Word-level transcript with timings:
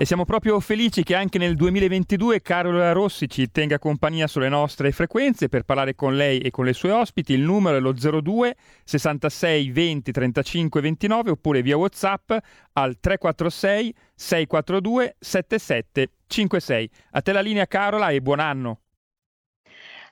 E 0.00 0.04
siamo 0.04 0.24
proprio 0.24 0.60
felici 0.60 1.02
che 1.02 1.16
anche 1.16 1.38
nel 1.38 1.56
2022 1.56 2.40
Carola 2.40 2.92
Rossi 2.92 3.28
ci 3.28 3.50
tenga 3.50 3.80
compagnia 3.80 4.28
sulle 4.28 4.48
nostre 4.48 4.92
frequenze 4.92 5.48
per 5.48 5.64
parlare 5.64 5.96
con 5.96 6.14
lei 6.14 6.38
e 6.38 6.52
con 6.52 6.64
le 6.64 6.72
sue 6.72 6.92
ospiti. 6.92 7.32
Il 7.32 7.40
numero 7.40 7.78
è 7.78 7.80
lo 7.80 7.92
02 7.92 8.54
66 8.84 9.70
20 9.72 10.12
35 10.12 10.80
29 10.80 11.30
oppure 11.30 11.62
via 11.62 11.76
WhatsApp 11.76 12.30
al 12.74 13.00
346 13.00 13.92
642 14.14 15.16
7756. 15.18 16.90
A 17.10 17.20
te 17.20 17.32
la 17.32 17.40
linea 17.40 17.66
Carola 17.66 18.10
e 18.10 18.20
buon 18.20 18.38
anno. 18.38 18.82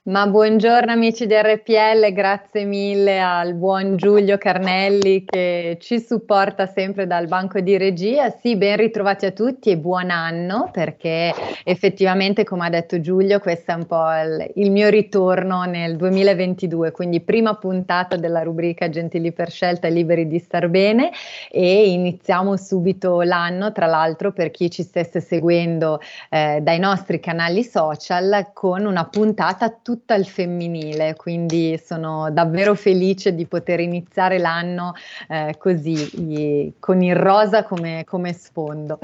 Ma 0.06 0.24
buongiorno 0.28 0.92
amici 0.92 1.26
di 1.26 1.34
RPL, 1.34 2.12
grazie 2.12 2.62
mille 2.62 3.20
al 3.20 3.54
buon 3.54 3.96
Giulio 3.96 4.38
Carnelli 4.38 5.24
che 5.24 5.78
ci 5.80 5.98
supporta 5.98 6.66
sempre 6.66 7.08
dal 7.08 7.26
banco 7.26 7.58
di 7.58 7.76
regia. 7.76 8.30
Sì, 8.30 8.54
ben 8.54 8.76
ritrovati 8.76 9.26
a 9.26 9.32
tutti 9.32 9.70
e 9.70 9.78
buon 9.78 10.10
anno 10.10 10.68
perché 10.70 11.34
effettivamente, 11.64 12.44
come 12.44 12.66
ha 12.66 12.70
detto 12.70 13.00
Giulio, 13.00 13.40
questo 13.40 13.72
è 13.72 13.74
un 13.74 13.86
po' 13.86 14.06
il, 14.12 14.52
il 14.54 14.70
mio 14.70 14.90
ritorno 14.90 15.64
nel 15.64 15.96
2022, 15.96 16.92
quindi 16.92 17.20
prima 17.20 17.56
puntata 17.56 18.14
della 18.14 18.44
rubrica 18.44 18.88
Gentili 18.88 19.32
per 19.32 19.50
scelta 19.50 19.88
e 19.88 19.90
liberi 19.90 20.28
di 20.28 20.38
star 20.38 20.68
bene 20.68 21.10
e 21.50 21.90
iniziamo 21.90 22.56
subito 22.56 23.22
l'anno, 23.22 23.72
tra 23.72 23.86
l'altro 23.86 24.30
per 24.30 24.52
chi 24.52 24.70
ci 24.70 24.84
stesse 24.84 25.20
seguendo 25.20 25.98
eh, 26.30 26.60
dai 26.62 26.78
nostri 26.78 27.18
canali 27.18 27.64
social 27.64 28.50
con 28.52 28.84
una 28.84 29.04
puntata 29.06 29.68
tutta 29.82 29.94
tutta 29.96 30.12
al 30.12 30.26
femminile, 30.26 31.14
quindi 31.16 31.80
sono 31.82 32.30
davvero 32.30 32.74
felice 32.74 33.34
di 33.34 33.46
poter 33.46 33.80
iniziare 33.80 34.38
l'anno 34.38 34.92
eh, 35.28 35.56
così, 35.58 36.74
con 36.78 37.02
il 37.02 37.16
rosa 37.16 37.64
come, 37.64 38.04
come 38.04 38.34
sfondo. 38.34 38.98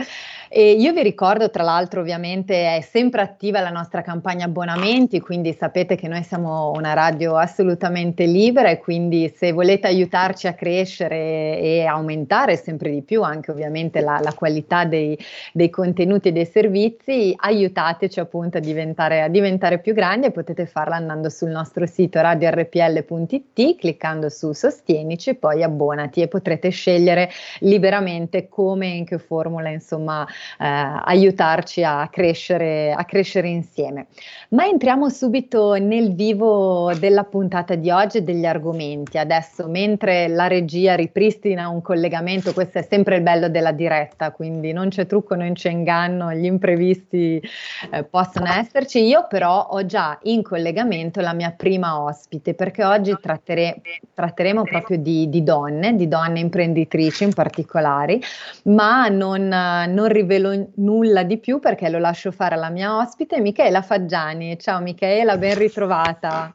E 0.54 0.72
io 0.72 0.92
vi 0.92 1.02
ricordo, 1.02 1.48
tra 1.48 1.62
l'altro, 1.62 2.02
ovviamente 2.02 2.76
è 2.76 2.82
sempre 2.82 3.22
attiva 3.22 3.60
la 3.60 3.70
nostra 3.70 4.02
campagna 4.02 4.44
abbonamenti, 4.44 5.18
quindi 5.18 5.54
sapete 5.54 5.96
che 5.96 6.08
noi 6.08 6.22
siamo 6.24 6.72
una 6.72 6.92
radio 6.92 7.38
assolutamente 7.38 8.26
libera 8.26 8.68
e 8.68 8.78
quindi 8.78 9.32
se 9.34 9.52
volete 9.52 9.86
aiutarci 9.86 10.48
a 10.48 10.52
crescere 10.52 11.58
e 11.58 11.86
aumentare 11.86 12.56
sempre 12.56 12.90
di 12.90 13.00
più 13.00 13.22
anche 13.22 13.50
ovviamente 13.50 14.02
la, 14.02 14.20
la 14.22 14.34
qualità 14.34 14.84
dei, 14.84 15.18
dei, 15.54 15.70
contenuti 15.70 16.28
e 16.28 16.32
dei 16.32 16.44
servizi, 16.44 17.32
aiutateci 17.34 18.20
appunto 18.20 18.58
a 18.58 18.60
diventare, 18.60 19.22
a 19.22 19.28
diventare 19.28 19.78
più 19.78 19.94
grandi 19.94 20.26
e 20.26 20.32
potete 20.32 20.66
farla 20.66 20.96
andando 20.96 21.30
sul 21.30 21.48
nostro 21.48 21.86
sito 21.86 22.20
radiorpl.it, 22.20 23.76
cliccando 23.78 24.28
su 24.28 24.52
Sostienici 24.52 25.32
poi 25.32 25.62
abbonati 25.62 26.20
e 26.20 26.28
potrete 26.28 26.68
scegliere 26.68 27.30
liberamente 27.60 28.50
come 28.50 28.88
e 28.88 28.96
in 28.96 29.06
che 29.06 29.16
formula 29.16 29.70
insomma 29.70 30.26
aiutarci 30.58 31.82
a 31.82 32.08
crescere, 32.10 32.92
a 32.92 33.04
crescere 33.04 33.48
insieme. 33.48 34.06
Ma 34.50 34.66
entriamo 34.66 35.08
subito 35.08 35.74
nel 35.74 36.14
vivo 36.14 36.92
della 36.98 37.24
puntata 37.24 37.74
di 37.74 37.90
oggi 37.90 38.18
e 38.18 38.22
degli 38.22 38.44
argomenti. 38.44 39.18
Adesso 39.18 39.68
mentre 39.68 40.28
la 40.28 40.46
regia 40.46 40.94
ripristina 40.94 41.68
un 41.68 41.82
collegamento, 41.82 42.52
questo 42.52 42.78
è 42.78 42.82
sempre 42.82 43.16
il 43.16 43.22
bello 43.22 43.48
della 43.48 43.72
diretta, 43.72 44.30
quindi 44.30 44.72
non 44.72 44.88
c'è 44.88 45.06
trucco, 45.06 45.34
non 45.34 45.52
c'è 45.54 45.70
inganno, 45.70 46.32
gli 46.32 46.44
imprevisti 46.44 47.42
eh, 47.90 48.04
possono 48.04 48.46
esserci. 48.48 49.04
Io 49.04 49.26
però 49.28 49.68
ho 49.70 49.84
già 49.86 50.18
in 50.22 50.42
collegamento 50.42 51.20
la 51.20 51.32
mia 51.32 51.50
prima 51.50 52.00
ospite, 52.00 52.54
perché 52.54 52.84
oggi 52.84 53.16
trattere, 53.20 53.80
tratteremo 54.14 54.62
proprio 54.62 54.98
di, 54.98 55.28
di, 55.28 55.42
donne, 55.42 55.96
di 55.96 56.08
donne 56.08 56.40
imprenditrici 56.40 57.24
in 57.24 57.32
particolare, 57.32 58.18
ma 58.64 59.08
non, 59.08 59.48
non, 59.48 60.08
rivelo 60.32 60.70
nulla 60.76 61.22
di 61.24 61.38
più 61.38 61.58
perché 61.58 61.88
lo 61.88 61.98
lascio 61.98 62.30
fare 62.30 62.54
alla 62.54 62.70
mia 62.70 62.96
ospite, 62.96 63.40
Michela 63.40 63.82
Faggiani. 63.82 64.58
Ciao 64.58 64.80
Michela, 64.80 65.36
ben 65.36 65.56
ritrovata. 65.56 66.54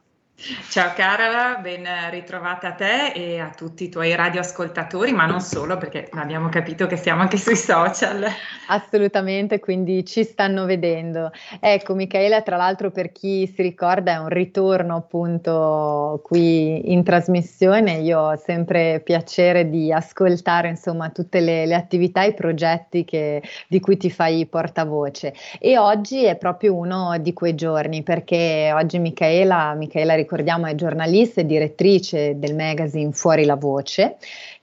Ciao 0.70 0.92
Carola, 0.94 1.58
ben 1.60 1.84
ritrovata 2.10 2.68
a 2.68 2.72
te 2.72 3.10
e 3.12 3.40
a 3.40 3.50
tutti 3.50 3.82
i 3.82 3.88
tuoi 3.88 4.14
radioascoltatori, 4.14 5.10
ma 5.10 5.26
non 5.26 5.40
solo 5.40 5.78
perché 5.78 6.08
abbiamo 6.12 6.48
capito 6.48 6.86
che 6.86 6.96
siamo 6.96 7.22
anche 7.22 7.36
sui 7.36 7.56
social. 7.56 8.24
Assolutamente, 8.68 9.58
quindi 9.58 10.04
ci 10.04 10.22
stanno 10.22 10.64
vedendo. 10.64 11.32
Ecco, 11.58 11.96
Michaela, 11.96 12.42
tra 12.42 12.56
l'altro 12.56 12.92
per 12.92 13.10
chi 13.10 13.48
si 13.48 13.62
ricorda 13.62 14.12
è 14.12 14.16
un 14.18 14.28
ritorno 14.28 14.94
appunto 14.94 16.20
qui 16.22 16.92
in 16.92 17.02
trasmissione, 17.02 17.94
io 17.94 18.20
ho 18.20 18.36
sempre 18.36 19.00
piacere 19.00 19.68
di 19.68 19.92
ascoltare 19.92 20.68
insomma 20.68 21.10
tutte 21.10 21.40
le, 21.40 21.66
le 21.66 21.74
attività 21.74 22.22
e 22.22 22.28
i 22.28 22.34
progetti 22.34 23.04
che, 23.04 23.42
di 23.66 23.80
cui 23.80 23.96
ti 23.96 24.08
fai 24.08 24.46
portavoce 24.46 25.34
e 25.58 25.76
oggi 25.78 26.24
è 26.24 26.36
proprio 26.36 26.76
uno 26.76 27.18
di 27.18 27.32
quei 27.32 27.56
giorni 27.56 28.04
perché 28.04 28.70
oggi 28.72 29.00
Michaela, 29.00 29.74
Michaela 29.74 30.14
ricordiamo 30.28 30.66
è 30.66 30.74
giornalista 30.74 31.40
e 31.40 31.46
direttrice 31.46 32.38
del 32.38 32.54
magazine 32.54 33.12
Fuori 33.12 33.46
la 33.46 33.56
Voce, 33.56 34.18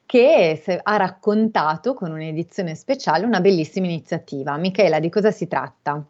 che 0.05 0.61
ha 0.83 0.97
raccontato 0.97 1.95
con 1.95 2.11
un'edizione 2.11 2.75
speciale 2.75 3.25
una 3.25 3.41
bellissima 3.41 3.87
iniziativa. 3.87 4.55
Michela, 4.57 4.99
di 4.99 5.09
cosa 5.09 5.31
si 5.31 5.47
tratta? 5.47 6.05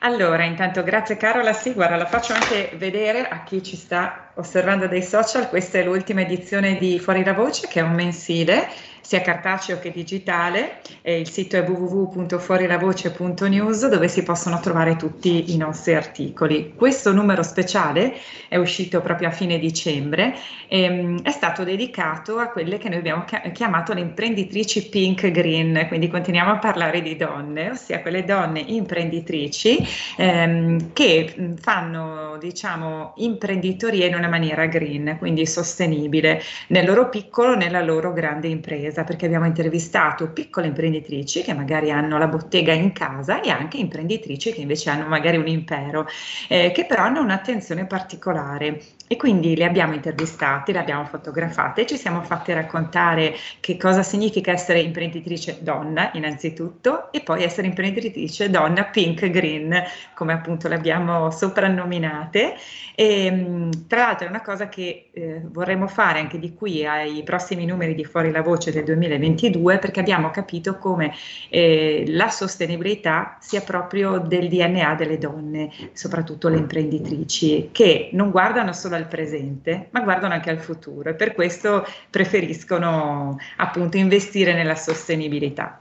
Allora, 0.00 0.44
intanto 0.44 0.82
grazie 0.82 1.18
Carola, 1.18 1.52
sì, 1.52 1.74
guarda, 1.74 1.96
la 1.96 2.06
faccio 2.06 2.32
anche 2.32 2.70
vedere 2.76 3.28
a 3.28 3.42
chi 3.42 3.62
ci 3.62 3.76
sta 3.76 4.30
osservando 4.36 4.86
dai 4.86 5.02
social, 5.02 5.50
questa 5.50 5.78
è 5.78 5.84
l'ultima 5.84 6.22
edizione 6.22 6.78
di 6.78 6.98
Fuori 6.98 7.22
la 7.22 7.34
Voce, 7.34 7.66
che 7.68 7.80
è 7.80 7.82
un 7.82 7.92
mensile 7.92 8.68
sia 9.08 9.22
cartaceo 9.22 9.78
che 9.78 9.90
digitale. 9.90 10.82
Eh, 11.00 11.18
il 11.18 11.30
sito 11.30 11.56
è 11.56 11.66
www.fuorilavoce.news 11.66 13.88
dove 13.88 14.06
si 14.06 14.22
possono 14.22 14.60
trovare 14.60 14.96
tutti 14.96 15.54
i 15.54 15.56
nostri 15.56 15.94
articoli. 15.94 16.74
Questo 16.74 17.14
numero 17.14 17.42
speciale 17.42 18.18
è 18.48 18.56
uscito 18.56 19.00
proprio 19.00 19.28
a 19.28 19.30
fine 19.30 19.58
dicembre 19.58 20.34
ehm, 20.68 21.22
è 21.22 21.30
stato 21.30 21.64
dedicato 21.64 22.38
a 22.38 22.48
quelle 22.48 22.78
che 22.78 22.88
noi 22.88 22.98
abbiamo 22.98 23.24
chiamato 23.52 23.94
le 23.94 24.00
imprenditrici 24.00 24.88
pink 24.88 25.30
green, 25.30 25.86
quindi 25.88 26.08
continuiamo 26.08 26.52
a 26.52 26.58
parlare 26.58 27.00
di 27.00 27.16
donne, 27.16 27.70
ossia 27.70 28.00
quelle 28.00 28.24
donne 28.24 28.60
imprenditrici 28.60 29.78
ehm, 30.16 30.92
che 30.92 31.54
fanno 31.58 32.36
diciamo 32.38 33.14
imprenditoria 33.16 34.06
in 34.06 34.14
una 34.14 34.28
maniera 34.28 34.66
green, 34.66 35.16
quindi 35.18 35.46
sostenibile 35.46 36.42
nel 36.68 36.86
loro 36.86 37.08
piccolo, 37.08 37.56
nella 37.56 37.80
loro 37.80 38.12
grande 38.12 38.48
impresa 38.48 38.97
impresa 38.98 39.04
perché 39.04 39.26
abbiamo 39.26 39.46
intervistato 39.46 40.30
piccole 40.30 40.66
imprenditrici 40.66 41.42
che 41.42 41.54
magari 41.54 41.90
hanno 41.90 42.18
la 42.18 42.26
bottega 42.26 42.72
in 42.72 42.92
casa 42.92 43.40
e 43.40 43.50
anche 43.50 43.76
imprenditrici 43.76 44.52
che 44.52 44.60
invece 44.60 44.90
hanno 44.90 45.06
magari 45.06 45.36
un 45.36 45.46
impero, 45.46 46.06
eh, 46.48 46.72
che 46.72 46.86
però 46.86 47.04
hanno 47.04 47.20
un'attenzione 47.20 47.86
particolare 47.86 48.80
e 49.08 49.16
quindi 49.16 49.56
le 49.56 49.64
abbiamo 49.64 49.94
intervistate, 49.94 50.70
le 50.70 50.78
abbiamo 50.78 51.04
fotografate, 51.06 51.86
ci 51.86 51.96
siamo 51.96 52.22
fatte 52.22 52.52
raccontare 52.52 53.34
che 53.58 53.76
cosa 53.78 54.02
significa 54.02 54.52
essere 54.52 54.80
imprenditrice 54.80 55.58
donna 55.62 56.10
innanzitutto 56.12 57.10
e 57.10 57.22
poi 57.22 57.42
essere 57.42 57.66
imprenditrice 57.66 58.50
donna 58.50 58.84
pink 58.84 59.30
green, 59.30 59.82
come 60.14 60.34
appunto 60.34 60.68
le 60.68 60.74
abbiamo 60.74 61.30
soprannominate. 61.30 62.54
E, 62.94 63.68
tra 63.86 64.00
l'altro 64.00 64.26
è 64.26 64.28
una 64.28 64.42
cosa 64.42 64.68
che 64.68 65.08
eh, 65.12 65.40
vorremmo 65.42 65.86
fare 65.86 66.18
anche 66.18 66.38
di 66.38 66.52
qui 66.52 66.84
ai 66.86 67.22
prossimi 67.22 67.64
numeri 67.64 67.94
di 67.94 68.04
Fuori 68.04 68.30
la 68.30 68.42
Voce 68.42 68.72
del 68.72 68.84
2022 68.84 69.78
perché 69.78 70.00
abbiamo 70.00 70.30
capito 70.30 70.76
come 70.76 71.14
eh, 71.48 72.04
la 72.08 72.28
sostenibilità 72.28 73.38
sia 73.40 73.62
proprio 73.62 74.18
del 74.18 74.48
DNA 74.48 74.94
delle 74.96 75.16
donne, 75.16 75.70
soprattutto 75.92 76.48
le 76.48 76.58
imprenditrici, 76.58 77.70
che 77.72 78.10
non 78.12 78.30
guardano 78.30 78.72
solo 78.74 78.96
al 78.98 79.08
presente, 79.08 79.88
ma 79.92 80.00
guardano 80.02 80.34
anche 80.34 80.50
al 80.50 80.58
futuro 80.58 81.10
e 81.10 81.14
per 81.14 81.34
questo 81.34 81.84
preferiscono 82.10 83.36
appunto 83.56 83.96
investire 83.96 84.52
nella 84.52 84.74
sostenibilità. 84.76 85.80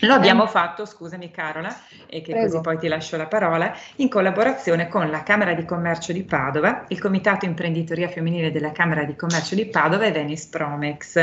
Lo 0.00 0.14
abbiamo 0.14 0.44
eh. 0.44 0.48
fatto, 0.48 0.86
scusami 0.86 1.30
Carola, 1.30 1.68
e 2.06 2.22
che 2.22 2.32
Prego. 2.32 2.46
così 2.46 2.60
poi 2.62 2.78
ti 2.78 2.88
lascio 2.88 3.18
la 3.18 3.26
parola, 3.26 3.76
in 3.96 4.08
collaborazione 4.08 4.88
con 4.88 5.10
la 5.10 5.22
Camera 5.22 5.52
di 5.52 5.66
Commercio 5.66 6.12
di 6.12 6.22
Padova, 6.22 6.86
il 6.88 6.98
Comitato 6.98 7.44
Imprenditoria 7.44 8.08
Femminile 8.08 8.50
della 8.50 8.72
Camera 8.72 9.04
di 9.04 9.14
Commercio 9.14 9.54
di 9.54 9.66
Padova 9.66 10.06
e 10.06 10.12
Venice 10.12 10.48
Promex, 10.50 11.16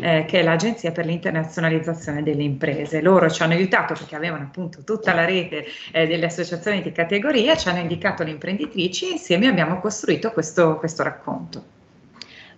eh, 0.00 0.24
che 0.26 0.40
è 0.40 0.42
l'Agenzia 0.42 0.90
per 0.90 1.06
l'internazionalizzazione 1.06 2.24
delle 2.24 2.42
imprese. 2.42 3.00
Loro 3.00 3.30
ci 3.30 3.42
hanno 3.42 3.52
aiutato 3.52 3.94
perché 3.94 4.16
avevano 4.16 4.44
appunto 4.44 4.82
tutta 4.82 5.14
la 5.14 5.24
rete 5.24 5.64
eh, 5.92 6.06
delle 6.08 6.26
associazioni 6.26 6.82
di 6.82 6.90
categoria, 6.90 7.56
ci 7.56 7.68
hanno 7.68 7.78
indicato 7.78 8.24
le 8.24 8.30
imprenditrici 8.30 9.08
e 9.08 9.12
insieme 9.12 9.46
abbiamo 9.46 9.78
costruito 9.78 10.32
questo, 10.32 10.76
questo 10.78 11.04
racconto. 11.04 11.80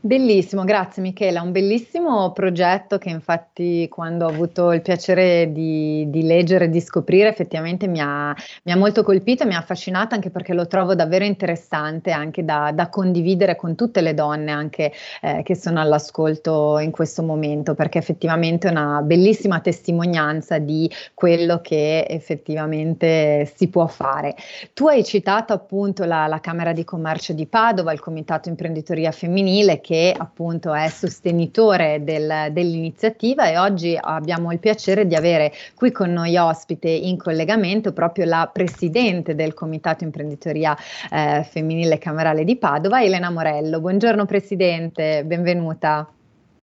Bellissimo, 0.07 0.65
grazie 0.65 1.01
Michela, 1.01 1.41
un 1.41 1.51
bellissimo 1.51 2.31
progetto 2.33 2.99
che 2.99 3.09
infatti 3.09 3.89
quando 3.89 4.27
ho 4.27 4.29
avuto 4.29 4.71
il 4.73 4.83
piacere 4.83 5.51
di, 5.51 6.11
di 6.11 6.25
leggere 6.25 6.67
e 6.67 6.69
di 6.69 6.83
scoprire 6.83 7.31
effettivamente 7.31 7.87
mi 7.87 8.01
ha, 8.01 8.37
mi 8.65 8.73
ha, 8.73 8.77
molto 8.77 9.03
colpito 9.03 9.45
e 9.45 9.47
mi 9.47 9.55
ha 9.55 9.59
affascinata 9.61 10.15
anche 10.15 10.29
perché 10.29 10.53
lo 10.53 10.67
trovo 10.67 10.95
davvero 10.95 11.25
interessante 11.25 12.11
anche 12.11 12.45
da, 12.45 12.71
da 12.75 12.91
condividere 12.91 13.57
con 13.57 13.77
tutte 13.77 14.03
le 14.03 14.13
donne 14.13 14.51
anche 14.51 14.93
eh, 15.23 15.41
che 15.43 15.57
sono 15.57 15.81
all'ascolto 15.81 16.79
in 16.81 16.91
questo 16.91 17.23
momento 17.23 17.73
perché 17.73 17.97
effettivamente 17.97 18.69
è 18.69 18.73
una 18.73 19.01
bellissima 19.01 19.61
testimonianza 19.61 20.59
di 20.59 20.87
quello 21.15 21.63
che 21.63 22.05
effettivamente 22.07 23.51
si 23.55 23.69
può 23.69 23.87
fare. 23.87 24.35
Tu 24.75 24.87
hai 24.87 25.03
citato 25.03 25.55
appunto 25.55 26.05
la, 26.05 26.27
la 26.27 26.41
Camera 26.41 26.75
di 26.75 26.85
Commercio 26.85 27.33
di 27.33 27.47
Padova, 27.47 27.91
il 27.91 28.01
Comitato 28.01 28.51
Imprenditoria 28.51 29.11
Femminile 29.11 29.81
che 29.81 29.93
che 29.95 30.13
appunto 30.17 30.75
è 30.75 30.89
sostenitore 30.89 32.03
del, 32.03 32.49
dell'iniziativa 32.51 33.47
e 33.47 33.59
oggi 33.59 33.97
abbiamo 33.99 34.51
il 34.51 34.59
piacere 34.59 35.07
di 35.07 35.15
avere 35.15 35.53
qui 35.77 35.93
con 35.93 36.13
noi 36.13 36.37
ospite 36.37 36.89
in 36.89 37.17
collegamento 37.17 37.93
proprio 37.93 38.25
la 38.25 38.51
presidente 38.53 39.37
del 39.37 39.55
Comitato 39.55 40.03
Imprenditoria 40.03 40.77
eh, 41.13 41.45
Femminile 41.45 41.99
Camerale 41.99 42.43
di 42.43 42.57
Padova, 42.57 43.05
Elena 43.05 43.31
Morello. 43.31 43.79
Buongiorno 43.79 44.27
Presidente, 44.27 45.25
benvenuta. 45.25 46.11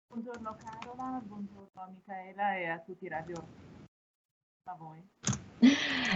Buongiorno 0.08 0.58
Carola, 0.58 1.22
buongiorno 1.24 1.70
a 1.76 1.88
Michaela 1.94 2.58
e 2.58 2.66
a 2.66 2.82
tutti 2.84 3.06
i 3.06 3.10
radio. 3.10 3.44
A 4.64 4.76
voi. 4.76 5.08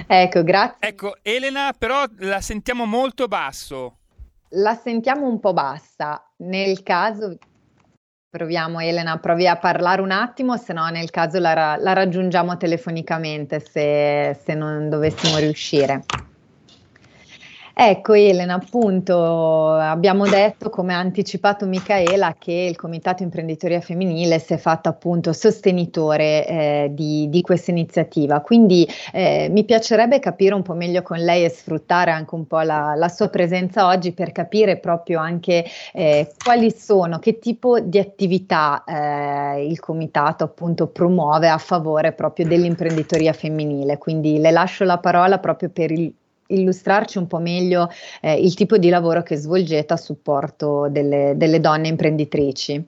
Ecco, 0.07 0.43
grazie. 0.43 0.77
Ecco, 0.79 1.17
Elena, 1.21 1.73
però 1.77 2.05
la 2.19 2.41
sentiamo 2.41 2.85
molto 2.85 3.27
basso 3.27 3.97
la 4.55 4.75
sentiamo 4.75 5.27
un 5.27 5.39
po' 5.39 5.53
bassa. 5.53 6.32
Nel 6.43 6.83
caso, 6.83 7.37
proviamo 8.29 8.79
Elena, 8.79 9.17
provi 9.19 9.47
a 9.47 9.57
parlare 9.57 10.01
un 10.01 10.11
attimo, 10.11 10.57
se 10.57 10.73
no 10.73 10.87
nel 10.89 11.09
caso 11.09 11.39
la, 11.39 11.77
la 11.79 11.93
raggiungiamo 11.93 12.57
telefonicamente 12.57 13.59
se, 13.59 14.37
se 14.43 14.53
non 14.53 14.89
dovessimo 14.89 15.37
riuscire. 15.37 16.03
Ecco 17.75 18.13
Elena, 18.13 18.53
appunto 18.53 19.71
abbiamo 19.73 20.27
detto, 20.27 20.69
come 20.69 20.93
ha 20.93 20.99
anticipato 20.99 21.65
Michaela, 21.65 22.35
che 22.37 22.51
il 22.69 22.75
Comitato 22.75 23.23
Imprenditoria 23.23 23.81
Femminile 23.81 24.37
si 24.37 24.53
è 24.53 24.57
fatto 24.57 24.89
appunto 24.89 25.33
sostenitore 25.33 26.47
eh, 26.47 26.91
di, 26.91 27.29
di, 27.29 27.41
questa 27.41 27.71
iniziativa, 27.71 28.41
quindi 28.41 28.87
eh, 29.11 29.47
mi 29.49 29.63
piacerebbe 29.63 30.19
capire 30.19 30.53
un 30.53 30.61
po' 30.61 30.75
meglio 30.75 31.01
con 31.01 31.17
lei 31.17 31.45
e 31.45 31.49
sfruttare 31.49 32.11
anche 32.11 32.35
un 32.35 32.45
po' 32.45 32.61
la, 32.61 32.93
la 32.95 33.07
sua 33.07 33.29
presenza 33.29 33.87
oggi 33.87 34.11
per 34.11 34.31
capire 34.31 34.77
proprio 34.77 35.19
anche 35.19 35.65
eh, 35.93 36.31
quali 36.43 36.71
sono, 36.71 37.17
che 37.17 37.39
tipo 37.39 37.79
di 37.79 37.97
attività 37.97 38.83
eh, 38.85 39.65
il 39.65 39.79
Comitato 39.79 40.43
appunto 40.43 40.87
promuove 40.87 41.49
a 41.49 41.57
favore 41.57 42.11
proprio 42.11 42.45
dell'imprenditoria 42.45 43.33
femminile, 43.33 43.97
quindi 43.97 44.37
le 44.37 44.51
lascio 44.51 44.83
la 44.83 44.99
parola 44.99 45.39
proprio 45.39 45.69
per 45.69 45.89
il 45.89 46.13
illustrarci 46.53 47.17
un 47.17 47.27
po' 47.27 47.39
meglio 47.39 47.89
eh, 48.21 48.33
il 48.39 48.53
tipo 48.53 48.77
di 48.77 48.89
lavoro 48.89 49.23
che 49.23 49.35
svolgete 49.35 49.93
a 49.93 49.97
supporto 49.97 50.87
delle, 50.89 51.33
delle 51.35 51.59
donne 51.59 51.87
imprenditrici. 51.87 52.83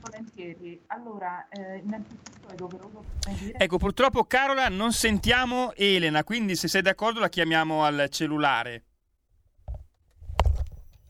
Volentieri. 0.00 0.80
Allora, 0.88 1.46
eh, 1.50 1.80
innanzitutto 1.84 2.48
è 2.50 2.54
doveroso. 2.54 3.04
Ecco, 3.56 3.78
purtroppo 3.78 4.24
Carola 4.24 4.68
non 4.68 4.92
sentiamo 4.92 5.72
Elena, 5.76 6.24
quindi 6.24 6.56
se 6.56 6.68
sei 6.68 6.82
d'accordo 6.82 7.20
la 7.20 7.28
chiamiamo 7.28 7.84
al 7.84 8.08
cellulare. 8.10 8.82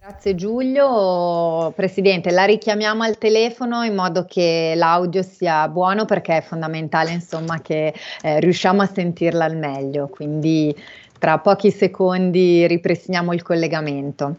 Grazie 0.05 0.35
Giulio. 0.35 1.71
Presidente, 1.77 2.33
la 2.33 2.43
richiamiamo 2.45 3.05
al 3.05 3.19
telefono 3.19 3.85
in 3.85 3.95
modo 3.95 4.25
che 4.25 4.73
l'audio 4.75 5.23
sia 5.23 5.69
buono 5.69 6.07
perché 6.07 6.39
è 6.39 6.43
fondamentale 6.43 7.13
insomma 7.13 7.61
che 7.61 7.95
eh, 8.23 8.41
riusciamo 8.41 8.83
a 8.83 8.87
sentirla 8.87 9.45
al 9.45 9.57
meglio, 9.57 10.09
quindi 10.09 10.75
tra 11.23 11.39
pochi 11.39 11.71
secondi 11.71 12.67
ripristiniamo 12.67 13.33
il 13.33 13.43
collegamento. 13.43 14.35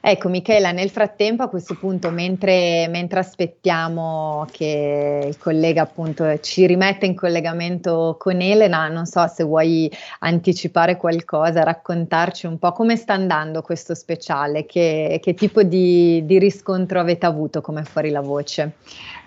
Ecco 0.00 0.28
Michela, 0.28 0.72
nel 0.72 0.90
frattempo 0.90 1.44
a 1.44 1.48
questo 1.48 1.76
punto, 1.76 2.10
mentre, 2.10 2.88
mentre, 2.88 3.20
aspettiamo 3.20 4.48
che 4.50 5.26
il 5.28 5.38
collega 5.38 5.82
appunto 5.82 6.40
ci 6.40 6.66
rimetta 6.66 7.06
in 7.06 7.14
collegamento 7.14 8.16
con 8.18 8.40
Elena, 8.40 8.88
non 8.88 9.06
so 9.06 9.24
se 9.28 9.44
vuoi 9.44 9.88
anticipare 10.20 10.96
qualcosa, 10.96 11.62
raccontarci 11.62 12.46
un 12.46 12.58
po' 12.58 12.72
come 12.72 12.96
sta 12.96 13.12
andando 13.12 13.62
questo 13.62 13.94
speciale, 13.94 14.66
che, 14.66 15.20
che 15.22 15.34
tipo 15.34 15.62
di, 15.62 16.24
di 16.24 16.38
riscontro 16.40 16.98
avete 16.98 17.26
avuto 17.26 17.60
come 17.60 17.84
fuori 17.84 18.10
la 18.10 18.22
voce? 18.22 18.72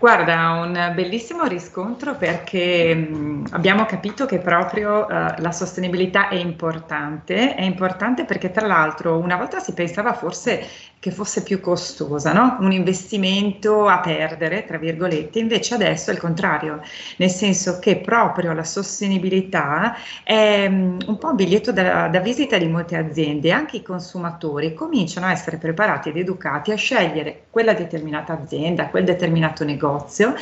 Guarda, 0.03 0.50
un 0.50 0.91
bellissimo 0.94 1.45
riscontro 1.45 2.17
perché 2.17 3.09
abbiamo 3.51 3.85
capito 3.85 4.25
che 4.25 4.39
proprio 4.39 5.05
uh, 5.05 5.07
la 5.38 5.51
sostenibilità 5.53 6.27
è 6.27 6.35
importante, 6.35 7.55
è 7.55 7.61
importante 7.61 8.25
perché 8.25 8.51
tra 8.51 8.67
l'altro 8.67 9.17
una 9.17 9.38
volta 9.38 9.59
si 9.59 9.71
pensava 9.71 10.11
forse 10.11 10.67
che 11.03 11.11
fosse 11.11 11.44
più 11.44 11.59
costosa, 11.59 12.31
no? 12.31 12.55
un 12.61 12.71
investimento 12.71 13.88
a 13.89 14.00
perdere, 14.00 14.63
tra 14.63 14.77
virgolette, 14.77 15.38
invece 15.38 15.73
adesso 15.73 16.09
è 16.09 16.13
il 16.13 16.19
contrario, 16.19 16.79
nel 17.17 17.29
senso 17.29 17.77
che 17.79 17.97
proprio 17.97 18.53
la 18.53 18.63
sostenibilità 18.63 19.97
è 20.23 20.65
um, 20.65 20.97
un 21.05 21.17
po' 21.17 21.31
un 21.31 21.35
biglietto 21.35 21.73
da, 21.73 22.07
da 22.07 22.19
visita 22.21 22.57
di 22.57 22.67
molte 22.67 22.95
aziende, 22.95 23.51
anche 23.51 23.75
i 23.75 23.81
consumatori 23.81 24.73
cominciano 24.73 25.25
a 25.25 25.33
essere 25.33 25.57
preparati 25.57 26.07
ed 26.07 26.15
educati 26.15 26.71
a 26.71 26.77
scegliere 26.77 27.47
quella 27.50 27.73
determinata 27.73 28.39
azienda, 28.41 28.88
quel 28.88 29.03
determinato 29.03 29.65
negozio, 29.65 30.33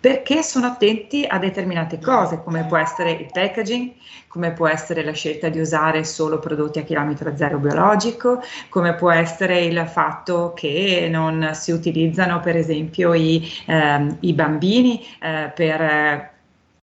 perché 0.00 0.42
sono 0.42 0.66
attenti 0.66 1.24
a 1.26 1.38
determinate 1.38 1.98
cose, 1.98 2.42
come 2.42 2.64
può 2.64 2.76
essere 2.76 3.12
il 3.12 3.28
packaging, 3.32 3.92
come 4.28 4.52
può 4.52 4.68
essere 4.68 5.02
la 5.02 5.12
scelta 5.12 5.48
di 5.48 5.58
usare 5.58 6.04
solo 6.04 6.38
prodotti 6.38 6.78
a 6.78 6.82
chilometro 6.82 7.36
zero 7.36 7.58
biologico, 7.58 8.40
come 8.68 8.94
può 8.94 9.10
essere 9.10 9.64
il 9.64 9.86
fatto 9.88 10.52
che 10.54 11.08
non 11.10 11.50
si 11.54 11.72
utilizzano 11.72 12.40
per 12.40 12.56
esempio 12.56 13.12
i, 13.14 13.42
ehm, 13.66 14.18
i 14.20 14.32
bambini 14.34 15.04
eh, 15.20 15.50
per 15.54 16.36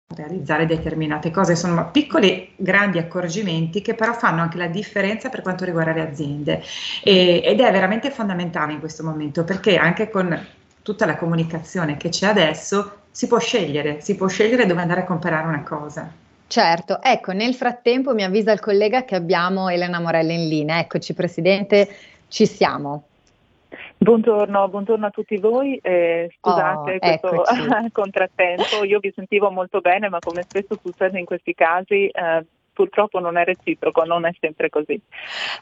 realizzare 0.07 0.65
determinate 0.65 1.31
cose, 1.31 1.55
sono 1.55 1.89
piccoli 1.91 2.53
grandi 2.55 2.99
accorgimenti 2.99 3.81
che 3.81 3.95
però 3.95 4.13
fanno 4.13 4.41
anche 4.41 4.57
la 4.57 4.67
differenza 4.67 5.29
per 5.29 5.41
quanto 5.41 5.65
riguarda 5.65 5.93
le 5.93 6.01
aziende. 6.01 6.61
E, 7.03 7.41
ed 7.43 7.59
è 7.59 7.71
veramente 7.71 8.11
fondamentale 8.11 8.73
in 8.73 8.79
questo 8.79 9.03
momento 9.03 9.43
perché 9.43 9.77
anche 9.77 10.09
con 10.09 10.47
tutta 10.81 11.05
la 11.05 11.15
comunicazione 11.15 11.97
che 11.97 12.09
c'è 12.09 12.27
adesso 12.27 13.04
si 13.15 13.27
può 13.27 13.39
scegliere, 13.39 14.01
si 14.01 14.17
può 14.17 14.27
scegliere 14.27 14.65
dove 14.65 14.81
andare 14.81 14.99
a 14.99 15.05
comprare 15.05 15.47
una 15.47 15.63
cosa. 15.63 16.11
Certo, 16.47 17.01
ecco, 17.01 17.31
nel 17.31 17.53
frattempo 17.53 18.13
mi 18.13 18.23
avvisa 18.23 18.51
il 18.51 18.59
collega 18.59 19.05
che 19.05 19.15
abbiamo 19.15 19.69
Elena 19.69 20.01
Morella 20.01 20.33
in 20.33 20.49
linea. 20.49 20.79
Eccoci 20.79 21.13
Presidente, 21.13 21.87
ci 22.27 22.45
siamo. 22.45 23.03
Buongiorno, 23.95 24.67
buongiorno, 24.67 25.05
a 25.05 25.11
tutti 25.11 25.37
voi, 25.37 25.79
eh, 25.81 26.29
scusate 26.37 26.95
oh, 26.95 26.99
questo 26.99 27.43
contrattempo, 27.93 28.83
io 28.83 28.99
vi 28.99 29.13
sentivo 29.15 29.49
molto 29.49 29.79
bene 29.79 30.09
ma 30.09 30.19
come 30.19 30.43
spesso 30.43 30.77
succede 30.81 31.17
in 31.17 31.23
questi 31.23 31.53
casi 31.53 32.07
eh, 32.07 32.45
purtroppo 32.75 33.19
non 33.19 33.37
è 33.37 33.45
reciproco, 33.45 34.03
non 34.03 34.25
è 34.25 34.31
sempre 34.39 34.69
così. 34.69 34.99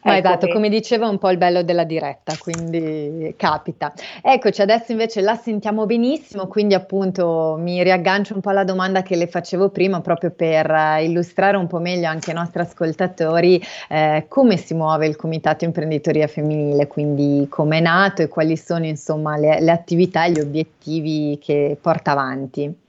Ma 0.02 0.18
ecco, 0.18 0.28
esatto, 0.28 0.48
come 0.48 0.68
diceva 0.68 1.08
un 1.08 1.20
po' 1.20 1.30
il 1.30 1.38
bello 1.38 1.62
della 1.62 1.84
diretta, 1.84 2.34
quindi 2.38 3.34
capita. 3.38 3.94
Eccoci, 4.22 4.62
adesso 4.62 4.92
invece 4.92 5.22
la 5.22 5.36
sentiamo 5.36 5.86
benissimo, 5.86 6.48
quindi 6.48 6.74
appunto 6.74 7.56
mi 7.60 7.82
riaggancio 7.84 8.34
un 8.34 8.42
po' 8.42 8.50
alla 8.50 8.64
domanda 8.64 9.04
che 9.04 9.16
le 9.16 9.28
facevo 9.28 9.70
prima 9.70 10.02
proprio 10.02 10.32
per 10.32 10.70
uh, 10.70 11.02
illustrare 11.02 11.56
un 11.56 11.68
po' 11.68 11.80
meglio 11.80 12.08
anche 12.08 12.32
ai 12.32 12.36
nostri 12.36 12.62
ascoltatori 12.62 13.62
eh, 13.90 14.26
come 14.28 14.58
si 14.58 14.74
muove 14.74 15.06
il 15.06 15.16
Comitato 15.16 15.66
Imprenditoria 15.66 16.26
Femminile, 16.26 16.88
quindi 16.88 17.48
come 17.48 17.78
è 17.78 17.82
nato 17.82 18.24
e 18.24 18.28
quali 18.28 18.58
sono 18.58 18.86
insomma 18.86 19.38
le, 19.38 19.62
le 19.62 19.72
attività 19.72 20.26
e 20.26 20.32
gli 20.32 20.40
obiettivi 20.40 21.38
che 21.40 21.78
porta 21.80 22.12
avanti. 22.12 22.82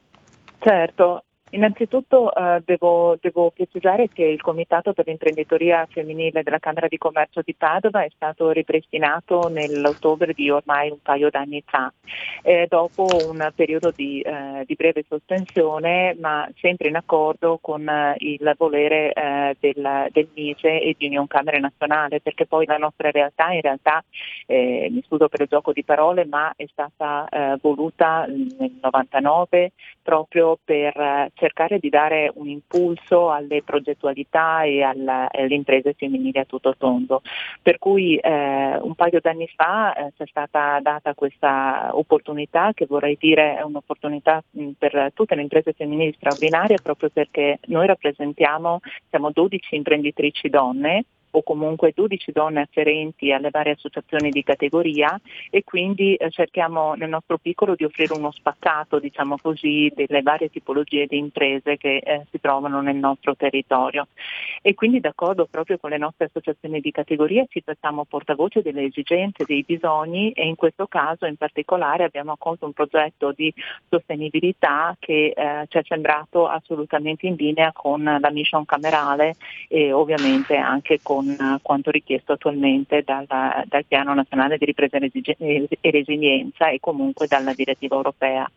Certo, 0.59 1.25
Innanzitutto 1.51 2.35
eh, 2.35 2.63
devo, 2.65 3.17
devo, 3.21 3.51
precisare 3.51 4.09
che 4.09 4.25
il 4.25 4.41
Comitato 4.41 4.93
per 4.93 5.07
l'imprenditoria 5.07 5.87
femminile 5.89 6.43
della 6.43 6.59
Camera 6.59 6.89
di 6.89 6.99
Commercio 6.99 7.43
di 7.45 7.55
Padova 7.55 8.03
è 8.03 8.11
stato 8.13 8.51
ripristinato 8.51 9.49
nell'ottobre 9.49 10.33
di 10.33 10.51
ormai 10.51 10.91
un 10.91 10.99
paio 11.01 11.31
d'anni 11.31 11.63
fa, 11.65 11.93
eh, 12.43 12.67
dopo 12.69 13.07
un 13.29 13.53
periodo 13.55 13.93
di, 13.95 14.21
eh, 14.21 14.65
di, 14.67 14.75
breve 14.75 15.05
sospensione, 15.07 16.17
ma 16.19 16.49
sempre 16.57 16.89
in 16.89 16.97
accordo 16.97 17.59
con 17.61 17.89
eh, 17.89 18.17
il 18.19 18.53
volere 18.59 19.13
eh, 19.13 19.57
del, 19.61 20.09
del, 20.11 20.29
MISE 20.35 20.81
e 20.81 20.97
di 20.99 21.07
Union 21.07 21.29
Camere 21.29 21.61
Nazionale, 21.61 22.21
perché 22.21 22.47
poi 22.47 22.67
la 22.67 22.79
nostra 22.79 23.13
realtà, 23.13 23.53
in 23.53 23.61
realtà, 23.61 24.03
eh, 24.47 24.89
mi 24.91 25.05
scuso 25.07 25.29
per 25.29 25.43
il 25.43 25.49
gioco 25.49 25.73
di 25.73 25.85
parole, 25.85 26.25
ma 26.25 26.53
è 26.57 26.67
stata 26.69 27.29
voluta 27.61 28.27
nel 28.27 28.73
99 28.81 29.73
proprio 30.03 30.59
per 30.63 31.31
cercare 31.45 31.79
di 31.79 31.91
dare 31.91 32.31
un 32.37 32.49
impulso 32.49 33.31
alle 33.31 33.63
progettualità 33.63 34.63
e 34.63 34.83
alla, 34.83 35.29
alle 35.31 35.55
imprese 35.55 35.93
femminili 35.93 36.39
a 36.39 36.47
tutto 36.47 36.75
tondo. 36.79 37.21
Per 37.61 37.79
cui 37.79 38.17
eh, 38.17 38.79
un 38.81 38.95
paio 38.95 39.21
d'anni 39.21 39.47
fa 39.55 39.93
eh, 39.93 40.13
c'è 40.17 40.25
stata 40.27 40.81
data 40.81 41.13
questa 41.13 41.91
opportunità 41.93 42.73
che 42.73 42.87
vorrei 42.87 43.19
dire 43.21 43.59
è 43.59 43.63
un'opportunità 43.63 44.43
mh, 44.51 44.71
per 44.79 45.11
tutte 45.13 45.35
le 45.35 45.43
imprese 45.43 45.75
femminili 45.75 46.15
straordinarie 46.17 46.79
proprio 46.83 47.11
perché 47.13 47.59
noi 47.67 47.87
rappresentiamo, 47.87 48.81
siamo 49.11 49.31
12 49.31 49.75
imprenditrici 49.75 50.49
donne 50.49 51.05
o 51.37 51.43
comunque 51.43 51.93
12 51.95 52.33
donne 52.33 52.61
afferenti 52.63 53.33
alle 53.33 53.51
varie 53.51 53.73
associazioni 53.73 54.31
di 54.31 54.43
categoria 54.43 55.21
e 55.51 55.65
quindi 55.65 56.15
eh, 56.15 56.31
cerchiamo 56.31 56.95
nel 56.95 57.09
nostro 57.09 57.39
piccolo 57.39 57.75
di 57.75 57.85
offrire 57.85 58.15
uno 58.15 58.31
spaccato, 58.31 58.99
diciamo 58.99 59.37
così, 59.43 59.93
delle 59.95 60.23
varie 60.23 60.51
tipologie 60.51 61.07
di 61.07 61.19
imprese 61.19 61.77
che 61.77 61.97
eh, 61.97 62.27
si 62.31 62.41
trovano 62.41 62.81
nel 62.81 62.97
nostro 62.97 63.35
territorio. 63.35 64.07
E 64.63 64.75
quindi 64.75 65.01
d'accordo 65.01 65.47
proprio 65.51 65.79
con 65.79 65.91
le 65.91 65.99
nostre 65.99 66.27
associazioni 66.27 66.81
di 66.81 66.93
categoria 66.93 67.45
ci 67.49 67.63
facciamo 67.65 68.05
portavoce 68.05 68.63
delle 68.63 68.85
esigenze, 68.85 69.45
dei 69.45 69.65
bisogni 69.67 70.31
e 70.33 70.47
in 70.47 70.55
questo 70.55 70.87
caso 70.87 71.27
in 71.27 71.37
particolare 71.37 72.05
abbiamo 72.05 72.33
accolto 72.33 72.65
un 72.65 72.73
progetto 72.73 73.33
di 73.33 73.53
sostenibilità 73.89 74.97
che 74.99 75.33
eh, 75.37 75.67
ci 75.69 75.79
è 75.79 75.83
sembrato 75.87 76.47
assolutamente 76.47 77.27
in 77.27 77.35
linea 77.35 77.73
con 77.73 78.03
la 78.05 78.31
mission 78.31 78.65
camerale 78.65 79.35
e 79.69 79.93
ovviamente 79.93 80.57
anche 80.57 81.01
con 81.03 81.24
con 81.25 81.59
quanto 81.63 81.91
richiesto 81.91 82.33
attualmente 82.33 83.03
dal, 83.03 83.27
dal 83.27 83.85
Piano 83.87 84.15
Nazionale 84.15 84.59
di 84.59 84.65
Ripresa 84.65 84.99
e 84.99 85.67
Resilienza 85.81 86.69
e 86.69 86.81
comunque 86.81 87.27
dalla 87.27 87.55
direttiva 87.55 87.97
europea. 87.97 88.51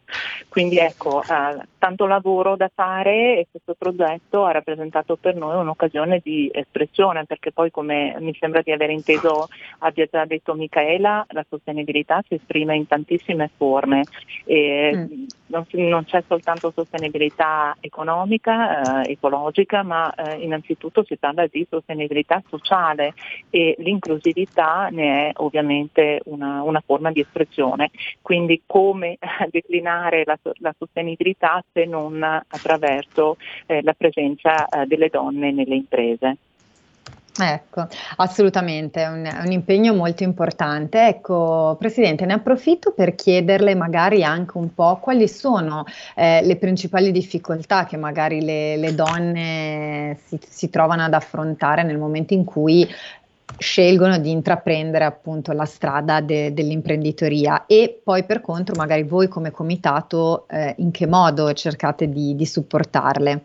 Quindi 0.50 0.78
ecco, 0.78 1.22
eh, 1.22 1.66
tanto 1.78 2.06
lavoro 2.06 2.56
da 2.56 2.70
fare 2.74 3.40
e 3.40 3.48
questo 3.50 3.76
progetto 3.78 4.46
ha 4.46 4.52
rappresentato 4.52 5.16
per 5.16 5.36
noi 5.36 5.58
un'occasione 5.58 6.22
di 6.24 6.50
espressione 6.54 7.26
perché 7.26 7.52
poi 7.52 7.72
come 7.72 8.16
mi 8.20 8.36
sembra 8.40 8.62
di 8.62 8.72
aver 8.72 8.90
inteso 8.90 9.48
abbia 9.80 10.08
già 10.10 10.26
detto 10.26 10.54
Michaela, 10.54 11.26
la 11.30 11.46
sostenibilità 11.48 12.24
si 12.28 12.36
esprime 12.36 12.76
in 12.76 12.88
tantissime 12.88 13.50
forme 13.56 14.04
mm. 14.52 15.26
non, 15.48 15.66
non, 15.72 16.06
c'è 16.06 16.24
soltanto 16.28 16.72
sostenibilità 16.74 17.76
economica, 17.80 19.04
eh, 19.04 19.12
ecologica, 19.12 19.84
ma 19.84 20.14
eh, 20.14 20.42
innanzitutto 20.42 21.04
si 21.04 21.18
parla 21.18 21.48
di 21.48 21.66
sostenibilità 21.70 22.42
sociale 22.48 22.57
e 23.50 23.76
l'inclusività 23.80 24.90
ne 24.92 25.30
è 25.30 25.32
ovviamente 25.38 26.22
una, 26.26 26.62
una 26.64 26.82
forma 26.86 27.12
di 27.12 27.22
espressione. 27.22 27.92
Quindi 28.22 28.64
come 28.66 29.18
declinare 29.50 30.24
la, 30.26 30.38
la 30.60 30.74
sostenibilità 30.78 31.64
se 31.72 31.86
non 31.86 32.22
attraverso 32.24 33.38
eh, 33.66 33.82
la 33.84 33.94
presenza 33.94 34.68
eh, 34.68 34.86
delle 34.86 35.10
donne 35.10 35.52
nelle 35.52 35.76
imprese. 35.76 36.38
Ecco, 37.40 37.88
assolutamente, 38.18 39.04
è 39.04 39.08
un, 39.08 39.30
un, 39.46 39.52
impegno 39.52 39.94
molto 39.94 40.24
importante. 40.24 41.08
Ecco, 41.08 41.76
Presidente, 41.78 42.26
ne 42.26 42.34
approfitto 42.34 42.92
per 42.92 43.14
chiederle 43.16 43.76
magari 43.76 44.24
anche 44.24 44.58
un 44.58 44.74
po' 44.74 44.98
quali 44.98 45.28
sono 45.28 45.86
eh, 46.16 46.42
le 46.44 46.56
principali 46.56 47.12
difficoltà 47.12 47.86
che 47.86 47.98
magari 47.98 48.42
le, 48.42 48.78
le 48.78 48.96
donne 48.96 50.18
si, 50.26 50.40
si, 50.48 50.70
trovano 50.70 51.04
ad 51.04 51.14
affrontare 51.14 51.84
nel 51.84 51.98
momento 51.98 52.34
in 52.34 52.44
cui 52.44 52.88
scelgono 53.60 54.18
di 54.18 54.32
intraprendere 54.32 55.06
appunto 55.06 55.52
la 55.52 55.66
strada 55.66 56.22
de, 56.22 56.54
dell'imprenditoria 56.54 57.66
e 57.66 58.00
poi 58.04 58.24
per 58.24 58.42
contro 58.42 58.76
magari 58.76 59.04
voi 59.04 59.28
come 59.28 59.52
comitato 59.52 60.48
eh, 60.50 60.76
in 60.78 60.92
che 60.92 61.08
modo 61.08 61.54
cercate 61.54 62.10
di, 62.10 62.36
di 62.36 62.46
supportarle? 62.46 63.42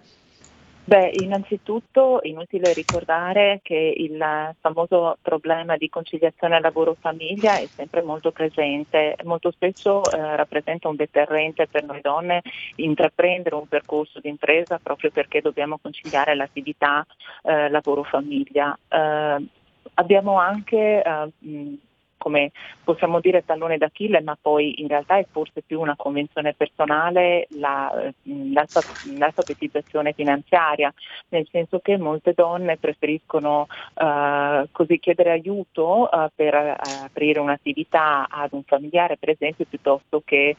Beh, 0.84 1.10
innanzitutto 1.14 2.18
inutile 2.22 2.72
ricordare 2.72 3.60
che 3.62 3.94
il 3.96 4.20
famoso 4.58 5.16
problema 5.22 5.76
di 5.76 5.88
conciliazione 5.88 6.58
lavoro-famiglia 6.60 7.58
è 7.58 7.68
sempre 7.76 8.02
molto 8.02 8.32
presente, 8.32 9.16
molto 9.22 9.52
spesso 9.52 10.10
eh, 10.10 10.34
rappresenta 10.34 10.88
un 10.88 10.96
deterrente 10.96 11.68
per 11.68 11.84
noi 11.84 12.00
donne 12.00 12.42
intraprendere 12.76 13.54
un 13.54 13.68
percorso 13.68 14.18
di 14.18 14.28
impresa 14.28 14.80
proprio 14.82 15.12
perché 15.12 15.40
dobbiamo 15.40 15.78
conciliare 15.78 16.34
l'attività 16.34 17.06
eh, 17.44 17.68
lavoro-famiglia. 17.68 18.76
Eh, 18.88 19.46
abbiamo 19.94 20.38
anche 20.40 21.00
eh, 21.00 21.78
come 22.22 22.52
possiamo 22.84 23.18
dire 23.18 23.44
tallone 23.44 23.78
d'Achille, 23.78 24.22
ma 24.22 24.38
poi 24.40 24.80
in 24.80 24.86
realtà 24.86 25.18
è 25.18 25.26
forse 25.28 25.62
più 25.66 25.80
una 25.80 25.96
convenzione 25.96 26.54
personale 26.54 27.48
la, 27.58 27.92
l'alfabetizzazione 28.22 30.12
finanziaria, 30.12 30.94
nel 31.30 31.48
senso 31.50 31.80
che 31.80 31.98
molte 31.98 32.32
donne 32.32 32.76
preferiscono 32.76 33.66
uh, 33.94 34.68
così 34.70 35.00
chiedere 35.00 35.32
aiuto 35.32 36.08
uh, 36.10 36.28
per 36.32 36.54
uh, 36.54 37.04
aprire 37.04 37.40
un'attività 37.40 38.28
ad 38.30 38.52
un 38.52 38.62
familiare, 38.62 39.16
per 39.16 39.30
esempio, 39.30 39.64
piuttosto 39.68 40.22
che 40.24 40.54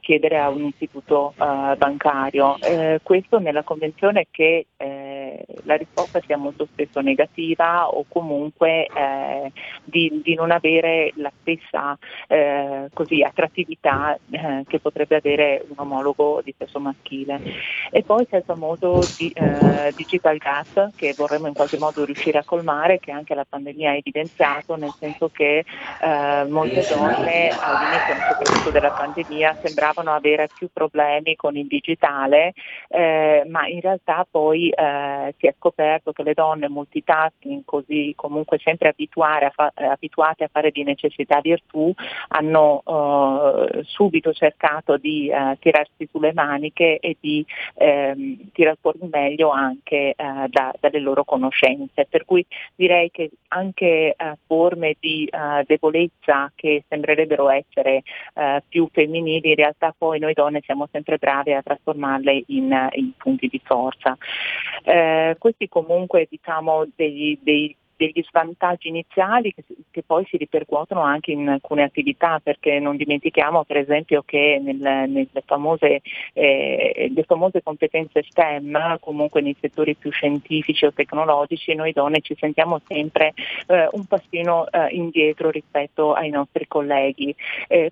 chiedere 0.00 0.38
a 0.38 0.48
un 0.48 0.64
istituto 0.64 1.34
bancario. 1.36 2.56
questo 3.02 3.38
nella 3.38 3.62
convenzione 3.62 4.26
che 4.30 4.66
la 5.64 5.76
risposta 5.76 6.20
sia 6.26 6.36
molto 6.36 6.66
spesso 6.66 7.00
negativa 7.00 7.88
o 7.88 8.04
comunque 8.08 8.86
di, 9.84 10.20
di 10.22 10.34
non 10.34 10.50
avere 10.50 11.12
la 11.16 11.30
stessa 11.40 11.96
eh, 12.26 12.88
così, 12.92 13.22
attrattività 13.22 14.18
eh, 14.30 14.64
che 14.66 14.78
potrebbe 14.78 15.16
avere 15.16 15.64
un 15.68 15.76
omologo 15.76 16.40
di 16.44 16.54
sesso 16.56 16.80
maschile. 16.80 17.40
E 17.90 18.02
poi 18.02 18.26
c'è 18.26 18.38
il 18.38 18.44
famoso 18.44 19.00
di, 19.18 19.30
eh, 19.34 19.92
digital 19.96 20.36
gap 20.36 20.90
che 20.96 21.14
vorremmo 21.16 21.46
in 21.46 21.54
qualche 21.54 21.78
modo 21.78 22.04
riuscire 22.04 22.38
a 22.38 22.44
colmare, 22.44 22.98
che 22.98 23.10
anche 23.10 23.34
la 23.34 23.46
pandemia 23.48 23.90
ha 23.90 23.96
evidenziato, 23.96 24.76
nel 24.76 24.94
senso 24.98 25.28
che 25.28 25.64
eh, 26.02 26.44
molte 26.48 26.86
donne 26.88 27.48
all'inizio 27.48 28.14
soprattutto 28.28 28.70
della 28.70 28.90
pandemia 28.90 29.58
sembravano 29.62 30.12
avere 30.12 30.48
più 30.56 30.68
problemi 30.72 31.36
con 31.36 31.56
il 31.56 31.66
digitale, 31.66 32.52
eh, 32.88 33.44
ma 33.48 33.66
in 33.66 33.80
realtà 33.80 34.26
poi 34.30 34.70
eh, 34.70 35.19
si 35.38 35.46
è 35.46 35.54
scoperto 35.58 36.12
che 36.12 36.22
le 36.22 36.34
donne 36.34 36.68
multitasking, 36.68 37.62
così 37.64 38.12
comunque 38.16 38.58
sempre 38.58 38.88
a, 38.88 39.50
fa- 39.50 39.72
abituate 39.74 40.44
a 40.44 40.50
fare 40.50 40.70
di 40.70 40.82
necessità 40.82 41.40
virtù 41.40 41.92
hanno 42.28 42.82
eh, 42.84 43.82
subito 43.84 44.32
cercato 44.32 44.96
di 44.96 45.28
eh, 45.28 45.56
tirarsi 45.60 46.08
sulle 46.10 46.32
maniche 46.32 46.98
e 46.98 47.16
di 47.20 47.44
ehm, 47.74 48.50
tirar 48.52 48.76
fuori 48.80 48.98
meglio 49.10 49.50
anche 49.50 50.14
eh, 50.16 50.46
da, 50.48 50.72
dalle 50.78 51.00
loro 51.00 51.24
conoscenze. 51.24 52.06
Per 52.08 52.24
cui 52.24 52.44
direi 52.74 53.10
che 53.10 53.30
anche 53.48 54.14
eh, 54.16 54.36
forme 54.46 54.96
di 54.98 55.26
eh, 55.26 55.64
debolezza 55.66 56.50
che 56.54 56.84
sembrerebbero 56.88 57.48
essere 57.50 58.02
eh, 58.34 58.62
più 58.68 58.88
femminili, 58.92 59.50
in 59.50 59.56
realtà 59.56 59.94
poi 59.96 60.18
noi 60.18 60.34
donne 60.34 60.60
siamo 60.64 60.88
sempre 60.90 61.18
brave 61.18 61.54
a 61.54 61.62
trasformarle 61.62 62.44
in, 62.48 62.88
in 62.92 63.12
punti 63.16 63.48
di 63.48 63.60
forza. 63.64 64.16
Questi 65.38 65.68
comunque 65.68 66.26
diciamo 66.28 66.86
degli, 66.94 67.38
dei 67.42 67.76
degli 68.00 68.24
svantaggi 68.26 68.88
iniziali 68.88 69.52
che, 69.52 69.62
che, 69.90 70.02
poi 70.02 70.24
si 70.26 70.38
ripercuotono 70.38 71.02
anche 71.02 71.32
in 71.32 71.46
alcune 71.50 71.82
attività, 71.82 72.40
perché 72.42 72.78
non 72.78 72.96
dimentichiamo 72.96 73.64
per 73.64 73.76
esempio 73.76 74.22
che 74.24 74.58
nel, 74.62 74.78
nelle, 74.78 75.28
famose, 75.44 76.00
eh, 76.32 77.12
famose 77.26 77.62
competenze 77.62 78.22
STEM, 78.22 78.98
comunque 79.00 79.42
nei 79.42 79.54
settori 79.60 79.94
più 79.96 80.10
scientifici 80.10 80.86
o 80.86 80.94
tecnologici, 80.94 81.74
noi 81.74 81.92
donne 81.92 82.22
ci 82.22 82.34
sentiamo 82.38 82.80
sempre 82.86 83.34
eh, 83.66 83.88
un 83.92 84.06
passino 84.06 84.66
eh, 84.70 84.88
indietro 84.92 85.50
rispetto 85.50 86.14
ai 86.14 86.30
nostri 86.30 86.66
colleghi. 86.66 87.34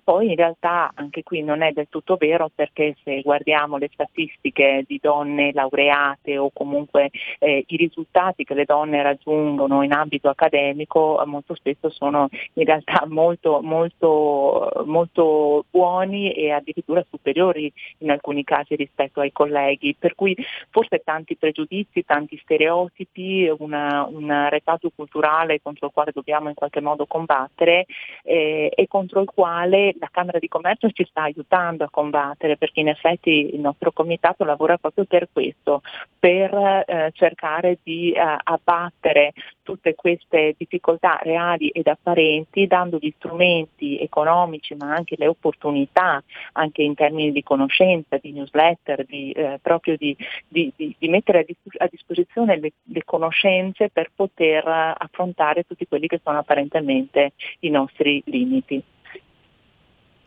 poi 0.03 0.29
in 0.29 0.35
realtà 0.35 0.91
anche 0.95 1.21
qui 1.21 1.43
non 1.43 1.61
è 1.61 1.71
del 1.71 1.87
tutto 1.87 2.15
vero 2.15 2.49
perché 2.53 2.95
se 3.03 3.21
guardiamo 3.21 3.77
le 3.77 3.89
statistiche 3.93 4.83
di 4.87 4.99
donne 5.01 5.51
laureate 5.53 6.37
o 6.37 6.49
comunque 6.51 7.11
eh, 7.37 7.63
i 7.67 7.75
risultati 7.75 8.43
che 8.43 8.55
le 8.55 8.65
donne 8.65 9.03
raggiungono 9.03 9.83
in 9.83 9.91
ambito 9.99 10.29
accademico 10.29 11.21
molto 11.25 11.55
spesso 11.55 11.89
sono 11.89 12.29
in 12.53 12.65
realtà 12.65 13.05
molto, 13.07 13.61
molto, 13.61 14.71
molto 14.85 15.65
buoni 15.69 16.31
e 16.31 16.51
addirittura 16.51 17.05
superiori 17.09 17.71
in 17.99 18.11
alcuni 18.11 18.43
casi 18.43 18.75
rispetto 18.75 19.19
ai 19.19 19.31
colleghi, 19.31 19.95
per 19.97 20.15
cui 20.15 20.35
forse 20.69 21.01
tanti 21.03 21.35
pregiudizi, 21.35 22.05
tanti 22.05 22.37
stereotipi, 22.41 23.51
una, 23.59 24.05
un 24.09 24.47
retaggio 24.49 24.91
culturale 24.95 25.61
contro 25.61 25.87
il 25.87 25.93
quale 25.93 26.11
dobbiamo 26.13 26.49
in 26.49 26.55
qualche 26.55 26.81
modo 26.81 27.05
combattere 27.05 27.85
eh, 28.23 28.71
e 28.73 28.87
contro 28.87 29.21
il 29.21 29.29
quale 29.33 29.95
la 29.99 30.09
Camera 30.11 30.39
di 30.39 30.47
Commercio 30.47 30.89
ci 30.91 31.05
sta 31.05 31.23
aiutando 31.23 31.83
a 31.83 31.89
combattere, 31.89 32.57
perché 32.57 32.79
in 32.79 32.89
effetti 32.89 33.53
il 33.53 33.59
nostro 33.59 33.91
comitato 33.91 34.43
lavora 34.43 34.77
proprio 34.77 35.05
per 35.05 35.29
questo, 35.31 35.81
per 36.17 36.53
eh, 36.53 37.11
cercare 37.13 37.79
di 37.83 38.11
eh, 38.11 38.37
abbattere 38.43 39.33
tutte 39.63 39.88
riconoscere 39.89 39.95
queste 39.95 40.55
difficoltà 40.57 41.19
reali 41.21 41.69
ed 41.69 41.87
apparenti, 41.87 42.67
dando 42.67 42.97
gli 42.99 43.13
strumenti 43.17 43.99
economici 43.99 44.75
ma 44.75 44.93
anche 44.93 45.15
le 45.17 45.27
opportunità, 45.27 46.23
anche 46.53 46.81
in 46.81 46.95
termini 46.95 47.31
di 47.31 47.43
conoscenza, 47.43 48.17
di 48.17 48.31
newsletter, 48.31 49.05
di, 49.05 49.31
eh, 49.31 49.59
proprio 49.61 49.95
di, 49.97 50.15
di, 50.47 50.71
di, 50.75 51.07
mettere 51.07 51.45
a 51.77 51.87
disposizione 51.89 52.59
le, 52.59 52.73
le, 52.83 53.03
conoscenze 53.03 53.89
per 53.89 54.11
poter 54.15 54.65
affrontare 54.67 55.63
tutti 55.63 55.87
quelli 55.87 56.07
che 56.07 56.19
sono 56.23 56.37
apparentemente 56.39 57.33
i 57.59 57.69
nostri 57.69 58.21
limiti. 58.25 58.81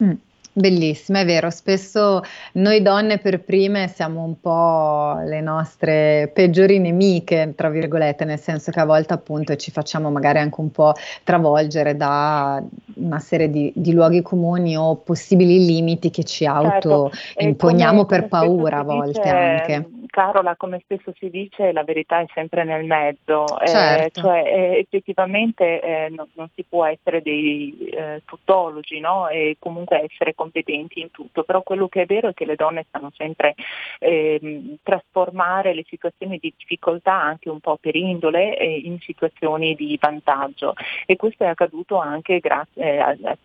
Mm. 0.02 0.12
Bellissima, 0.54 1.21
è 1.21 1.25
vero, 1.25 1.49
spesso 1.49 2.21
noi 2.54 2.82
donne 2.82 3.16
per 3.16 3.40
prime 3.40 3.88
siamo 3.88 4.23
un 4.23 4.38
po' 4.38 5.18
le 5.25 5.40
nostre 5.40 6.30
peggiori 6.35 6.78
nemiche, 6.78 7.54
tra 7.56 7.71
virgolette, 7.71 8.26
nel 8.26 8.38
senso 8.38 8.71
che 8.71 8.78
a 8.78 8.85
volte 8.85 9.14
appunto 9.14 9.56
ci 9.56 9.71
facciamo 9.71 10.11
magari 10.11 10.40
anche 10.40 10.61
un 10.61 10.71
po' 10.71 10.92
travolgere 11.25 11.97
da 11.97 12.62
una 12.97 13.18
serie 13.18 13.49
di, 13.49 13.73
di 13.75 13.94
luoghi 13.94 14.21
comuni 14.21 14.76
o 14.76 14.97
possibili 14.97 15.64
limiti 15.64 16.11
che 16.11 16.25
ci 16.25 16.44
certo, 16.44 17.11
auto-imponiamo 17.37 18.04
per 18.04 18.28
paura 18.28 18.80
a 18.80 18.82
volte 18.82 19.21
dice, 19.21 19.28
anche. 19.30 19.90
Carola, 20.12 20.56
come 20.56 20.78
spesso 20.82 21.14
si 21.16 21.30
dice, 21.30 21.73
la 21.73 21.85
verità 21.85 22.21
è 22.21 22.26
sempre 22.35 22.64
nel 22.64 22.85
mezzo, 22.85 23.59
eh, 23.59 23.66
certo. 23.66 24.18
eh, 24.18 24.23
cioè 24.23 24.42
eh, 24.44 24.78
effettivamente 24.80 25.80
eh, 25.80 26.09
non, 26.11 26.28
non, 26.35 26.50
si 26.54 26.66
può 26.68 26.85
essere 26.85 27.23
dei 27.23 27.88
eh, 27.88 28.21
tuttologi 28.26 29.00
no? 29.00 29.28
e 29.28 29.56
comunque 29.59 30.02
essere 30.02 30.35
competenti 30.43 31.01
in 31.01 31.11
tutto, 31.11 31.45
però 31.45 31.63
quello 31.63 31.89
che 31.89 32.03
è 32.03 32.07
vero 32.07 32.29
è 32.29 32.35
che 32.35 32.45
le 32.45 32.57
donne 32.57 32.85
stanno 32.89 33.13
sempre 33.17 33.55
eh, 34.01 34.77
trasformare 34.83 35.73
le 35.73 35.85
situazioni 35.87 36.39
di 36.39 36.53
difficoltà 36.57 37.15
anche 37.15 37.49
un 37.49 37.61
po' 37.61 37.79
per 37.81 37.95
indole 37.95 38.57
eh, 38.57 38.79
in 38.79 38.99
situazioni 39.01 39.75
di 39.75 39.97
vantaggio 40.01 40.75
e 41.07 41.17
questo 41.17 41.45
è 41.45 41.47
accaduto 41.47 41.97
anche 41.99 42.41
grazie, 42.41 43.01
a, 43.01 43.17
a, 43.23 43.37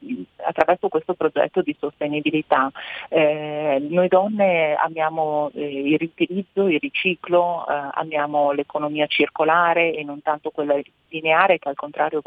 attraverso 0.48 0.88
questo 0.88 1.14
progetto 1.14 1.62
di 1.62 1.76
sostenibilità. 1.80 2.72
noi 3.10 4.08
donne 4.08 4.74
amiamo 4.76 5.52
il 5.54 5.98
riutilizzo 5.98 6.68
il 6.68 6.80
riciclo, 6.80 7.68
eh, 7.68 7.90
amiamo 7.94 8.52
l'economia 8.52 9.06
circolare 9.08 9.94
e 9.94 10.04
non 10.04 10.22
tanto 10.22 10.50
quella 10.50 10.80
lineare 11.10 11.60
che 11.60 11.70
al 11.70 11.76
contrario 11.76 12.22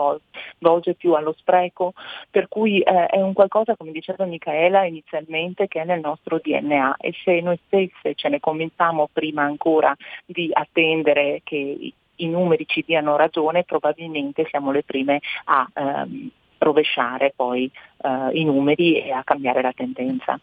volge 0.58 0.94
più 0.94 1.14
allo 1.14 1.34
spreco, 1.38 1.92
per 2.30 2.48
cui 2.48 2.80
eh, 2.80 3.06
è 3.06 3.20
un 3.20 3.32
qualcosa, 3.32 3.76
come 3.76 3.92
diceva 3.92 4.24
Michaela 4.24 4.84
inizialmente, 4.84 5.68
che 5.68 5.82
è 5.82 5.84
nel 5.84 6.00
nostro 6.00 6.38
DNA 6.42 6.96
e 6.98 7.12
se 7.24 7.40
noi 7.40 7.58
stesse 7.66 8.14
ce 8.14 8.28
ne 8.28 8.40
convinciamo 8.40 9.08
prima 9.12 9.42
ancora 9.42 9.94
di 10.24 10.50
attendere 10.52 11.40
che 11.44 11.92
i 12.16 12.28
numeri 12.28 12.66
ci 12.66 12.84
diano 12.86 13.16
ragione, 13.16 13.64
probabilmente 13.64 14.46
siamo 14.48 14.70
le 14.72 14.82
prime 14.82 15.20
a 15.44 15.68
ehm, 15.72 16.30
rovesciare 16.58 17.32
poi 17.34 17.70
eh, 18.02 18.38
i 18.38 18.44
numeri 18.44 19.00
e 19.00 19.10
a 19.12 19.24
cambiare 19.24 19.62
la 19.62 19.72
tendenza. 19.72 20.38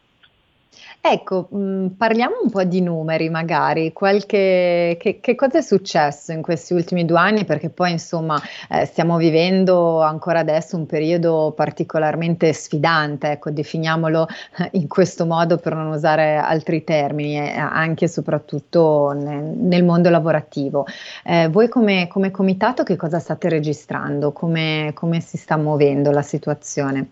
Ecco, 0.99 1.47
mh, 1.51 1.57
mm, 1.57 1.87
parliamo 1.97 2.35
un 2.43 2.49
po' 2.49 2.63
di 2.63 2.81
numeri 2.81 3.29
magari, 3.29 3.93
qualche, 3.93 4.97
che, 4.99 5.19
che, 5.21 5.35
cosa 5.35 5.59
è 5.59 5.61
successo 5.61 6.31
in 6.31 6.41
questi 6.41 6.73
ultimi 6.73 7.05
due 7.05 7.17
anni? 7.17 7.45
Perché 7.45 7.69
poi 7.69 7.91
insomma 7.91 8.41
eh, 8.69 8.85
stiamo 8.85 9.17
vivendo 9.17 10.01
ancora 10.01 10.39
adesso 10.39 10.75
un 10.75 10.85
periodo 10.85 11.53
particolarmente 11.55 12.51
sfidante, 12.53 13.31
ecco, 13.31 13.51
definiamolo 13.51 14.27
in 14.73 14.87
questo 14.87 15.25
modo 15.25 15.57
per 15.57 15.75
non 15.75 15.87
usare 15.87 16.35
altri 16.35 16.83
termini, 16.83 17.39
anche 17.39 18.05
e 18.05 18.07
soprattutto 18.09 19.11
nel, 19.11 19.43
nel 19.43 19.83
mondo 19.83 20.09
lavorativo. 20.09 20.85
Eh, 21.23 21.47
voi 21.47 21.69
come, 21.69 22.07
come, 22.07 22.31
comitato 22.31 22.83
che 22.83 22.95
cosa 22.95 23.19
state 23.19 23.49
registrando? 23.49 24.31
Come, 24.31 24.91
come 24.93 25.21
si 25.21 25.37
sta 25.37 25.57
muovendo 25.57 26.11
la 26.11 26.21
situazione? 26.21 27.09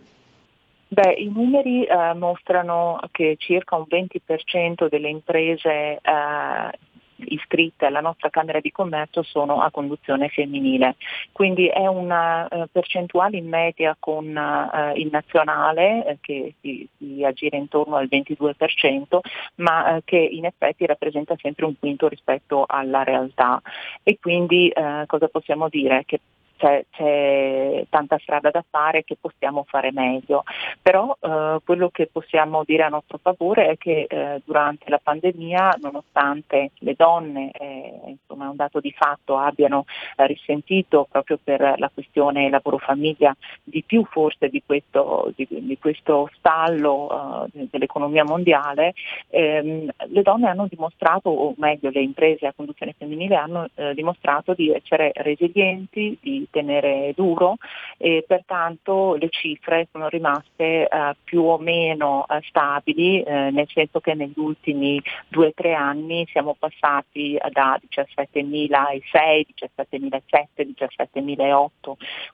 Beh, 0.88 1.14
i 1.14 1.32
numeri 1.34 1.84
eh, 1.84 2.14
mostrano 2.14 3.00
che 3.12 3.36
circa 3.40 3.76
un 3.76 3.86
20% 3.90 4.88
delle 4.88 5.10
imprese 5.10 6.00
eh, 6.02 6.72
iscritte 7.18 7.86
alla 7.86 8.02
nostra 8.02 8.30
Camera 8.30 8.60
di 8.60 8.72
Commercio 8.72 9.24
sono 9.24 9.62
a 9.62 9.72
conduzione 9.72 10.30
femminile, 10.30 10.96
quindi 11.32 11.68
è 11.68 11.88
una 11.88 12.48
uh, 12.50 12.66
percentuale 12.72 13.38
in 13.38 13.48
media 13.48 13.96
con 13.98 14.26
uh, 14.26 14.98
il 14.98 15.10
nazionale 15.12 16.06
eh, 16.06 16.18
che 16.22 16.56
si, 16.62 16.88
si, 16.98 17.24
aggira 17.24 17.58
intorno 17.58 17.96
al 17.96 18.08
22%, 18.12 19.20
ma 19.56 19.96
uh, 19.96 20.02
che 20.04 20.18
in 20.18 20.46
effetti 20.46 20.86
rappresenta 20.86 21.36
sempre 21.40 21.66
un 21.66 21.78
quinto 21.80 22.08
rispetto 22.08 22.66
alla 22.68 23.04
realtà. 23.04 23.62
E 24.04 24.18
quindi 24.20 24.72
cosa 25.08 25.28
possiamo 25.28 25.70
dire? 25.70 26.04
Che 26.06 26.20
c'è, 26.58 26.86
c'è, 26.90 27.86
tanta 27.90 28.18
strada 28.20 28.50
da 28.50 28.64
fare 28.70 29.04
che 29.04 29.18
possiamo 29.20 29.66
fare 29.68 29.92
meglio, 29.92 30.44
però 30.82 31.16
eh, 31.20 31.60
quello 31.64 31.90
che 31.90 32.08
possiamo 32.12 32.64
dire 32.64 32.84
a 32.84 32.90
nostro 32.90 33.20
favore 33.22 33.70
è 33.70 33.78
che 33.78 34.06
eh, 34.10 34.42
durante 34.46 34.90
la 34.90 35.00
pandemia, 35.02 35.78
nonostante 35.82 36.72
le 36.80 36.94
donne, 36.96 37.52
eh, 37.52 38.02
insomma 38.06 38.46
è 38.46 38.50
un 38.50 38.56
dato 38.56 38.80
di 38.80 38.92
fatto, 38.92 39.38
abbiano 39.38 39.86
eh, 40.16 40.28
risentito 40.28 41.08
proprio 41.10 41.40
per 41.44 41.76
la 41.78 41.92
questione 41.94 42.50
lavoro-famiglia 42.50 43.36
di 43.64 43.84
più 43.84 44.06
forse 44.06 44.50
di 44.50 44.62
questo, 44.66 45.32
di, 45.36 45.48
di 45.50 45.78
questo 45.80 46.30
stallo 46.38 47.48
eh, 47.54 47.68
dell'economia 47.70 48.24
mondiale, 48.24 48.94
ehm, 49.30 49.90
le 50.08 50.22
donne 50.22 50.48
hanno 50.48 50.68
dimostrato, 50.70 51.30
o 51.30 51.54
meglio 51.58 51.90
le 51.90 52.02
imprese 52.02 52.48
a 52.48 52.54
conduzione 52.56 52.94
femminile 52.98 53.36
hanno 53.36 53.68
eh, 53.76 53.94
dimostrato 53.94 54.54
di 54.54 54.72
essere 54.72 55.12
resilienti, 55.16 56.18
di 56.22 56.45
tenere 56.50 57.14
duro 57.16 57.56
e 57.98 58.24
pertanto 58.28 59.16
le 59.16 59.30
cifre 59.30 59.88
sono 59.92 60.08
rimaste 60.10 60.88
eh, 60.88 61.16
più 61.24 61.44
o 61.44 61.58
meno 61.58 62.26
eh, 62.28 62.40
stabili, 62.48 63.22
eh, 63.22 63.50
nel 63.52 63.68
senso 63.74 64.00
che 64.00 64.14
negli 64.14 64.38
ultimi 64.38 65.02
due 65.28 65.48
o 65.48 65.54
tre 65.54 65.74
anni 65.74 66.26
siamo 66.32 66.56
passati 66.58 67.38
da 67.52 67.80
17.006, 67.90 69.46
17.007, 69.78 70.20
17.008 70.56 71.70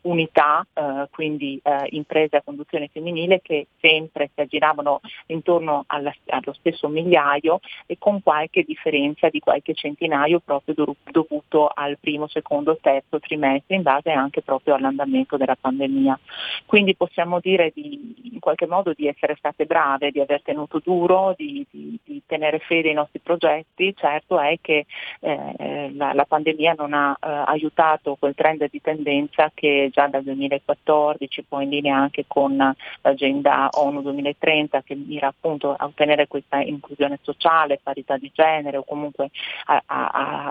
unità, 0.01 0.65
eh, 0.73 1.07
quindi 1.11 1.59
eh, 1.63 1.87
imprese 1.91 2.37
a 2.37 2.41
conduzione 2.41 2.89
femminile 2.91 3.41
che 3.41 3.67
sempre 3.79 4.29
si 4.33 4.41
aggiravano 4.41 5.01
intorno 5.27 5.83
alla, 5.87 6.13
allo 6.27 6.53
stesso 6.53 6.87
migliaio 6.87 7.59
e 7.85 7.97
con 7.97 8.21
qualche 8.21 8.63
differenza 8.63 9.29
di 9.29 9.39
qualche 9.39 9.73
centinaio 9.73 10.39
proprio 10.39 10.95
dovuto 11.11 11.69
al 11.73 11.97
primo, 11.99 12.27
secondo, 12.27 12.77
terzo 12.81 13.19
trimestre 13.19 13.75
in 13.75 13.81
base 13.81 14.00
base 14.01 14.11
anche 14.11 14.41
proprio 14.41 14.75
all'andamento 14.75 15.37
della 15.37 15.55
pandemia. 15.59 16.19
Quindi 16.65 16.95
possiamo 16.95 17.39
dire 17.39 17.71
di, 17.73 18.31
in 18.33 18.39
qualche 18.39 18.67
modo 18.67 18.93
di 18.93 19.07
essere 19.07 19.35
state 19.37 19.65
brave, 19.65 20.11
di 20.11 20.19
aver 20.19 20.41
tenuto 20.41 20.79
duro, 20.83 21.33
di, 21.37 21.65
di, 21.69 21.97
di 22.03 22.21
tenere 22.25 22.59
fede 22.59 22.89
ai 22.89 22.95
nostri 22.95 23.19
progetti. 23.19 23.93
Certo 23.95 24.39
è 24.39 24.57
che 24.61 24.85
eh, 25.19 25.91
la, 25.93 26.13
la, 26.13 26.25
pandemia 26.25 26.75
non 26.77 26.93
ha 26.93 27.15
eh, 27.19 27.43
aiutato 27.45 28.15
quel 28.17 28.35
trend 28.35 28.67
di 28.69 28.81
tendenza 28.81 29.51
che 29.53 29.89
già 29.91 30.07
dal 30.07 30.23
2014, 30.23 31.43
poi 31.47 31.63
in 31.63 31.69
linea 31.69 31.97
anche 31.97 32.25
con 32.27 32.57
l'agenda 33.01 33.69
ONU 33.71 34.01
2030 34.01 34.81
che 34.83 34.95
mira 34.95 35.27
appunto 35.27 35.73
a 35.77 35.85
ottenere 35.85 36.27
questa 36.27 36.59
inclusione 36.61 37.19
sociale, 37.21 37.79
parità 37.81 38.17
di 38.17 38.31
genere 38.33 38.77
o 38.77 38.83
comunque 38.83 39.29
a, 39.65 39.81
a, 39.85 40.07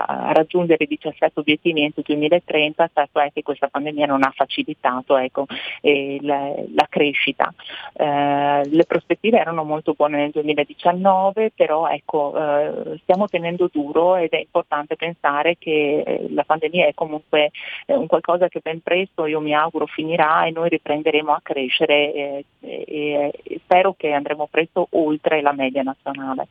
a 0.07 0.31
raggiungere 0.33 0.83
i 0.83 0.87
17 0.87 1.39
obiettivi 1.39 1.81
entro 1.81 2.01
il 2.01 2.07
2030, 2.07 2.89
certo 2.93 3.19
è 3.19 3.31
che 3.33 3.40
che 3.41 3.43
questa 3.43 3.67
pandemia 3.67 4.05
non 4.05 4.23
ha 4.23 4.31
facilitato 4.33 5.17
ecco, 5.17 5.45
eh, 5.81 6.19
la, 6.21 6.53
la, 6.73 6.87
crescita. 6.89 7.53
Eh, 7.93 8.61
le 8.69 8.85
prospettive 8.85 9.39
erano 9.39 9.63
molto 9.63 9.93
buone 9.93 10.17
nel 10.17 10.31
2019, 10.31 11.51
però 11.55 11.87
ecco, 11.89 12.33
eh, 12.37 12.99
stiamo 13.01 13.27
tenendo 13.27 13.69
duro 13.71 14.15
ed 14.15 14.31
è 14.31 14.37
importante 14.39 14.95
pensare 14.95 15.57
che 15.57 16.03
eh, 16.05 16.27
la 16.29 16.43
pandemia 16.43 16.87
è 16.87 16.93
comunque 16.93 17.51
eh, 17.85 17.95
un 17.95 18.07
qualcosa 18.07 18.47
che 18.47 18.59
ben 18.61 18.81
presto 18.81 19.25
io 19.25 19.39
mi 19.39 19.53
auguro 19.53 19.85
finirà 19.85 20.45
e 20.45 20.51
noi 20.51 20.69
riprenderemo 20.69 21.31
a 21.31 21.39
crescere 21.41 22.13
eh, 22.13 22.45
e 22.61 23.31
spero 23.63 23.93
che 23.97 24.11
andremo 24.11 24.47
presto 24.49 24.87
oltre 24.91 25.41
la 25.41 25.53
media 25.53 25.81
nazionale. 25.81 26.47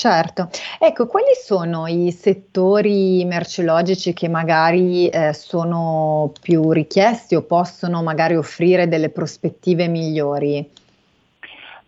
Certo, 0.00 0.48
ecco, 0.78 1.06
quali 1.06 1.34
sono 1.44 1.86
i 1.86 2.10
settori 2.10 3.22
merceologici 3.26 4.14
che 4.14 4.28
magari 4.30 5.08
eh, 5.10 5.34
sono 5.34 6.32
più 6.40 6.72
richiesti 6.72 7.34
o 7.34 7.42
possono 7.42 8.02
magari 8.02 8.34
offrire 8.34 8.88
delle 8.88 9.10
prospettive 9.10 9.88
migliori? 9.88 10.66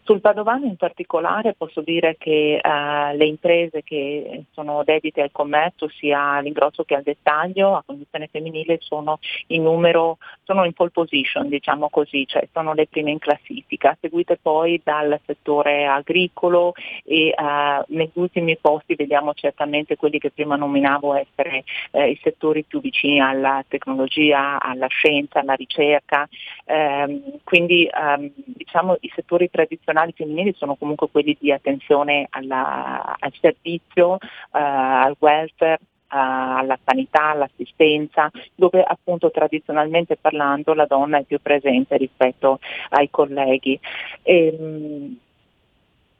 Sul 0.04 0.20
Padovano 0.20 0.66
in 0.66 0.74
particolare 0.74 1.54
posso 1.54 1.80
dire 1.80 2.16
che 2.18 2.60
uh, 2.60 3.16
le 3.16 3.24
imprese 3.24 3.84
che 3.84 4.46
sono 4.50 4.82
dedite 4.82 5.22
al 5.22 5.30
commercio 5.30 5.88
sia 5.88 6.20
all'ingrosso 6.20 6.82
che 6.82 6.96
al 6.96 7.04
dettaglio 7.04 7.76
a 7.76 7.84
condizione 7.86 8.26
femminile 8.26 8.78
sono 8.80 9.20
in 9.48 9.62
numero, 9.62 10.18
sono 10.42 10.64
in 10.64 10.72
pole 10.72 10.90
position 10.90 11.48
diciamo 11.48 11.88
così, 11.88 12.26
cioè 12.26 12.48
sono 12.52 12.74
le 12.74 12.88
prime 12.88 13.12
in 13.12 13.20
classifica, 13.20 13.96
seguite 14.00 14.38
poi 14.42 14.80
dal 14.82 15.20
settore 15.24 15.86
agricolo 15.86 16.74
e 17.04 17.32
uh, 17.36 17.84
negli 17.94 18.10
ultimi 18.14 18.56
posti 18.56 18.96
vediamo 18.96 19.34
certamente 19.34 19.94
quelli 19.94 20.18
che 20.18 20.32
prima 20.32 20.56
nominavo 20.56 21.14
essere 21.14 21.62
uh, 21.92 22.00
i 22.00 22.18
settori 22.24 22.64
più 22.64 22.80
vicini 22.80 23.20
alla 23.20 23.64
tecnologia, 23.68 24.60
alla 24.60 24.88
scienza, 24.88 25.38
alla 25.38 25.54
ricerca, 25.54 26.28
um, 26.64 27.38
quindi 27.44 27.88
um, 27.94 28.28
diciamo 28.34 28.96
i 29.00 29.12
settori 29.14 29.48
tradizionali 29.48 29.90
professionali 29.92 30.12
femminili 30.16 30.54
sono 30.56 30.74
comunque 30.74 31.08
quelli 31.10 31.36
di 31.38 31.52
attenzione 31.52 32.26
alla, 32.30 33.16
al 33.18 33.32
servizio, 33.40 34.14
uh, 34.14 34.18
al 34.50 35.14
welfare, 35.18 35.78
alla 36.08 36.78
sanità, 36.84 37.30
all'assistenza, 37.30 38.30
dove 38.54 38.82
appunto 38.82 39.30
tradizionalmente 39.30 40.16
parlando 40.16 40.74
la 40.74 40.84
donna 40.86 41.18
è 41.18 41.24
più 41.24 41.40
presente 41.40 41.96
rispetto 41.96 42.58
ai 42.90 43.08
colleghi. 43.10 43.78
E, 44.22 44.46
ehm, 44.46 45.16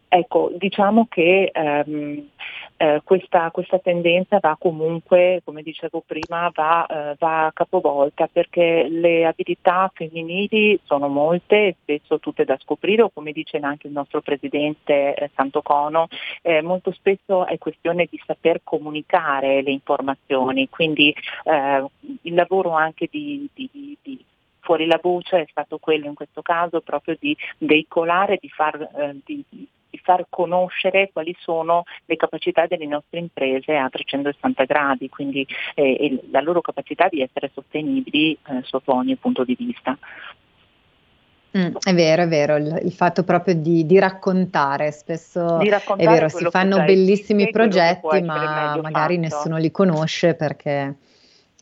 ecco, 0.09 0.51
diciamo 0.57 1.07
che 1.11 1.51
ehm, 1.53 2.29
eh, 2.83 3.01
questa, 3.05 3.49
questa, 3.53 3.79
tendenza 3.79 4.41
va 4.41 4.57
comunque, 4.59 5.41
come 5.45 5.63
dicevo 5.63 6.03
prima, 6.05 6.51
va, 6.53 6.85
eh, 6.87 7.17
va, 7.17 7.49
capovolta 7.55 8.27
perché 8.27 8.89
le 8.89 9.25
abilità 9.25 9.89
femminili 9.95 10.81
sono 10.83 11.07
molte, 11.07 11.77
spesso 11.81 12.19
tutte 12.19 12.45
da 12.45 12.59
scoprire 12.61 13.03
o 13.03 13.11
come 13.11 13.31
dice 13.31 13.59
anche 13.59 13.87
il 13.87 13.93
nostro 13.93 14.21
presidente 14.21 15.15
eh, 15.15 15.31
Santocono, 15.33 16.09
eh, 16.43 16.61
molto 16.61 16.91
spesso 16.91 17.47
è 17.47 17.57
questione 17.57 18.09
di 18.11 18.21
saper 18.27 18.63
comunicare 18.65 19.63
le 19.63 19.71
informazioni, 19.71 20.69
quindi 20.69 21.15
eh, 21.45 21.85
il 22.23 22.35
lavoro 22.35 22.73
anche 22.73 23.07
di, 23.09 23.49
di, 23.55 23.97
di 24.03 24.25
fuori 24.59 24.87
la 24.87 24.99
voce 25.01 25.43
è 25.43 25.47
stato 25.49 25.79
quello 25.79 26.07
in 26.07 26.15
questo 26.15 26.43
caso 26.43 26.81
proprio 26.81 27.17
di 27.17 27.37
veicolare, 27.59 28.39
di 28.41 28.49
far, 28.49 28.75
eh, 28.81 29.21
di, 29.25 29.45
di 29.93 30.01
far 30.03 30.25
conoscere 30.31 31.11
quali 31.13 31.37
sono 31.39 31.83
le 32.07 32.17
capacità 32.17 32.67
delle 32.67 32.87
nostre 32.87 33.19
imprese 33.19 33.77
a 33.77 33.91
360 33.91 34.65
gradi, 34.65 35.11
quindi 35.11 35.47
eh, 35.75 36.19
la 36.31 36.41
loro 36.41 36.63
capacità 36.63 37.09
di 37.09 37.21
essere 37.21 37.51
sostenibili 37.53 38.33
eh, 38.33 38.63
sotto 38.63 38.95
ogni 38.95 39.17
punto 39.17 39.45
di 39.45 39.55
vista. 39.55 39.97
Mm, 41.59 41.77
è 41.83 41.93
vero, 41.93 42.23
è 42.23 42.29
vero, 42.29 42.57
il, 42.57 42.81
il 42.85 42.93
fatto 42.93 43.25
proprio 43.25 43.55
di, 43.55 43.85
di, 43.85 43.99
raccontare, 43.99 44.91
spesso 44.91 45.59
di 45.59 45.69
raccontare 45.69 46.09
è 46.09 46.15
vero, 46.15 46.29
si 46.31 46.47
fanno 46.49 46.83
bellissimi 46.83 47.51
progetti 47.51 48.23
ma 48.23 48.79
magari 48.81 49.17
fatto. 49.17 49.37
nessuno 49.37 49.57
li 49.59 49.71
conosce 49.71 50.35
perché 50.35 50.97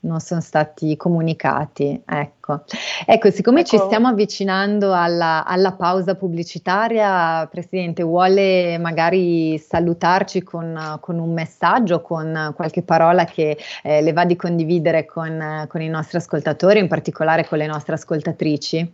non 0.01 0.21
sono 0.21 0.41
stati 0.41 0.97
comunicati. 0.97 2.03
Ecco, 2.07 2.65
ecco 3.07 3.31
siccome 3.31 3.61
ecco. 3.61 3.69
ci 3.71 3.79
stiamo 3.79 4.09
avvicinando 4.09 4.93
alla, 4.93 5.45
alla, 5.45 5.73
pausa 5.73 6.15
pubblicitaria, 6.15 7.47
Presidente, 7.51 8.03
vuole 8.03 8.79
magari 8.79 9.59
salutarci 9.59 10.43
con, 10.43 10.99
con 11.01 11.19
un 11.19 11.33
messaggio, 11.33 12.01
con 12.01 12.53
qualche 12.55 12.83
parola 12.83 13.25
che 13.25 13.59
eh, 13.83 14.01
le 14.01 14.13
va 14.13 14.25
di 14.25 14.37
condividere 14.37 15.05
con, 15.05 15.67
con, 15.69 15.83
i 15.83 15.89
nostri 15.89 16.19
ascoltatori, 16.19 16.79
in 16.79 16.89
particolare 16.89 17.47
con 17.47 17.59
le 17.59 17.67
nostre 17.67 17.95
ascoltatrici? 17.95 18.93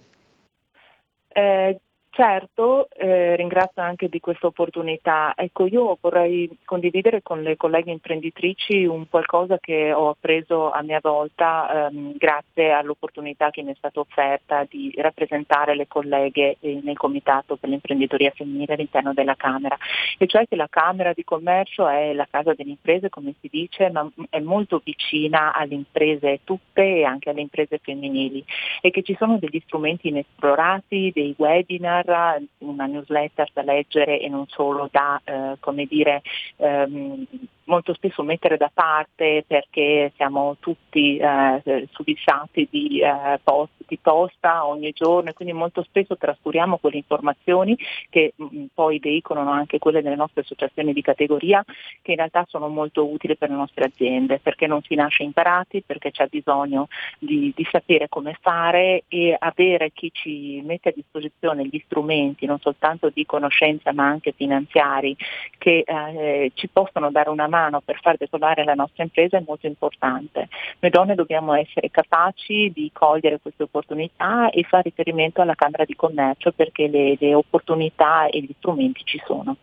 Eh, 1.29 1.81
Certo, 2.17 2.89
eh, 2.97 3.37
ringrazio 3.37 3.83
anche 3.83 4.09
di 4.09 4.21
questa 4.21 4.47
opportunità. 4.47 5.35
Ecco, 5.37 5.67
io 5.67 5.99
vorrei 6.01 6.49
condividere 6.65 7.21
con 7.21 7.43
le 7.43 7.59
colleghe 7.59 7.91
imprenditrici 7.91 8.87
un 8.87 9.07
qualcosa 9.07 9.59
che 9.59 9.93
ho 9.93 10.09
appreso 10.09 10.71
a 10.71 10.81
mia 10.81 10.99
volta 11.03 11.89
ehm, 11.91 12.17
grazie 12.17 12.73
all'opportunità 12.73 13.51
che 13.51 13.61
mi 13.61 13.73
è 13.73 13.75
stata 13.77 14.01
offerta 14.01 14.65
di 14.67 14.95
rappresentare 14.97 15.75
le 15.75 15.87
colleghe 15.89 16.57
nel 16.61 16.97
Comitato 16.97 17.57
per 17.57 17.69
l'imprenditoria 17.69 18.31
femminile 18.31 18.73
all'interno 18.73 19.13
della 19.13 19.35
Camera, 19.35 19.77
e 20.17 20.27
cioè 20.27 20.49
che 20.49 20.57
la 20.57 20.69
Camera 20.71 21.13
di 21.13 21.23
Commercio 21.23 21.87
è 21.87 22.15
la 22.15 22.27
casa 22.31 22.55
delle 22.55 22.71
imprese, 22.71 23.11
come 23.11 23.35
si 23.43 23.49
dice, 23.51 23.91
ma 23.91 24.11
è 24.31 24.41
molto 24.41 24.81
vicina 24.83 25.53
alle 25.53 25.75
imprese 25.75 26.41
tutte 26.45 26.83
e 26.83 27.05
anche 27.05 27.29
alle 27.29 27.43
imprese 27.43 27.77
femminili 27.77 28.43
e 28.81 28.91
che 28.91 29.03
ci 29.03 29.15
sono 29.19 29.37
degli 29.37 29.61
strumenti 29.67 30.09
inesplorati, 30.09 31.13
dei 31.15 31.35
webinar, 31.37 32.05
terra, 32.07 32.41
una 32.59 32.87
newsletter 32.87 33.51
da 33.53 33.63
leggere 33.63 34.21
e 34.21 34.29
non 34.29 34.47
solo 34.47 34.89
da, 34.91 35.21
eh, 35.25 35.57
come 35.61 35.85
dire, 35.87 36.23
ehm, 36.57 37.27
molto 37.67 37.95
spesso 37.95 38.23
mettere 38.23 38.57
da 38.57 38.71
parte 38.73 39.45
perché 39.47 40.13
siamo 40.17 40.57
tutti 40.61 41.17
eh, 41.17 41.89
subissati 41.91 42.69
di, 42.71 43.01
eh, 43.01 43.41
post, 43.43 43.73
di, 43.87 43.99
posta 44.01 44.67
ogni 44.67 44.93
giorno 44.93 45.31
e 45.31 45.33
quindi 45.33 45.55
molto 45.55 45.83
spesso 45.83 46.17
trascuriamo 46.17 46.79
quelle 46.79 46.97
informazioni 46.97 47.77
che 48.09 48.33
mh, 48.37 48.45
mm, 48.45 48.65
poi 48.73 48.99
veicolano 48.99 49.51
anche 49.51 49.79
quelle 49.79 50.03
delle 50.03 50.17
nostre 50.17 50.43
associazioni 50.43 50.93
di 50.93 51.03
categoria 51.03 51.65
che 52.03 52.13
in 52.13 52.17
realtà 52.17 52.45
sono 52.49 52.69
molto 52.69 53.09
utili 53.09 53.37
per 53.37 53.51
le 53.51 53.57
nostre 53.57 53.87
aziende 53.87 54.39
perché 54.39 54.67
non 54.67 54.83
si 54.83 54.95
nasce 54.95 55.23
imparati, 55.23 55.83
perché 55.85 56.11
c'è 56.11 56.27
bisogno 56.27 56.89
di, 57.19 57.53
di 57.55 57.67
sapere 57.71 58.09
come 58.09 58.37
fare 58.41 59.05
e 59.09 59.37
avere 59.39 59.91
chi 59.93 60.11
ci 60.13 60.63
mette 60.65 60.91
a 60.91 60.93
disposizione 60.95 61.67
gli 61.67 61.83
strumenti 61.85 62.47
non 62.47 62.61
soltanto 62.61 63.11
di 63.11 63.27
conoscenza 63.27 63.93
ma 63.93 64.07
anche 64.07 64.33
finanziari 64.33 65.17
che 65.59 65.85
eh, 65.85 66.53
ci 66.55 66.69
possono 66.69 67.11
dare 67.11 67.31
una 67.31 67.49
mano 67.49 67.56
mano 67.57 67.81
per 67.81 67.99
far 68.01 68.17
decollare 68.17 68.65
la 68.65 68.75
nostra 68.75 69.03
impresa 69.03 69.39
è 69.39 69.43
molto 69.47 69.67
importante. 69.67 70.49
Noi 70.81 70.91
donne 70.91 71.15
dobbiamo 71.15 71.55
essere 71.55 71.91
capaci 71.91 72.71
di 72.75 72.91
cogliere 72.93 73.41
queste 73.41 73.63
opportunità 73.63 74.51
e 74.51 74.63
fare 74.65 74.85
riferimento 74.85 75.41
alla 75.41 75.55
Camera 75.55 75.85
di 75.85 75.97
Commercio 75.97 76.53
perché 76.53 76.87
le, 76.89 77.17
le 77.19 77.35
opportunità 77.35 78.27
e 78.27 78.41
gli 78.41 78.55
strumenti 78.59 79.03
ci 79.05 79.21
sono. 79.25 79.57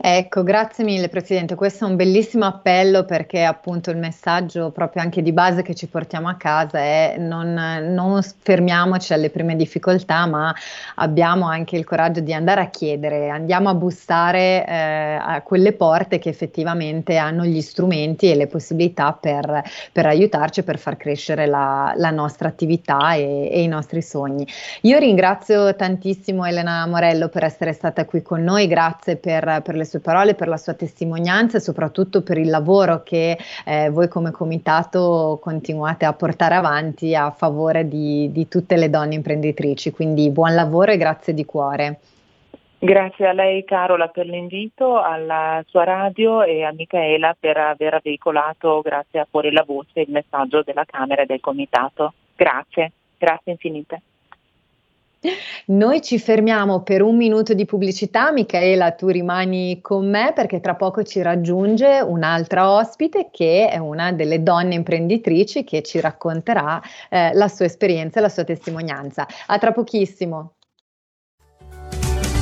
Ecco, 0.00 0.44
grazie 0.44 0.84
mille 0.84 1.08
Presidente, 1.08 1.56
questo 1.56 1.84
è 1.84 1.88
un 1.88 1.96
bellissimo 1.96 2.44
appello 2.44 3.04
perché 3.04 3.42
appunto 3.42 3.90
il 3.90 3.96
messaggio 3.96 4.70
proprio 4.70 5.02
anche 5.02 5.22
di 5.22 5.32
base 5.32 5.62
che 5.62 5.74
ci 5.74 5.88
portiamo 5.88 6.28
a 6.28 6.36
casa 6.36 6.78
è 6.78 7.16
non, 7.18 7.52
non 7.52 8.22
fermiamoci 8.22 9.12
alle 9.12 9.28
prime 9.28 9.56
difficoltà 9.56 10.24
ma 10.26 10.54
abbiamo 10.94 11.48
anche 11.48 11.76
il 11.76 11.84
coraggio 11.84 12.20
di 12.20 12.32
andare 12.32 12.60
a 12.60 12.68
chiedere, 12.70 13.28
andiamo 13.28 13.70
a 13.70 13.74
bussare 13.74 14.64
eh, 14.68 15.18
a 15.20 15.42
quelle 15.42 15.72
porte 15.72 16.20
che 16.20 16.28
effettivamente 16.28 17.16
hanno 17.16 17.44
gli 17.44 17.60
strumenti 17.60 18.30
e 18.30 18.36
le 18.36 18.46
possibilità 18.46 19.18
per, 19.20 19.64
per 19.90 20.06
aiutarci, 20.06 20.62
per 20.62 20.78
far 20.78 20.96
crescere 20.96 21.46
la, 21.46 21.92
la 21.96 22.12
nostra 22.12 22.46
attività 22.46 23.14
e, 23.14 23.48
e, 23.50 23.62
i 23.62 23.66
nostri 23.66 24.00
sogni. 24.00 24.46
Io 24.82 24.96
ringrazio 24.98 25.74
tantissimo 25.74 26.44
Elena 26.44 26.86
Morello 26.86 27.28
per 27.28 27.42
essere 27.42 27.72
stata 27.72 28.04
qui 28.04 28.22
con 28.22 28.44
noi, 28.44 28.68
grazie 28.68 29.16
per, 29.16 29.60
per 29.64 29.74
le 29.74 29.86
sue 29.88 30.00
parole, 30.00 30.34
per 30.34 30.46
la 30.46 30.56
sua 30.56 30.74
testimonianza 30.74 31.56
e 31.56 31.60
soprattutto 31.60 32.22
per 32.22 32.38
il 32.38 32.50
lavoro 32.50 33.02
che 33.02 33.36
eh, 33.64 33.90
voi 33.90 34.06
come 34.06 34.30
comitato 34.30 35.38
continuate 35.42 36.04
a 36.04 36.12
portare 36.12 36.54
avanti 36.54 37.14
a 37.14 37.30
favore 37.30 37.88
di, 37.88 38.30
di 38.30 38.46
tutte 38.46 38.76
le 38.76 38.90
donne 38.90 39.14
imprenditrici. 39.14 39.90
Quindi 39.90 40.30
buon 40.30 40.54
lavoro 40.54 40.92
e 40.92 40.96
grazie 40.96 41.34
di 41.34 41.44
cuore. 41.44 41.98
Grazie 42.80 43.26
a 43.26 43.32
lei 43.32 43.64
Carola 43.64 44.06
per 44.06 44.26
l'invito, 44.26 45.00
alla 45.00 45.64
sua 45.66 45.82
radio 45.82 46.42
e 46.44 46.62
a 46.62 46.72
Michaela 46.72 47.34
per 47.38 47.56
aver 47.56 48.00
veicolato, 48.04 48.82
grazie 48.82 49.18
a 49.18 49.26
Fuori 49.28 49.50
la 49.50 49.64
Voce, 49.66 49.98
il 50.00 50.12
messaggio 50.12 50.62
della 50.62 50.84
Camera 50.84 51.22
e 51.22 51.26
del 51.26 51.40
Comitato. 51.40 52.12
Grazie, 52.36 52.92
grazie 53.18 53.50
infinite. 53.50 54.02
Noi 55.66 56.00
ci 56.00 56.18
fermiamo 56.18 56.82
per 56.82 57.02
un 57.02 57.16
minuto 57.16 57.52
di 57.52 57.64
pubblicità, 57.64 58.30
Michaela 58.30 58.92
tu 58.92 59.08
rimani 59.08 59.80
con 59.80 60.08
me 60.08 60.32
perché 60.34 60.60
tra 60.60 60.76
poco 60.76 61.02
ci 61.02 61.22
raggiunge 61.22 62.00
un'altra 62.00 62.70
ospite 62.70 63.28
che 63.30 63.68
è 63.68 63.78
una 63.78 64.12
delle 64.12 64.42
donne 64.42 64.74
imprenditrici 64.74 65.64
che 65.64 65.82
ci 65.82 66.00
racconterà 66.00 66.80
eh, 67.10 67.32
la 67.34 67.48
sua 67.48 67.64
esperienza 67.64 68.18
e 68.18 68.22
la 68.22 68.28
sua 68.28 68.44
testimonianza. 68.44 69.26
A 69.46 69.58
tra 69.58 69.72
pochissimo. 69.72 70.52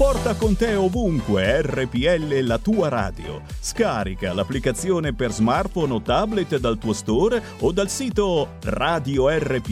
Porta 0.00 0.34
con 0.34 0.56
te 0.56 0.76
ovunque 0.76 1.60
RPL 1.60 2.38
la 2.46 2.56
tua 2.56 2.88
radio. 2.88 3.42
Scarica 3.60 4.32
l'applicazione 4.32 5.12
per 5.12 5.30
smartphone 5.30 5.92
o 5.92 6.00
tablet 6.00 6.56
dal 6.56 6.78
tuo 6.78 6.94
store 6.94 7.42
o 7.58 7.70
dal 7.70 7.90
sito 7.90 8.56
radiorpl.it. 8.62 9.68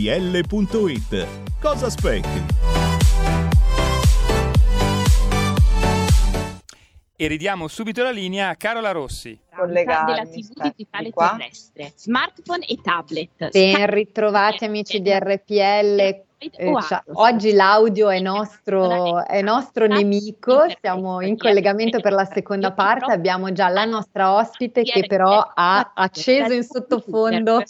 Cosa 1.59 1.87
aspetti? 1.87 2.45
E 7.17 7.27
ridiamo 7.27 7.67
subito 7.67 8.03
la 8.03 8.11
linea 8.11 8.51
a 8.51 8.57
Carola 8.57 8.91
Rossi. 8.91 9.41
Della 9.67 10.27
TV 10.27 10.73
digitale 10.77 11.11
terrestre, 11.11 11.93
smartphone 11.97 12.67
e 12.67 12.79
tablet. 12.83 13.49
Ben 13.51 13.87
ritrovati 13.87 14.67
amici 14.67 15.01
di 15.01 15.11
RPL 15.11 16.27
eh, 16.39 16.73
cioè, 16.83 17.03
oggi 17.15 17.53
l'audio 17.53 18.09
è 18.11 18.21
nostro, 18.21 19.25
è 19.27 19.43
nostro 19.43 19.87
nemico, 19.87 20.67
siamo 20.81 21.21
in 21.21 21.37
collegamento 21.37 22.01
per 22.01 22.13
la 22.13 22.25
seconda 22.25 22.73
parte, 22.73 23.13
abbiamo 23.13 23.53
già 23.53 23.69
la 23.69 23.85
nostra 23.85 24.35
ospite 24.35 24.83
che 24.83 25.07
però 25.07 25.51
ha 25.53 25.93
acceso 25.95 26.53
in 26.53 26.63
sottofondo 26.63 27.63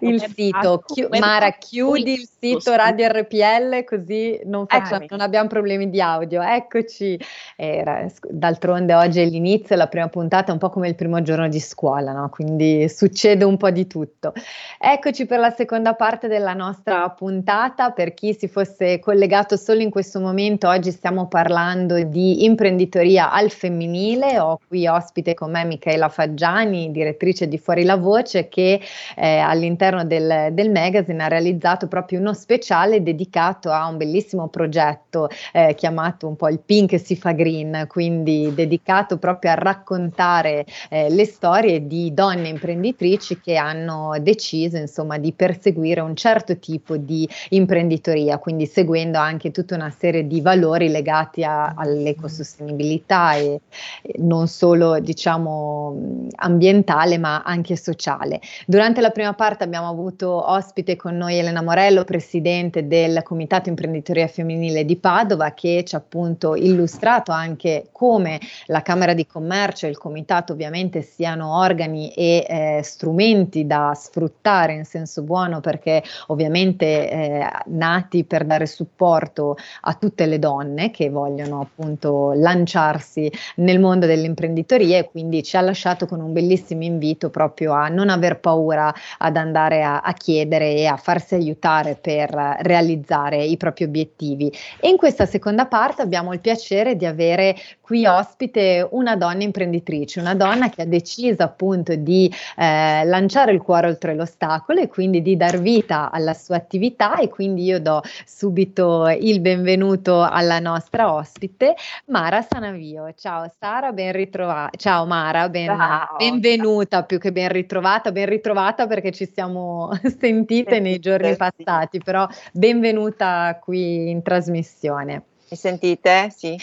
il 0.00 0.22
sito. 0.34 0.82
Chi- 0.86 1.06
Mara, 1.18 1.52
chiudi 1.52 2.12
il 2.12 2.28
sito 2.38 2.74
Radio 2.74 3.08
RPL 3.08 3.84
così 3.84 4.40
non, 4.44 4.66
facciamo, 4.66 5.06
non 5.08 5.20
abbiamo 5.20 5.48
problemi 5.48 5.88
di 5.88 6.00
audio. 6.00 6.42
Eccoci. 6.42 7.18
Era, 7.56 8.06
d'altronde 8.28 8.94
oggi 8.94 9.20
è 9.20 9.24
l'inizio, 9.24 9.76
la 9.76 9.86
prima 9.86 10.08
puntata 10.08 10.50
è 10.50 10.52
un 10.52 10.58
po' 10.58 10.70
come 10.70 10.88
il 10.88 10.94
primo 10.94 11.22
giorno 11.22 11.48
di 11.48 11.60
scuola, 11.60 12.12
no? 12.12 12.28
quindi 12.28 12.88
succede 12.88 13.44
un 13.44 13.56
po' 13.56 13.70
di 13.70 13.86
tutto. 13.86 14.32
Eccoci 14.78 15.26
per 15.26 15.38
la 15.38 15.50
seconda 15.50 15.94
parte 15.94 16.28
della 16.28 16.54
nostra 16.54 17.08
puntata. 17.10 17.90
Per 17.90 18.14
chi 18.14 18.34
si 18.34 18.48
fosse 18.48 18.98
collegato 18.98 19.56
solo 19.56 19.80
in 19.80 19.90
questo 19.90 20.20
momento, 20.20 20.68
oggi 20.68 20.90
stiamo 20.90 21.28
parlando 21.28 22.02
di 22.02 22.44
imprenditoria 22.44 23.30
al 23.30 23.50
femminile. 23.50 24.38
Ho 24.38 24.58
qui 24.66 24.86
ospite 24.86 25.34
con 25.34 25.50
me 25.50 25.64
Michaela 25.64 26.08
Faggiani, 26.08 26.90
direttrice 26.90 27.48
di 27.48 27.58
Fuori 27.58 27.84
la 27.84 27.96
Voce, 27.96 28.48
che 28.48 28.80
eh, 29.16 29.29
eh, 29.30 29.38
all'interno 29.38 30.04
del, 30.04 30.48
del, 30.52 30.70
magazine 30.70 31.22
ha 31.22 31.28
realizzato 31.28 31.86
proprio 31.86 32.18
uno 32.18 32.34
speciale 32.34 33.02
dedicato 33.02 33.70
a 33.70 33.86
un 33.86 33.96
bellissimo 33.96 34.48
progetto 34.48 35.28
eh, 35.52 35.74
chiamato 35.74 36.26
un 36.26 36.36
po' 36.36 36.48
il 36.48 36.60
Pink 36.60 36.98
si 36.98 37.16
fa 37.16 37.32
green, 37.32 37.86
quindi 37.86 38.52
dedicato 38.54 39.18
proprio 39.18 39.52
a 39.52 39.54
raccontare 39.54 40.64
eh, 40.88 41.10
le 41.10 41.24
storie 41.24 41.86
di 41.86 42.12
donne 42.12 42.48
imprenditrici 42.48 43.40
che 43.40 43.56
hanno 43.56 44.16
deciso 44.20 44.76
insomma 44.76 45.18
di 45.18 45.32
perseguire 45.32 46.00
un 46.00 46.16
certo 46.16 46.58
tipo 46.58 46.96
di 46.96 47.28
imprenditoria, 47.50 48.38
quindi 48.38 48.66
seguendo 48.66 49.18
anche 49.18 49.50
tutta 49.50 49.74
una 49.74 49.90
serie 49.90 50.26
di 50.26 50.40
valori 50.40 50.88
legati 50.88 51.44
a, 51.44 51.74
all'ecosostenibilità 51.76 53.34
e, 53.34 53.60
e 54.02 54.14
non 54.18 54.48
solo 54.48 54.98
diciamo 54.98 56.28
ambientale 56.36 57.18
ma 57.18 57.42
anche 57.42 57.76
sociale. 57.76 58.40
Durante 58.66 59.00
la 59.00 59.10
prima 59.20 59.34
parte 59.34 59.64
abbiamo 59.64 59.86
avuto 59.86 60.50
ospite 60.50 60.96
con 60.96 61.14
noi 61.14 61.36
Elena 61.36 61.60
Morello, 61.60 62.04
presidente 62.04 62.86
del 62.86 63.22
Comitato 63.22 63.68
Imprenditoria 63.68 64.26
Femminile 64.28 64.86
di 64.86 64.96
Padova, 64.96 65.50
che 65.50 65.84
ci 65.86 65.94
ha 65.94 65.98
appunto 65.98 66.54
illustrato 66.54 67.30
anche 67.30 67.88
come 67.92 68.40
la 68.68 68.80
Camera 68.80 69.12
di 69.12 69.26
Commercio 69.26 69.84
e 69.84 69.90
il 69.90 69.98
Comitato 69.98 70.54
ovviamente 70.54 71.02
siano 71.02 71.54
organi 71.58 72.10
e 72.14 72.46
eh, 72.48 72.80
strumenti 72.82 73.66
da 73.66 73.92
sfruttare 73.94 74.72
in 74.72 74.86
senso 74.86 75.20
buono 75.20 75.60
perché 75.60 76.02
ovviamente 76.28 77.10
eh, 77.10 77.46
nati 77.66 78.24
per 78.24 78.46
dare 78.46 78.64
supporto 78.64 79.58
a 79.82 79.92
tutte 79.92 80.24
le 80.24 80.38
donne 80.38 80.90
che 80.90 81.10
vogliono 81.10 81.60
appunto 81.60 82.32
lanciarsi 82.34 83.30
nel 83.56 83.80
mondo 83.80 84.06
dell'imprenditoria 84.06 84.96
e 84.96 85.10
quindi 85.10 85.42
ci 85.42 85.58
ha 85.58 85.60
lasciato 85.60 86.06
con 86.06 86.22
un 86.22 86.32
bellissimo 86.32 86.84
invito 86.84 87.28
proprio 87.28 87.74
a 87.74 87.88
non 87.88 88.08
aver 88.08 88.40
paura 88.40 88.90
ad 89.18 89.36
andare 89.36 89.82
a, 89.82 90.00
a 90.00 90.12
chiedere 90.12 90.74
e 90.74 90.86
a 90.86 90.96
farsi 90.96 91.34
aiutare 91.34 91.96
per 92.00 92.30
realizzare 92.60 93.44
i 93.44 93.56
propri 93.56 93.84
obiettivi. 93.84 94.52
E 94.80 94.88
in 94.88 94.96
questa 94.96 95.26
seconda 95.26 95.66
parte 95.66 96.02
abbiamo 96.02 96.32
il 96.32 96.40
piacere 96.40 96.96
di 96.96 97.06
avere 97.06 97.56
qui 97.90 98.06
ospite 98.06 98.86
una 98.92 99.16
donna 99.16 99.42
imprenditrice, 99.42 100.20
una 100.20 100.36
donna 100.36 100.70
che 100.70 100.82
ha 100.82 100.84
deciso 100.84 101.42
appunto 101.42 101.96
di 101.96 102.32
eh, 102.56 103.04
lanciare 103.04 103.50
il 103.50 103.60
cuore 103.60 103.88
oltre 103.88 104.14
l'ostacolo 104.14 104.80
e 104.80 104.86
quindi 104.86 105.22
di 105.22 105.36
dar 105.36 105.58
vita 105.58 106.12
alla 106.12 106.32
sua 106.32 106.54
attività 106.54 107.16
e 107.16 107.28
quindi 107.28 107.64
io 107.64 107.80
do 107.80 108.00
subito 108.24 109.08
il 109.08 109.40
benvenuto 109.40 110.22
alla 110.22 110.60
nostra 110.60 111.12
ospite 111.12 111.74
Mara 112.06 112.42
Sanavio. 112.42 113.12
Ciao 113.16 113.50
Sara, 113.58 113.90
ben 113.90 114.12
ritrovata. 114.12 114.76
Ciao 114.76 115.04
Mara, 115.04 115.48
ben, 115.48 115.66
Ciao. 115.66 116.16
benvenuta 116.16 117.02
più 117.02 117.18
che 117.18 117.32
ben 117.32 117.48
ritrovata, 117.48 118.12
ben 118.12 118.28
ritrovata 118.28 118.86
perché 118.86 119.00
perché 119.00 119.12
ci 119.12 119.30
siamo 119.32 119.90
sentite 120.18 120.78
nei 120.78 120.98
giorni 121.00 121.34
passati, 121.34 121.98
però 121.98 122.28
benvenuta 122.52 123.58
qui 123.60 124.10
in 124.10 124.22
trasmissione. 124.22 125.24
Mi 125.50 125.56
sentite? 125.56 126.32
Sì. 126.34 126.56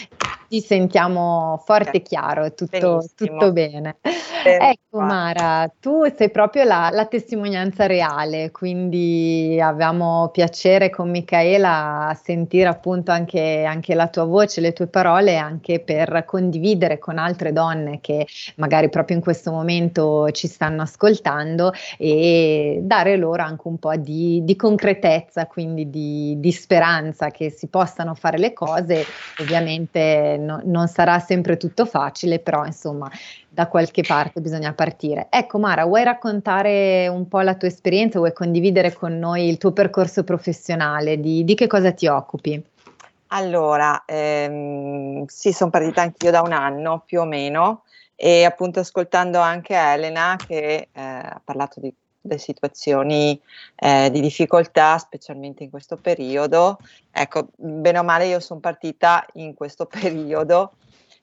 Ti 0.48 0.60
sentiamo 0.60 1.62
forte 1.64 1.98
e 1.98 2.02
chiaro, 2.02 2.54
tutto, 2.54 3.04
tutto 3.14 3.52
bene. 3.52 3.96
Ecco 4.44 5.00
Mara, 5.00 5.70
tu 5.80 6.04
sei 6.16 6.30
proprio 6.30 6.64
la, 6.64 6.88
la, 6.92 7.06
testimonianza 7.06 7.86
reale, 7.86 8.50
quindi 8.50 9.58
abbiamo 9.60 10.30
piacere 10.32 10.90
con 10.90 11.10
Michaela 11.10 12.16
sentire 12.22 12.68
appunto 12.68 13.10
anche, 13.10 13.64
anche, 13.64 13.94
la 13.94 14.08
tua 14.08 14.24
voce, 14.24 14.60
le 14.60 14.72
tue 14.72 14.86
parole, 14.86 15.36
anche 15.36 15.80
per 15.80 16.24
condividere 16.24 16.98
con 16.98 17.18
altre 17.18 17.52
donne 17.52 17.98
che 18.00 18.26
magari 18.56 18.88
proprio 18.88 19.16
in 19.16 19.22
questo 19.22 19.50
momento 19.50 20.30
ci 20.30 20.46
stanno 20.46 20.82
ascoltando 20.82 21.72
e 21.98 22.78
dare 22.80 23.16
loro 23.16 23.42
anche 23.42 23.68
un 23.68 23.78
po' 23.78 23.96
di, 23.96 24.40
di 24.44 24.56
concretezza, 24.56 25.46
quindi 25.46 25.90
di, 25.90 26.36
di, 26.38 26.52
speranza 26.52 27.30
che 27.30 27.50
si 27.50 27.66
possano 27.66 28.14
fare 28.14 28.38
le 28.38 28.52
cose. 28.52 29.04
Ovviamente 29.40 30.37
no, 30.38 30.60
non 30.64 30.88
sarà 30.88 31.18
sempre 31.18 31.56
tutto 31.56 31.84
facile, 31.84 32.38
però 32.38 32.64
insomma 32.64 33.10
da 33.48 33.66
qualche 33.66 34.02
parte 34.02 34.40
bisogna 34.40 34.72
partire. 34.72 35.26
Ecco 35.30 35.58
Mara, 35.58 35.84
vuoi 35.84 36.04
raccontare 36.04 37.08
un 37.08 37.28
po' 37.28 37.40
la 37.40 37.54
tua 37.54 37.68
esperienza, 37.68 38.18
vuoi 38.18 38.32
condividere 38.32 38.92
con 38.92 39.18
noi 39.18 39.48
il 39.48 39.58
tuo 39.58 39.72
percorso 39.72 40.24
professionale, 40.24 41.20
di, 41.20 41.44
di 41.44 41.54
che 41.54 41.66
cosa 41.66 41.92
ti 41.92 42.06
occupi? 42.06 42.62
Allora, 43.28 44.04
ehm, 44.06 45.26
sì, 45.26 45.52
sono 45.52 45.70
partita 45.70 46.02
anch'io 46.02 46.30
da 46.30 46.40
un 46.40 46.52
anno 46.52 47.02
più 47.04 47.20
o 47.20 47.24
meno 47.24 47.82
e 48.14 48.44
appunto 48.44 48.80
ascoltando 48.80 49.38
anche 49.38 49.74
Elena 49.74 50.36
che 50.44 50.88
eh, 50.90 51.00
ha 51.00 51.40
parlato 51.44 51.78
di 51.80 51.92
delle 52.20 52.38
situazioni 52.38 53.40
eh, 53.76 54.10
di 54.10 54.20
difficoltà, 54.20 54.98
specialmente 54.98 55.62
in 55.62 55.70
questo 55.70 55.96
periodo. 55.96 56.78
Ecco, 57.10 57.48
bene 57.56 57.98
o 57.98 58.04
male 58.04 58.26
io 58.26 58.40
sono 58.40 58.60
partita 58.60 59.24
in 59.34 59.54
questo 59.54 59.86
periodo 59.90 60.72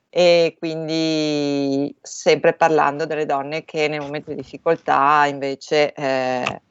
e 0.09 0.55
quindi 0.57 1.93
sempre 2.01 2.53
parlando 2.53 3.05
delle 3.05 3.25
donne 3.25 3.65
che 3.65 3.87
nel 3.89 3.99
momento 3.99 4.29
di 4.29 4.37
difficoltà 4.37 5.25
invece 5.27 5.93
eh, 5.93 6.61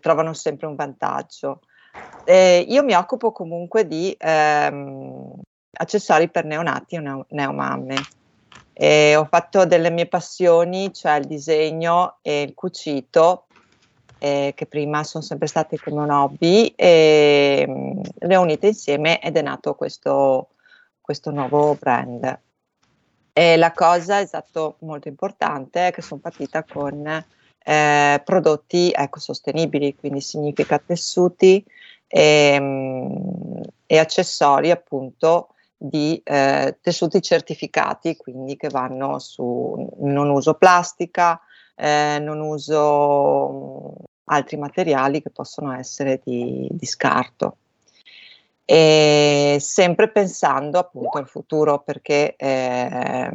trovano 0.00 0.32
sempre 0.34 0.66
un 0.66 0.76
vantaggio. 0.76 1.60
Eh, 2.24 2.64
io 2.68 2.84
mi 2.84 2.94
occupo 2.94 3.32
comunque 3.32 3.86
di 3.86 4.14
ehm, 4.18 5.40
accessori 5.78 6.28
per 6.28 6.44
neonati 6.44 6.96
e 6.96 7.24
neomamme. 7.28 7.94
E 8.72 9.16
ho 9.16 9.24
fatto 9.24 9.64
delle 9.64 9.90
mie 9.90 10.06
passioni, 10.06 10.92
cioè 10.92 11.14
il 11.14 11.26
disegno 11.26 12.18
e 12.20 12.42
il 12.42 12.54
cucito, 12.54 13.45
eh, 14.18 14.52
che 14.54 14.66
prima 14.66 15.04
sono 15.04 15.22
sempre 15.22 15.46
state 15.46 15.78
come 15.78 16.02
un 16.02 16.10
hobby, 16.10 16.72
e 16.76 17.64
mh, 17.66 17.72
mm, 17.72 18.00
le 18.20 18.36
ho 18.36 18.42
unite 18.42 18.68
insieme 18.68 19.20
ed 19.20 19.36
è 19.36 19.42
nato 19.42 19.74
questo, 19.74 20.50
questo 21.00 21.30
nuovo 21.30 21.76
brand. 21.78 22.40
E 23.32 23.56
la 23.56 23.72
cosa 23.72 24.20
esatto 24.20 24.76
molto 24.80 25.08
importante 25.08 25.88
è 25.88 25.92
che 25.92 26.00
sono 26.00 26.20
partita 26.20 26.64
con 26.64 27.24
eh, 27.58 28.22
prodotti 28.24 28.92
ecosostenibili, 28.94 29.94
quindi 29.94 30.20
significa 30.20 30.78
tessuti 30.78 31.64
e, 32.06 32.60
mh, 32.60 33.60
e 33.86 33.98
accessori 33.98 34.70
appunto 34.70 35.48
di 35.76 36.20
eh, 36.24 36.78
tessuti 36.80 37.20
certificati, 37.20 38.16
quindi 38.16 38.56
che 38.56 38.68
vanno 38.68 39.18
su 39.18 39.94
non 39.98 40.30
uso 40.30 40.54
plastica, 40.54 41.40
eh, 41.74 42.18
non 42.20 42.40
uso 42.40 43.94
altri 44.26 44.56
materiali 44.56 45.22
che 45.22 45.30
possono 45.30 45.72
essere 45.72 46.20
di, 46.24 46.68
di 46.70 46.86
scarto. 46.86 47.56
E 48.64 49.58
sempre 49.60 50.10
pensando 50.10 50.78
appunto 50.78 51.18
al 51.18 51.28
futuro 51.28 51.80
perché, 51.80 52.34
eh, 52.36 53.30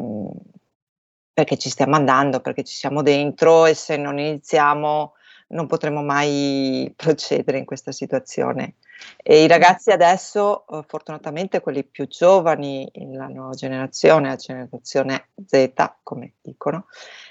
perché 1.34 1.58
ci 1.58 1.70
stiamo 1.70 1.96
andando, 1.96 2.42
perché 2.42 2.64
ci 2.64 2.76
siamo 2.76 3.02
dentro 3.02 3.66
e 3.66 3.74
se 3.74 3.96
non 3.96 4.20
iniziamo 4.20 5.14
non 5.52 5.68
potremo 5.68 6.02
mai 6.02 6.92
procedere 6.96 7.58
in 7.58 7.66
questa 7.66 7.92
situazione. 7.92 8.76
E 9.18 9.44
i 9.44 9.48
ragazzi 9.48 9.92
adesso, 9.92 10.66
eh, 10.68 10.84
fortunatamente 10.88 11.60
quelli 11.60 11.84
più 11.84 12.08
giovani, 12.08 12.90
la 13.14 13.28
nuova 13.28 13.54
generazione, 13.54 14.30
la 14.30 14.36
generazione 14.36 15.30
Z, 15.46 15.72
come 16.04 16.34
dicono, 16.42 16.86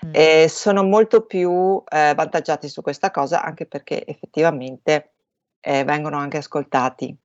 mm. 0.06 0.10
eh, 0.12 0.46
sono 0.48 0.82
molto 0.82 1.26
più 1.26 1.82
eh, 1.88 2.12
vantaggiati 2.14 2.68
su 2.68 2.82
questa 2.82 3.10
cosa, 3.10 3.42
anche 3.42 3.66
perché 3.66 4.04
effettivamente 4.04 5.12
eh, 5.60 5.84
vengono 5.84 6.16
anche 6.16 6.38
ascoltati 6.38 7.16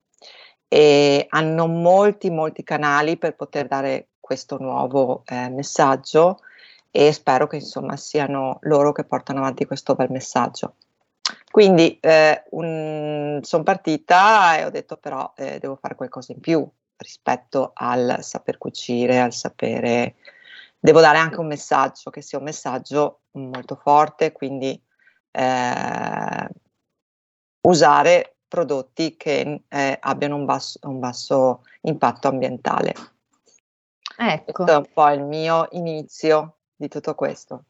e 0.67 1.25
hanno 1.29 1.67
molti, 1.67 2.29
molti 2.29 2.63
canali 2.63 3.17
per 3.17 3.35
poter 3.35 3.67
dare 3.67 4.09
questo 4.19 4.57
nuovo 4.59 5.23
eh, 5.25 5.49
messaggio 5.49 6.39
e 6.89 7.11
spero 7.11 7.45
che 7.47 7.57
insomma 7.57 7.95
siano 7.97 8.57
loro 8.61 8.91
che 8.91 9.03
portano 9.03 9.39
avanti 9.39 9.65
questo 9.65 9.95
bel 9.95 10.09
messaggio. 10.09 10.75
Quindi 11.55 11.97
eh, 12.01 12.43
sono 12.49 13.63
partita 13.63 14.57
e 14.57 14.65
ho 14.65 14.69
detto 14.69 14.97
però 14.97 15.31
eh, 15.37 15.57
devo 15.57 15.77
fare 15.77 15.95
qualcosa 15.95 16.33
in 16.33 16.41
più 16.41 16.69
rispetto 16.97 17.71
al 17.73 18.17
saper 18.19 18.57
cucire, 18.57 19.21
al 19.21 19.31
sapere... 19.31 20.15
Devo 20.77 20.99
dare 20.99 21.17
anche 21.17 21.39
un 21.39 21.47
messaggio, 21.47 22.09
che 22.09 22.21
sia 22.21 22.39
un 22.39 22.43
messaggio 22.43 23.21
molto 23.37 23.77
forte, 23.77 24.33
quindi 24.33 24.77
eh, 25.31 26.49
usare 27.61 28.35
prodotti 28.49 29.15
che 29.15 29.63
eh, 29.65 29.97
abbiano 29.97 30.35
un 30.35 30.43
basso, 30.43 30.77
un 30.83 30.99
basso 30.99 31.63
impatto 31.83 32.27
ambientale. 32.27 32.93
Ecco. 34.17 34.51
Questo 34.51 34.73
è 34.73 34.75
un 34.75 34.89
po' 34.93 35.09
il 35.09 35.23
mio 35.23 35.69
inizio 35.71 36.57
di 36.75 36.89
tutto 36.89 37.15
questo. 37.15 37.63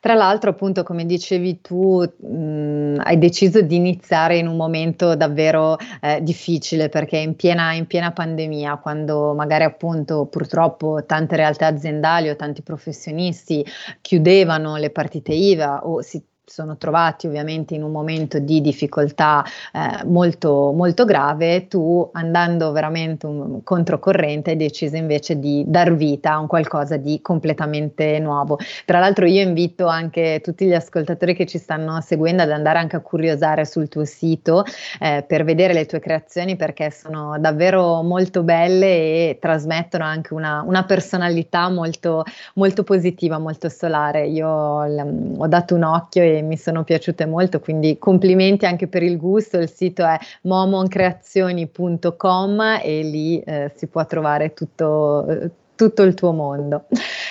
Tra 0.00 0.14
l'altro, 0.14 0.50
appunto, 0.50 0.82
come 0.82 1.06
dicevi 1.06 1.60
tu, 1.60 2.02
mh, 2.02 3.00
hai 3.04 3.18
deciso 3.18 3.60
di 3.60 3.76
iniziare 3.76 4.36
in 4.38 4.46
un 4.46 4.56
momento 4.56 5.14
davvero 5.14 5.76
eh, 6.00 6.22
difficile 6.22 6.88
perché 6.88 7.18
in 7.18 7.36
piena, 7.36 7.72
in 7.72 7.86
piena 7.86 8.12
pandemia, 8.12 8.78
quando 8.78 9.34
magari 9.34 9.64
appunto 9.64 10.26
purtroppo 10.26 11.04
tante 11.06 11.36
realtà 11.36 11.66
aziendali 11.66 12.28
o 12.28 12.36
tanti 12.36 12.62
professionisti 12.62 13.64
chiudevano 14.00 14.76
le 14.76 14.90
partite 14.90 15.32
IVA 15.32 15.86
o 15.86 16.02
si 16.02 16.22
sono 16.50 16.76
trovati 16.76 17.28
ovviamente 17.28 17.74
in 17.74 17.84
un 17.84 17.92
momento 17.92 18.40
di 18.40 18.60
difficoltà 18.60 19.44
eh, 19.72 20.04
molto, 20.04 20.72
molto 20.74 21.04
grave, 21.04 21.68
tu 21.68 22.08
andando 22.12 22.72
veramente 22.72 23.26
un, 23.26 23.62
controcorrente 23.62 24.50
hai 24.50 24.56
deciso 24.56 24.96
invece 24.96 25.38
di 25.38 25.62
dar 25.66 25.94
vita 25.94 26.32
a 26.32 26.38
un 26.40 26.48
qualcosa 26.48 26.96
di 26.96 27.20
completamente 27.22 28.18
nuovo. 28.18 28.58
Tra 28.84 28.98
l'altro 28.98 29.26
io 29.26 29.42
invito 29.42 29.86
anche 29.86 30.40
tutti 30.42 30.66
gli 30.66 30.74
ascoltatori 30.74 31.34
che 31.34 31.46
ci 31.46 31.58
stanno 31.58 32.00
seguendo 32.00 32.42
ad 32.42 32.50
andare 32.50 32.80
anche 32.80 32.96
a 32.96 33.00
curiosare 33.00 33.64
sul 33.64 33.88
tuo 33.88 34.04
sito 34.04 34.64
eh, 34.98 35.24
per 35.26 35.44
vedere 35.44 35.72
le 35.72 35.86
tue 35.86 36.00
creazioni 36.00 36.56
perché 36.56 36.90
sono 36.90 37.38
davvero 37.38 38.02
molto 38.02 38.42
belle 38.42 38.86
e 38.86 39.38
trasmettono 39.40 40.02
anche 40.02 40.34
una, 40.34 40.64
una 40.66 40.84
personalità 40.84 41.68
molto, 41.68 42.24
molto 42.54 42.82
positiva, 42.82 43.38
molto 43.38 43.68
solare. 43.68 44.26
Io 44.26 44.84
l- 44.84 45.34
ho 45.38 45.46
dato 45.46 45.76
un 45.76 45.84
occhio 45.84 46.22
e 46.24 46.38
mi 46.42 46.56
sono 46.56 46.84
piaciute 46.84 47.26
molto, 47.26 47.60
quindi 47.60 47.98
complimenti 47.98 48.66
anche 48.66 48.86
per 48.88 49.02
il 49.02 49.16
gusto, 49.16 49.58
il 49.58 49.70
sito 49.70 50.04
è 50.04 50.18
momoncreazioni.com 50.42 52.80
e 52.82 53.02
lì 53.02 53.40
eh, 53.40 53.72
si 53.74 53.86
può 53.86 54.04
trovare 54.06 54.52
tutto, 54.52 55.26
eh, 55.28 55.50
tutto 55.80 56.02
il 56.02 56.12
tuo 56.12 56.32
mondo. 56.32 56.84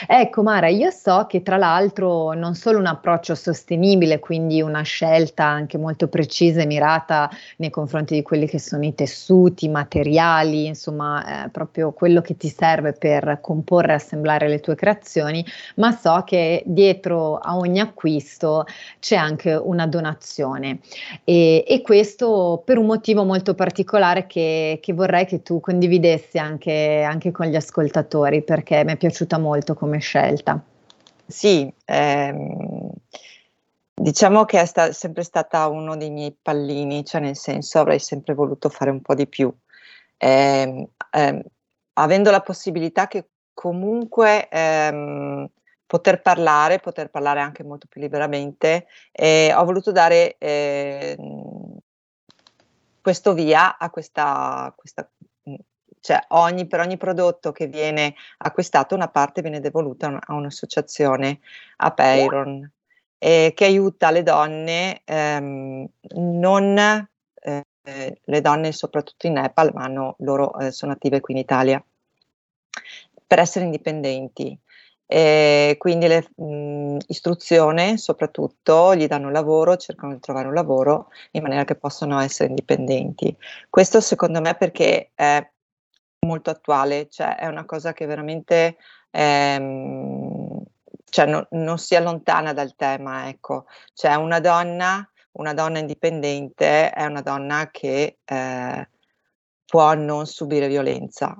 Ecco 0.08 0.42
Mara, 0.42 0.70
io 0.70 0.90
so 0.90 1.28
che 1.30 1.44
tra 1.44 1.58
l'altro 1.58 2.34
non 2.34 2.56
solo 2.56 2.80
un 2.80 2.88
approccio 2.88 3.36
sostenibile, 3.36 4.18
quindi 4.18 4.60
una 4.60 4.82
scelta 4.82 5.44
anche 5.44 5.78
molto 5.78 6.08
precisa 6.08 6.62
e 6.62 6.66
mirata 6.66 7.30
nei 7.58 7.70
confronti 7.70 8.16
di 8.16 8.24
quelli 8.24 8.48
che 8.48 8.58
sono 8.58 8.86
i 8.86 8.96
tessuti, 8.96 9.66
i 9.66 9.70
materiali, 9.70 10.66
insomma 10.66 11.46
eh, 11.46 11.50
proprio 11.50 11.92
quello 11.92 12.22
che 12.22 12.38
ti 12.38 12.50
serve 12.50 12.94
per 12.94 13.38
comporre 13.40 13.92
e 13.92 13.96
assemblare 13.96 14.48
le 14.48 14.62
tue 14.62 14.74
creazioni, 14.74 15.46
ma 15.76 15.92
so 15.92 16.24
che 16.26 16.64
dietro 16.66 17.36
a 17.38 17.56
ogni 17.56 17.80
acquisto 17.80 18.66
c'è 19.00 19.16
anche 19.16 19.54
una 19.54 19.86
donazione 19.86 20.80
e, 21.24 21.64
e 21.68 21.82
questo 21.82 22.64
per 22.66 22.80
un 22.80 22.88
motivo 22.88 23.24
molto 23.26 23.54
particolare 23.54 24.26
che, 24.26 24.80
che 24.82 24.94
vorrei 24.94 25.28
che 25.28 25.44
tu 25.44 25.60
condividessi 25.60 26.40
anche, 26.40 27.04
anche 27.08 27.30
con 27.30 27.46
gli 27.46 27.56
ascoltatori 27.56 28.38
perché 28.43 28.84
mi 28.84 28.93
è 28.93 28.97
piaciuta 28.97 29.38
molto 29.38 29.73
come 29.73 29.99
scelta. 29.99 30.62
Sì, 31.25 31.71
ehm, 31.86 32.89
diciamo 33.93 34.45
che 34.45 34.62
è 34.62 34.65
sta- 34.65 34.91
sempre 34.91 35.23
stata 35.23 35.67
uno 35.67 35.95
dei 35.95 36.10
miei 36.10 36.36
pallini, 36.39 37.06
cioè 37.06 37.21
nel 37.21 37.36
senso 37.36 37.80
avrei 37.80 37.99
sempre 37.99 38.34
voluto 38.34 38.69
fare 38.69 38.91
un 38.91 39.02
po' 39.02 39.13
di 39.13 39.28
più. 39.28 39.54
Eh, 40.17 40.89
eh, 41.12 41.45
avendo 41.93 42.32
la 42.32 42.41
possibilità 42.41 43.08
che 43.08 43.30
comunque 43.54 44.47
ehm, 44.49 45.49
poter 45.86 46.21
parlare, 46.21 46.80
poter 46.80 47.10
parlare 47.10 47.41
anche 47.41 47.63
molto 47.63 47.88
più 47.89 48.02
liberamente, 48.02 48.88
eh, 49.12 49.54
ho 49.54 49.65
voluto 49.65 49.91
dare 49.91 50.36
ehm, 50.38 51.78
questo 53.02 53.34
via 53.34 53.78
a 53.78 53.89
questa, 53.89 54.73
questa 54.75 55.10
cioè 56.02 56.20
ogni, 56.30 56.68
per 56.68 56.80
ogni 56.80 56.98
prodotto 56.98 57.52
che 57.52 57.68
viene 57.68 58.16
acquistato 58.38 58.96
una 58.96 59.10
parte 59.10 59.42
viene 59.42 59.60
devoluta 59.60 60.20
a 60.20 60.34
un'associazione, 60.34 61.40
a 61.78 61.92
Payron, 61.92 62.72
eh, 63.18 63.52
che 63.56 63.66
aiuta 63.66 64.12
le 64.12 64.24
donne, 64.24 65.02
ehm, 65.06 65.88
non 66.16 67.08
eh, 67.90 68.20
le 68.24 68.42
donne 68.42 68.72
soprattutto 68.72 69.28
in 69.28 69.34
Nepal, 69.34 69.72
ma 69.74 69.84
hanno, 69.84 70.16
loro 70.20 70.58
eh, 70.60 70.72
sono 70.72 70.92
attive 70.92 71.20
qui 71.20 71.34
in 71.34 71.40
Italia, 71.40 71.84
per 73.26 73.40
essere 73.40 73.66
indipendenti. 73.66 74.58
E 75.12 75.76
quindi 75.80 76.08
le, 76.08 76.28
mh, 76.36 76.98
istruzione 77.08 77.98
soprattutto, 77.98 78.96
gli 78.96 79.08
danno 79.08 79.32
lavoro, 79.32 79.76
cercano 79.76 80.14
di 80.14 80.20
trovare 80.20 80.48
un 80.48 80.54
lavoro 80.54 81.08
in 81.32 81.42
maniera 81.42 81.66
che 81.66 81.76
possano 81.76 82.20
essere 82.20 82.50
indipendenti. 82.50 83.36
Questo 83.70 84.02
secondo 84.02 84.40
me 84.40 84.54
perché 84.54 85.12
è 85.16 85.48
molto 86.30 86.52
attuale, 86.52 87.10
cioè 87.10 87.36
è 87.36 87.48
una 87.48 87.65
cosa 87.65 87.92
che 87.92 88.06
veramente 88.06 88.78
ehm, 89.10 90.63
cioè 91.10 91.26
no, 91.26 91.48
non 91.52 91.78
si 91.80 91.96
allontana 91.96 92.54
dal 92.54 92.76
tema, 92.76 93.28
ecco, 93.28 93.65
cioè 93.94 94.13
una 94.15 94.39
donna, 94.39 95.08
una 95.34 95.54
donna 95.54 95.80
indipendente 95.80 96.92
è 96.92 97.06
una 97.06 97.22
donna 97.22 97.70
che 97.72 98.20
eh, 98.24 98.89
può 99.65 99.94
non 99.96 100.26
subire 100.28 100.68
violenza. 100.68 101.36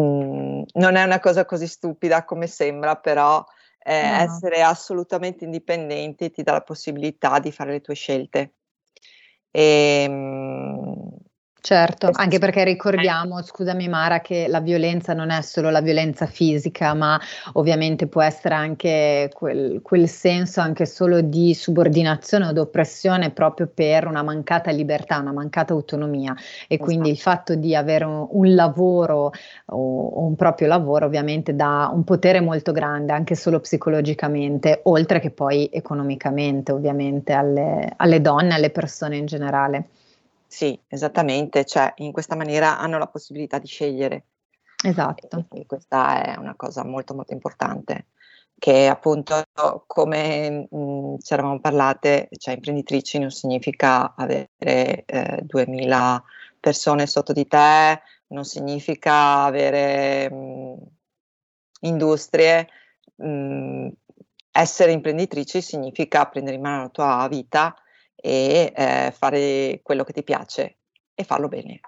Mm, 0.00 0.62
non 0.74 0.96
è 0.96 1.02
una 1.04 1.20
cosa 1.20 1.44
così 1.44 1.66
stupida 1.66 2.24
come 2.24 2.46
sembra, 2.46 2.96
però 2.96 3.44
eh, 3.78 4.08
no. 4.08 4.16
essere 4.16 4.62
assolutamente 4.62 5.44
indipendenti 5.44 6.30
ti 6.30 6.42
dà 6.42 6.52
la 6.52 6.62
possibilità 6.62 7.38
di 7.38 7.52
fare 7.52 7.72
le 7.72 7.80
tue 7.82 7.94
scelte. 7.94 8.54
E, 9.50 10.04
ehm, 10.08 11.23
Certo, 11.64 12.10
anche 12.12 12.38
perché 12.38 12.62
ricordiamo, 12.62 13.40
scusami 13.40 13.88
Mara, 13.88 14.20
che 14.20 14.48
la 14.48 14.60
violenza 14.60 15.14
non 15.14 15.30
è 15.30 15.40
solo 15.40 15.70
la 15.70 15.80
violenza 15.80 16.26
fisica, 16.26 16.92
ma 16.92 17.18
ovviamente 17.54 18.06
può 18.06 18.20
essere 18.20 18.54
anche 18.54 19.30
quel, 19.32 19.80
quel 19.80 20.06
senso 20.06 20.60
anche 20.60 20.84
solo 20.84 21.22
di 21.22 21.54
subordinazione 21.54 22.48
o 22.48 22.52
di 22.52 22.58
oppressione 22.58 23.30
proprio 23.30 23.66
per 23.72 24.06
una 24.06 24.22
mancata 24.22 24.70
libertà, 24.72 25.18
una 25.20 25.32
mancata 25.32 25.72
autonomia. 25.72 26.36
E 26.68 26.76
quindi 26.76 27.08
il 27.08 27.14
esatto. 27.14 27.30
fatto 27.30 27.54
di 27.54 27.74
avere 27.74 28.04
un, 28.04 28.26
un 28.28 28.54
lavoro 28.54 29.32
o, 29.64 30.06
o, 30.06 30.22
un 30.22 30.36
proprio 30.36 30.68
lavoro 30.68 31.06
ovviamente 31.06 31.56
dà 31.56 31.90
un 31.90 32.04
potere 32.04 32.42
molto 32.42 32.72
grande, 32.72 33.14
anche 33.14 33.34
solo 33.34 33.60
psicologicamente, 33.60 34.80
oltre 34.82 35.18
che 35.18 35.30
poi 35.30 35.70
economicamente, 35.72 36.72
ovviamente, 36.72 37.32
alle, 37.32 37.90
alle 37.96 38.20
donne, 38.20 38.52
alle 38.52 38.68
persone 38.68 39.16
in 39.16 39.24
generale. 39.24 39.88
Sì, 40.46 40.78
esattamente, 40.88 41.64
cioè 41.64 41.92
in 41.96 42.12
questa 42.12 42.36
maniera 42.36 42.78
hanno 42.78 42.98
la 42.98 43.08
possibilità 43.08 43.58
di 43.58 43.66
scegliere. 43.66 44.26
Esatto. 44.84 45.46
E, 45.52 45.60
e 45.60 45.66
questa 45.66 46.22
è 46.22 46.36
una 46.38 46.54
cosa 46.56 46.84
molto 46.84 47.14
molto 47.14 47.32
importante, 47.32 48.06
che 48.58 48.86
appunto 48.86 49.42
come 49.86 50.68
mh, 50.70 51.16
ci 51.18 51.32
eravamo 51.32 51.60
parlate, 51.60 52.28
cioè 52.38 52.54
imprenditrici 52.54 53.18
non 53.18 53.30
significa 53.30 54.14
avere 54.14 54.48
eh, 55.06 55.40
2000 55.42 56.22
persone 56.60 57.06
sotto 57.06 57.32
di 57.32 57.46
te, 57.46 58.00
non 58.28 58.44
significa 58.44 59.44
avere 59.44 60.30
mh, 60.30 60.76
industrie, 61.80 62.68
mh, 63.16 63.88
essere 64.52 64.92
imprenditrici 64.92 65.60
significa 65.60 66.26
prendere 66.26 66.56
in 66.56 66.62
mano 66.62 66.82
la 66.82 66.88
tua 66.88 67.26
vita 67.28 67.74
e 68.14 68.72
eh, 68.74 69.12
fare 69.16 69.80
quello 69.82 70.04
che 70.04 70.12
ti 70.12 70.22
piace 70.22 70.78
e 71.14 71.24
farlo 71.24 71.48
bene. 71.48 71.80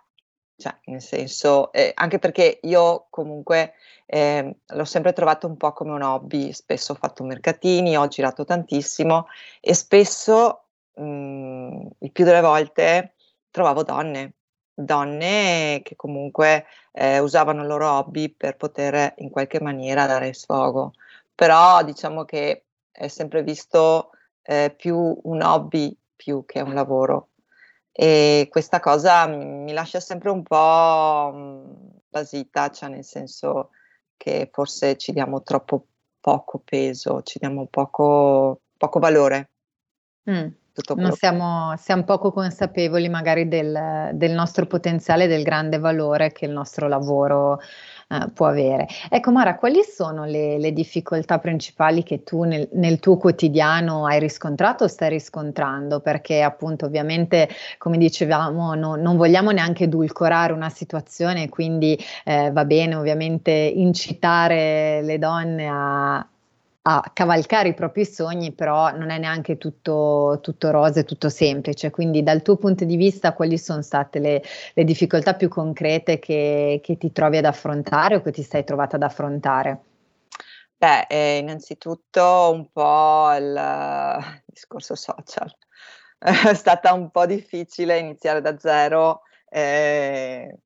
Cioè, 0.59 0.74
nel 0.87 1.03
senso, 1.03 1.70
eh, 1.72 1.93
anche 1.95 2.18
perché 2.18 2.61
io 2.62 3.09
comunque 3.11 3.74
eh, 4.07 4.57
l'ho 4.64 4.85
sempre 4.85 5.12
trovato 5.12 5.47
un 5.47 5.57
po' 5.59 5.72
come 5.72 5.93
un 5.93 6.03
hobby, 6.03 6.53
spesso 6.53 6.93
ho 6.93 6.95
fatto 6.95 7.24
mercatini, 7.24 7.97
ho 7.97 8.09
girato 8.09 8.45
tantissimo 8.45 9.27
e 9.61 9.74
spesso, 9.74 10.68
mh, 10.95 11.03
mhmm, 11.03 11.89
il 11.99 12.12
più 12.12 12.24
delle 12.24 12.41
volte, 12.41 13.14
trovavo 13.51 13.83
donne, 13.83 14.35
donne 14.74 15.81
che 15.83 15.95
comunque 15.97 16.66
eh, 16.93 17.18
usavano 17.18 17.62
il 17.62 17.68
loro 17.68 17.91
hobby 17.91 18.31
per 18.31 18.57
poter 18.57 19.14
in 19.18 19.31
qualche 19.31 19.61
maniera 19.61 20.07
dare 20.07 20.33
sfogo. 20.33 20.93
Però 21.35 21.83
diciamo 21.85 22.24
che 22.24 22.64
è 22.91 23.09
sempre 23.09 23.43
visto 23.43 24.11
eh, 24.43 24.74
più 24.74 25.18
un 25.24 25.43
hobby 25.43 25.95
più 26.17 26.45
che 26.45 26.61
un 26.61 26.75
lavoro. 26.75 27.31
E 27.93 28.49
questa 28.51 28.81
cosa 28.81 29.27
mi 29.27 29.73
lascia 29.73 30.01
sempre 30.01 30.31
un 30.31 30.43
po' 30.43 31.31
mhmm, 31.33 32.01
basita, 32.09 32.71
cioè 32.71 32.89
nel 32.89 33.05
senso 33.05 33.71
che 34.17 34.49
forse 34.53 34.97
ci 34.97 35.12
diamo 35.12 35.43
troppo 35.43 35.87
poco 36.21 36.59
peso, 36.59 37.23
ci 37.23 37.39
diamo 37.39 37.67
poco, 37.67 38.62
poco 38.77 38.99
valore. 38.99 39.51
Mm. 40.31 40.49
Non 40.95 41.12
siamo, 41.12 41.74
siamo, 41.79 42.05
poco 42.05 42.31
consapevoli 42.33 43.09
magari 43.09 43.49
del, 43.49 44.11
del 44.12 44.33
nostro 44.33 44.66
potenziale, 44.66 45.27
del 45.27 45.43
grande 45.43 45.79
valore 45.79 46.33
che 46.33 46.45
il 46.45 46.51
nostro 46.53 46.87
lavoro 46.87 47.61
eh, 48.09 48.31
può 48.33 48.47
avere. 48.47 48.87
Ecco 49.09 49.33
Mara, 49.33 49.57
quali 49.57 49.83
sono 49.83 50.24
le, 50.27 50.59
le 50.59 50.72
difficoltà 50.72 51.39
principali 51.39 52.03
che 52.03 52.22
tu 52.22 52.45
nel, 52.45 52.68
nel, 52.72 53.01
tuo 53.01 53.16
quotidiano 53.16 54.07
hai 54.07 54.20
riscontrato 54.20 54.85
o 54.85 54.87
stai 54.87 55.09
riscontrando? 55.09 56.01
Perché 56.01 56.43
appunto 56.43 56.87
ovviamente, 56.87 57.49
come 57.79 57.97
dicevamo, 57.97 58.74
no, 58.74 58.97
non 58.97 59.16
vogliamo 59.16 59.51
neanche 59.53 59.85
edulcorare 59.85 60.53
una 60.53 60.70
situazione, 60.70 61.49
quindi 61.49 61.99
eh, 62.24 62.51
va 62.53 62.64
bene 62.64 62.95
ovviamente 62.97 63.51
incitare 63.51 65.01
le 65.03 65.18
donne 65.18 65.68
a 65.68 66.29
a 66.89 67.11
cavalcare 67.12 67.70
i 67.70 67.74
propri 67.74 68.05
sogni, 68.05 68.53
però 68.53 68.97
non 68.97 69.11
è 69.11 69.18
neanche 69.18 69.59
tutto, 69.59 70.39
tutto 70.41 70.70
rose, 70.70 71.03
tutto 71.03 71.28
semplice. 71.28 71.91
Quindi 71.91 72.22
dal 72.22 72.43
tuo 72.43 72.57
punto 72.57 72.84
di 72.84 72.95
vista 72.95 73.32
quali 73.32 73.59
sono 73.59 73.82
state 73.82 74.20
le, 74.20 74.43
le 74.72 74.84
difficoltà 74.84 75.34
più 75.34 75.49
concrete 75.49 76.20
che, 76.20 76.80
che, 76.80 76.97
ti 76.97 77.11
trovi 77.11 77.39
ad 77.39 77.45
affrontare 77.45 78.14
o 78.14 78.22
che 78.22 78.30
ti 78.30 78.45
sei 78.45 78.62
trovata 78.62 78.95
ad 78.95 79.03
affrontare? 79.03 79.80
Beh, 80.76 81.07
eh, 81.09 81.39
innanzitutto 81.39 82.53
un 82.53 82.70
po' 82.70 83.34
il, 83.37 84.41
discorso 84.45 84.95
social. 84.95 85.53
è 86.18 86.55
stata 86.55 86.93
un 86.93 87.11
po' 87.11 87.26
difficile 87.26 87.99
iniziare 87.99 88.41
da 88.41 88.57
zero. 88.61 89.22
Eh, 89.49 90.57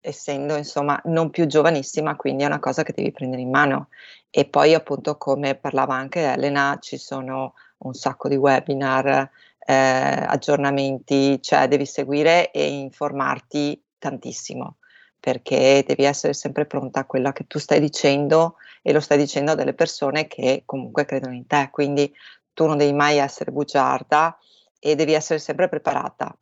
essendo 0.00 0.56
insomma 0.56 1.00
non 1.04 1.30
più 1.30 1.46
giovanissima, 1.46 2.16
quindi 2.16 2.42
è 2.42 2.46
una 2.46 2.58
cosa 2.58 2.82
che 2.82 2.92
devi 2.94 3.12
prendere 3.12 3.42
in 3.42 3.50
mano. 3.50 3.88
E 4.30 4.44
poi 4.46 4.74
appunto 4.74 5.16
come 5.16 5.54
parlava 5.54 5.94
anche 5.94 6.20
Elena, 6.20 6.78
ci 6.80 6.98
sono 6.98 7.54
un 7.78 7.94
sacco 7.94 8.28
di 8.28 8.36
webinar, 8.36 9.30
eh, 9.58 9.74
aggiornamenti, 9.74 11.40
cioè 11.42 11.68
devi 11.68 11.86
seguire 11.86 12.50
e 12.50 12.68
informarti 12.68 13.82
tantissimo 13.98 14.76
perché 15.20 15.84
devi 15.86 16.04
essere 16.04 16.32
sempre 16.32 16.64
pronta 16.64 17.00
a 17.00 17.04
quello 17.04 17.32
che 17.32 17.46
tu 17.46 17.58
stai 17.58 17.80
dicendo 17.80 18.56
e 18.82 18.92
lo 18.92 19.00
stai 19.00 19.18
dicendo 19.18 19.52
a 19.52 19.54
delle 19.54 19.74
persone 19.74 20.26
che 20.26 20.62
comunque 20.64 21.04
credono 21.04 21.34
in 21.34 21.46
te, 21.46 21.68
quindi 21.70 22.12
tu 22.54 22.66
non 22.66 22.78
devi 22.78 22.92
mai 22.92 23.18
essere 23.18 23.50
bugiarda 23.50 24.38
e 24.78 24.94
devi 24.94 25.12
essere 25.12 25.38
sempre 25.38 25.68
preparata. 25.68 26.36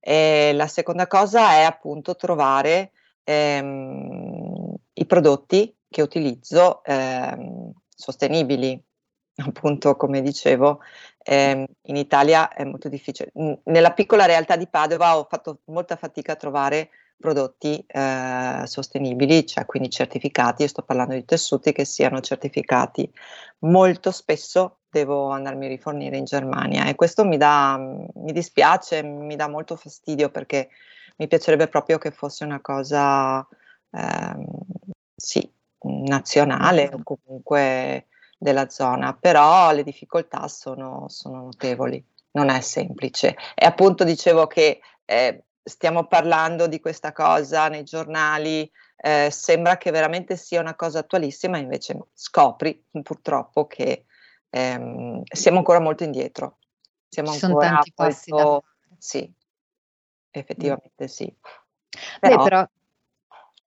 E 0.00 0.52
la 0.54 0.66
seconda 0.66 1.06
cosa 1.06 1.52
è 1.52 1.62
appunto 1.62 2.16
trovare 2.16 2.92
ehm, 3.24 4.74
i 4.94 5.06
prodotti 5.06 5.74
che 5.94 6.02
utilizzo 6.02 6.82
ehm, 6.82 7.70
sostenibili. 7.88 8.82
Appunto, 9.36 9.96
come 9.96 10.22
dicevo, 10.22 10.80
ehm, 11.22 11.64
in 11.82 11.96
Italia 11.96 12.48
è 12.52 12.64
molto 12.64 12.88
difficile. 12.88 13.30
Nella 13.64 13.92
piccola 13.92 14.26
realtà 14.26 14.56
di 14.56 14.66
Padova 14.68 15.16
ho 15.16 15.26
fatto 15.28 15.60
molta 15.66 15.94
fatica 15.96 16.32
a 16.32 16.36
trovare 16.36 16.90
prodotti 17.16 17.84
eh, 17.86 18.62
sostenibili, 18.64 19.46
cioè 19.46 19.66
quindi 19.66 19.88
certificati, 19.88 20.62
io 20.62 20.68
sto 20.68 20.82
parlando 20.82 21.14
di 21.14 21.24
tessuti 21.24 21.72
che 21.72 21.84
siano 21.84 22.20
certificati. 22.20 23.08
Molto 23.60 24.10
spesso 24.10 24.80
devo 24.90 25.30
andarmi 25.30 25.66
a 25.66 25.68
rifornire 25.68 26.16
in 26.16 26.24
Germania 26.24 26.86
e 26.86 26.94
questo 26.96 27.24
mi 27.24 27.36
dà, 27.36 27.76
mi 27.78 28.32
dispiace, 28.32 29.02
mi 29.02 29.36
dà 29.36 29.48
molto 29.48 29.76
fastidio 29.76 30.30
perché 30.30 30.70
mi 31.16 31.28
piacerebbe 31.28 31.68
proprio 31.68 31.98
che 31.98 32.10
fosse 32.10 32.44
una 32.44 32.60
cosa, 32.60 33.46
ehm, 33.90 34.44
sì, 35.16 35.50
nazionale 35.84 36.90
o 36.92 37.02
comunque 37.02 38.06
della 38.38 38.68
zona, 38.68 39.16
però 39.18 39.72
le 39.72 39.82
difficoltà 39.82 40.48
sono, 40.48 41.06
sono 41.08 41.44
notevoli, 41.44 42.04
non 42.32 42.48
è 42.50 42.60
semplice. 42.60 43.36
E 43.54 43.64
appunto 43.64 44.04
dicevo 44.04 44.46
che 44.46 44.80
eh, 45.04 45.44
stiamo 45.62 46.06
parlando 46.06 46.66
di 46.66 46.80
questa 46.80 47.12
cosa 47.12 47.68
nei 47.68 47.84
giornali, 47.84 48.70
eh, 48.96 49.28
sembra 49.30 49.76
che 49.76 49.90
veramente 49.90 50.36
sia 50.36 50.60
una 50.60 50.74
cosa 50.74 51.00
attualissima, 51.00 51.58
invece 51.58 51.98
scopri 52.12 52.84
purtroppo 53.02 53.66
che 53.66 54.04
ehm, 54.50 55.22
siamo 55.24 55.58
ancora 55.58 55.80
molto 55.80 56.04
indietro. 56.04 56.58
Siamo 57.08 57.32
Ci 57.32 57.44
ancora 57.44 57.66
sono 57.66 57.76
tanti 57.76 57.92
passi 57.94 58.30
molto, 58.30 58.64
sì, 58.98 59.32
Effettivamente 60.36 61.06
sì. 61.06 61.32
Però, 62.18 62.36
Beh, 62.36 62.42
però 62.42 62.68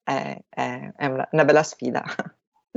è, 0.08 0.42
è, 0.48 0.94
una 1.32 1.46
bella 1.46 1.64
sfida. 1.64 2.04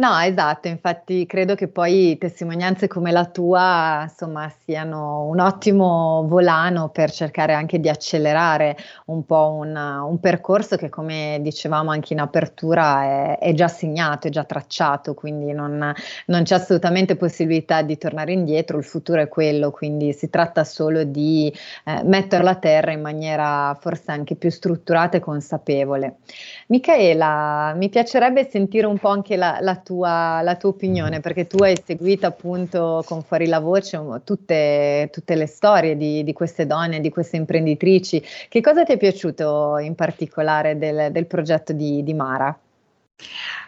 No, 0.01 0.19
esatto, 0.19 0.67
infatti 0.67 1.27
credo 1.27 1.55
che 1.55 1.69
poi 1.69 2.17
testimonianze 2.17 2.89
come 2.89 3.13
la 3.13 3.27
tua, 3.27 4.05
insomma, 4.05 4.51
siano 4.65 5.27
un 5.27 5.41
ottimo 5.41 6.25
volano 6.27 6.89
per 6.89 7.11
cercare 7.11 7.53
anche 7.53 7.79
di 7.79 7.91
accelerare 7.91 8.79
un 9.07 9.27
po' 9.27 9.51
un, 9.51 9.77
un 9.77 10.19
percorso 10.19 10.77
che, 10.77 10.89
come 10.89 11.41
dicevamo 11.43 11.91
anche 11.91 12.15
in 12.15 12.21
apertura, 12.21 13.35
è, 13.35 13.39
è 13.41 13.53
già 13.53 13.69
segnato, 13.69 14.29
è 14.29 14.31
già 14.31 14.45
tracciato, 14.45 15.13
quindi 15.13 15.53
non, 15.53 15.95
non, 16.27 16.43
c'è 16.45 16.55
assolutamente 16.55 17.17
possibilità 17.17 17.83
di 17.83 17.99
tornare 17.99 18.33
indietro, 18.33 18.79
il 18.79 18.85
futuro 18.85 19.21
è 19.21 19.29
quello, 19.29 19.71
quindi 19.71 20.15
si 20.15 20.31
tratta 20.31 20.65
solo 20.65 21.05
di 21.05 21.53
eh, 21.85 22.03
metterlo 22.05 22.49
a 22.49 22.55
terra 22.55 22.93
in 22.93 23.03
maniera 23.03 23.77
forse 23.79 24.13
anche 24.13 24.35
più 24.35 24.49
strutturata 24.49 25.19
e 25.19 25.21
consapevole. 25.21 26.21
Michaela, 26.69 27.75
mi 27.77 27.91
piacerebbe 27.91 28.49
sentire 28.49 28.87
un 28.87 28.97
po' 28.97 29.09
anche 29.09 29.37
la, 29.37 29.59
la 29.61 29.77
tua 29.77 29.89
tua, 29.91 30.41
la 30.43 30.55
tua 30.55 30.69
opinione, 30.69 31.19
mm. 31.19 31.21
perché 31.21 31.49
tu 31.49 31.57
hai 31.65 31.77
seguito 31.85 32.25
appunto 32.25 33.03
con 33.05 33.23
Fuori 33.23 33.47
la 33.47 33.59
Voce 33.59 34.01
tutte, 34.23 35.09
tutte 35.11 35.35
le 35.35 35.47
storie 35.47 35.97
di, 35.97 36.23
di, 36.23 36.33
queste 36.33 36.65
donne, 36.65 37.01
di 37.01 37.11
queste 37.11 37.37
imprenditrici. 37.37 38.23
Che 38.49 38.61
cosa 38.61 38.85
ti 38.85 38.93
è 38.93 38.97
piaciuto 38.97 39.79
in 39.79 39.97
particolare 39.97 40.79
del, 40.79 41.11
del 41.11 41.27
progetto 41.27 41.73
di, 41.73 42.05
di 42.05 42.15
Mara? 42.15 42.57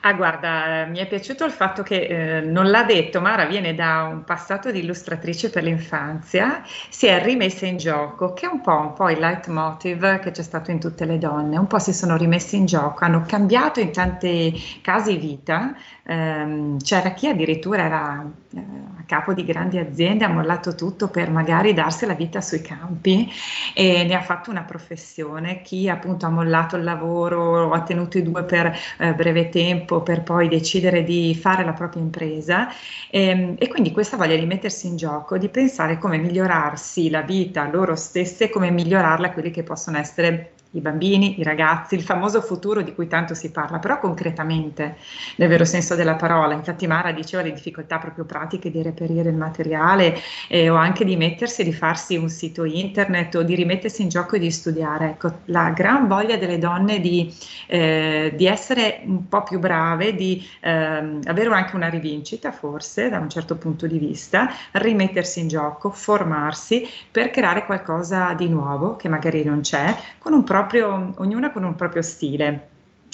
Ah, 0.04 0.14
guarda, 0.14 0.84
mi 0.86 0.98
è 0.98 1.06
piaciuto 1.06 1.44
il 1.44 1.52
fatto 1.52 1.82
che 1.82 2.38
eh, 2.38 2.40
non 2.40 2.70
l'ha 2.70 2.82
detto, 2.82 3.20
Mara 3.20 3.44
viene 3.44 3.74
da 3.74 4.02
un 4.02 4.24
passato 4.24 4.70
di 4.72 4.80
illustratrice 4.80 5.48
per 5.50 5.62
l'infanzia, 5.62 6.62
si 6.88 7.06
è 7.06 7.22
rimessa 7.22 7.66
in 7.66 7.76
gioco, 7.76 8.32
che 8.32 8.46
è 8.46 8.48
un 8.50 8.60
po', 8.60 8.76
un 8.78 8.92
po' 8.94 9.08
il 9.10 9.20
leitmotiv 9.20 10.18
che 10.18 10.30
c'è 10.32 10.42
stato 10.42 10.70
in 10.72 10.80
tutte 10.80 11.04
le 11.04 11.18
donne, 11.18 11.56
un 11.56 11.66
po' 11.68 11.78
si 11.78 11.92
sono 11.92 12.16
rimesse 12.16 12.56
in 12.56 12.66
gioco, 12.66 13.04
hanno 13.04 13.22
cambiato 13.26 13.78
in 13.80 13.92
tanti 13.92 14.80
casi 14.82 15.16
vita, 15.16 15.74
ehm, 16.04 16.78
c'era 16.78 17.10
chi 17.12 17.28
addirittura 17.28 17.84
era 17.84 18.32
eh, 18.54 18.60
a 18.98 19.02
capo 19.06 19.32
di 19.32 19.44
grandi 19.44 19.78
aziende, 19.78 20.24
ha 20.24 20.28
mollato 20.28 20.74
tutto 20.74 21.08
per 21.08 21.30
magari 21.30 21.74
darsi 21.74 22.06
la 22.06 22.14
vita 22.14 22.40
sui 22.40 22.60
campi 22.60 23.30
e 23.74 24.04
ne 24.04 24.14
ha 24.14 24.22
fatto 24.22 24.50
una 24.50 24.62
professione, 24.62 25.62
chi 25.62 25.88
appunto 25.88 26.26
ha 26.26 26.30
mollato 26.30 26.76
il 26.76 26.84
lavoro, 26.84 27.72
ha 27.72 27.82
tenuto 27.82 28.18
i 28.18 28.22
due 28.22 28.44
per 28.44 28.76
eh, 28.98 29.14
breve 29.14 29.48
tempo 29.48 30.02
per 30.02 30.22
poi 30.22 30.48
decidere 30.48 31.02
di 31.02 31.34
fare 31.34 31.64
la 31.64 31.72
propria 31.72 32.02
impresa. 32.02 32.68
Ehm, 33.10 33.56
e 33.58 33.68
quindi 33.68 33.92
questa 33.92 34.16
voglia 34.16 34.36
di 34.36 34.46
mettersi 34.46 34.86
in 34.86 34.96
gioco, 34.96 35.38
di 35.38 35.48
pensare 35.48 35.98
come 35.98 36.18
migliorarsi 36.18 37.10
la 37.10 37.22
vita 37.22 37.68
loro 37.70 37.96
stesse, 37.96 38.50
come 38.50 38.70
migliorarla 38.70 39.28
a 39.28 39.32
quelli 39.32 39.50
che 39.50 39.62
possono 39.62 39.98
essere 39.98 40.51
i 40.72 40.80
bambini, 40.80 41.38
i 41.38 41.42
ragazzi, 41.42 41.94
il 41.94 42.02
famoso 42.02 42.40
futuro 42.40 42.82
di 42.82 42.94
cui 42.94 43.06
tanto 43.06 43.34
si 43.34 43.50
parla, 43.50 43.78
però 43.78 43.98
concretamente, 43.98 44.96
nel 45.36 45.48
vero 45.48 45.64
senso 45.64 45.94
della 45.94 46.14
parola. 46.14 46.54
Infatti 46.54 46.86
Mara 46.86 47.12
diceva 47.12 47.42
le 47.42 47.52
difficoltà 47.52 47.98
proprio 47.98 48.24
pratiche 48.24 48.70
di 48.70 48.82
reperire 48.82 49.28
il 49.28 49.36
materiale 49.36 50.16
eh, 50.48 50.70
o 50.70 50.76
anche 50.76 51.04
di 51.04 51.16
mettersi, 51.16 51.62
di 51.62 51.72
farsi 51.72 52.16
un 52.16 52.28
sito 52.28 52.64
internet 52.64 53.34
o 53.34 53.42
di 53.42 53.54
rimettersi 53.54 54.02
in 54.02 54.08
gioco 54.08 54.36
e 54.36 54.38
di 54.38 54.50
studiare. 54.50 55.10
Ecco, 55.10 55.40
la 55.46 55.70
gran 55.70 56.08
voglia 56.08 56.36
delle 56.36 56.58
donne 56.58 57.00
di, 57.00 57.32
eh, 57.66 58.32
di 58.34 58.46
essere 58.46 59.02
un 59.04 59.28
po' 59.28 59.42
più 59.42 59.58
brave, 59.58 60.14
di 60.14 60.42
eh, 60.60 60.70
avere 60.70 61.50
anche 61.52 61.76
una 61.76 61.88
rivincita 61.88 62.50
forse 62.50 63.10
da 63.10 63.18
un 63.18 63.28
certo 63.28 63.56
punto 63.56 63.86
di 63.86 63.98
vista, 63.98 64.50
rimettersi 64.72 65.40
in 65.40 65.48
gioco, 65.48 65.90
formarsi 65.90 66.88
per 67.10 67.30
creare 67.30 67.66
qualcosa 67.66 68.32
di 68.32 68.48
nuovo 68.48 68.96
che 68.96 69.08
magari 69.08 69.44
non 69.44 69.60
c'è, 69.60 69.94
con 70.18 70.32
un 70.32 70.44
proprio 70.44 70.61
proprio, 70.66 71.14
ognuna 71.16 71.50
con 71.50 71.64
un 71.64 71.74
proprio 71.74 72.02
stile 72.02 72.68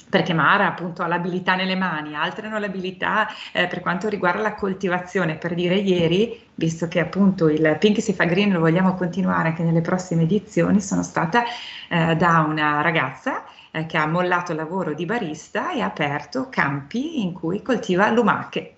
perché 0.09 0.33
Mara 0.33 0.69
appunto 0.69 1.03
ha 1.03 1.07
l'abilità 1.07 1.55
nelle 1.55 1.77
mani, 1.77 2.15
altre 2.15 2.47
hanno 2.47 2.59
l'abilità 2.59 3.29
eh, 3.53 3.67
per 3.67 3.81
quanto 3.81 4.09
riguarda 4.09 4.41
la 4.41 4.55
coltivazione. 4.55 5.37
Per 5.37 5.55
dire 5.55 5.75
ieri, 5.75 6.41
visto 6.55 6.89
che 6.89 7.01
appunto 7.01 7.49
il 7.49 7.77
Pink 7.79 8.01
si 8.01 8.15
fa 8.15 8.25
green 8.25 8.53
lo 8.53 8.61
vogliamo 8.61 8.95
continuare 8.95 9.49
anche 9.49 9.63
nelle 9.63 9.83
prossime 9.83 10.23
edizioni, 10.23 10.81
sono 10.81 11.03
stata 11.03 11.45
eh, 11.89 12.17
da 12.17 12.45
una 12.49 12.81
ragazza 12.81 13.45
eh, 13.71 13.85
che 13.87 13.99
ha 13.99 14.07
mollato 14.07 14.53
il 14.53 14.59
lavoro 14.59 14.95
di 14.95 15.05
barista 15.05 15.73
e 15.73 15.83
ha 15.83 15.87
aperto 15.87 16.49
campi 16.49 17.23
in 17.23 17.33
cui 17.33 17.61
coltiva 17.61 18.11
lumache. 18.11 18.77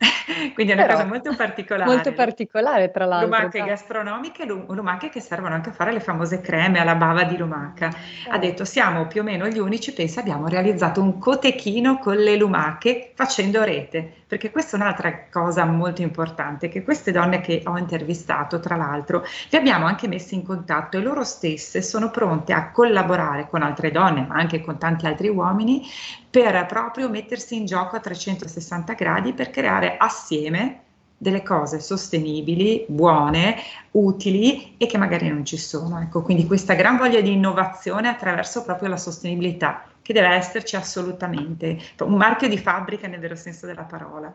Quindi 0.54 0.72
è 0.72 0.74
una 0.74 0.84
Però, 0.84 0.94
cosa 0.96 1.06
molto 1.06 1.34
particolare. 1.36 1.90
Molto 1.90 2.12
particolare, 2.12 2.90
tra 2.90 3.04
l'altro. 3.04 3.28
Lumache 3.28 3.62
gastronomiche, 3.62 4.44
lumache 4.46 5.08
che 5.10 5.20
servono 5.20 5.54
anche 5.54 5.70
a 5.70 5.72
fare 5.72 5.92
le 5.92 6.00
famose 6.00 6.40
creme 6.40 6.80
alla 6.80 6.94
bava 6.94 7.24
di 7.24 7.36
lumaca. 7.36 7.90
Ha 8.28 8.38
detto: 8.38 8.64
Siamo 8.64 9.06
più 9.06 9.20
o 9.20 9.24
meno 9.24 9.46
gli 9.46 9.58
unici, 9.58 9.92
pensa, 9.92 10.20
abbiamo 10.20 10.48
realizzato 10.48 11.02
un 11.02 11.18
cotechino 11.18 11.98
con 11.98 12.16
le 12.16 12.36
lumache 12.36 13.12
facendo 13.14 13.62
rete. 13.62 14.19
Perché 14.30 14.52
questa 14.52 14.76
è 14.76 14.80
un'altra 14.80 15.24
cosa 15.28 15.64
molto 15.64 16.02
importante: 16.02 16.68
che 16.68 16.84
queste 16.84 17.10
donne 17.10 17.40
che 17.40 17.64
ho 17.66 17.76
intervistato, 17.76 18.60
tra 18.60 18.76
l'altro, 18.76 19.24
le 19.48 19.58
abbiamo 19.58 19.86
anche 19.86 20.06
messe 20.06 20.36
in 20.36 20.44
contatto 20.44 20.96
e 20.96 21.02
loro 21.02 21.24
stesse 21.24 21.82
sono 21.82 22.10
pronte 22.10 22.52
a 22.52 22.70
collaborare 22.70 23.48
con 23.50 23.62
altre 23.62 23.90
donne, 23.90 24.24
ma 24.28 24.36
anche 24.36 24.60
con 24.60 24.78
tanti 24.78 25.04
altri 25.06 25.26
uomini, 25.26 25.82
per 26.30 26.64
proprio 26.66 27.10
mettersi 27.10 27.56
in 27.56 27.66
gioco 27.66 27.96
a 27.96 27.98
360 27.98 28.92
gradi 28.92 29.32
per 29.32 29.50
creare 29.50 29.96
assieme 29.96 30.82
delle 31.18 31.42
cose 31.42 31.80
sostenibili, 31.80 32.84
buone, 32.86 33.56
utili 33.90 34.76
e 34.76 34.86
che 34.86 34.96
magari 34.96 35.28
non 35.28 35.44
ci 35.44 35.56
sono. 35.56 36.00
Ecco, 36.00 36.22
quindi 36.22 36.46
questa 36.46 36.74
gran 36.74 36.96
voglia 36.96 37.20
di 37.20 37.32
innovazione 37.32 38.06
attraverso 38.06 38.62
proprio 38.62 38.90
la 38.90 38.96
sostenibilità 38.96 39.89
che 40.02 40.12
deve 40.12 40.28
esserci 40.28 40.76
assolutamente, 40.76 41.78
un 42.00 42.14
marchio 42.14 42.48
di 42.48 42.58
fabbrica 42.58 43.06
nel 43.06 43.20
vero 43.20 43.36
senso 43.36 43.66
della 43.66 43.84
parola. 43.84 44.34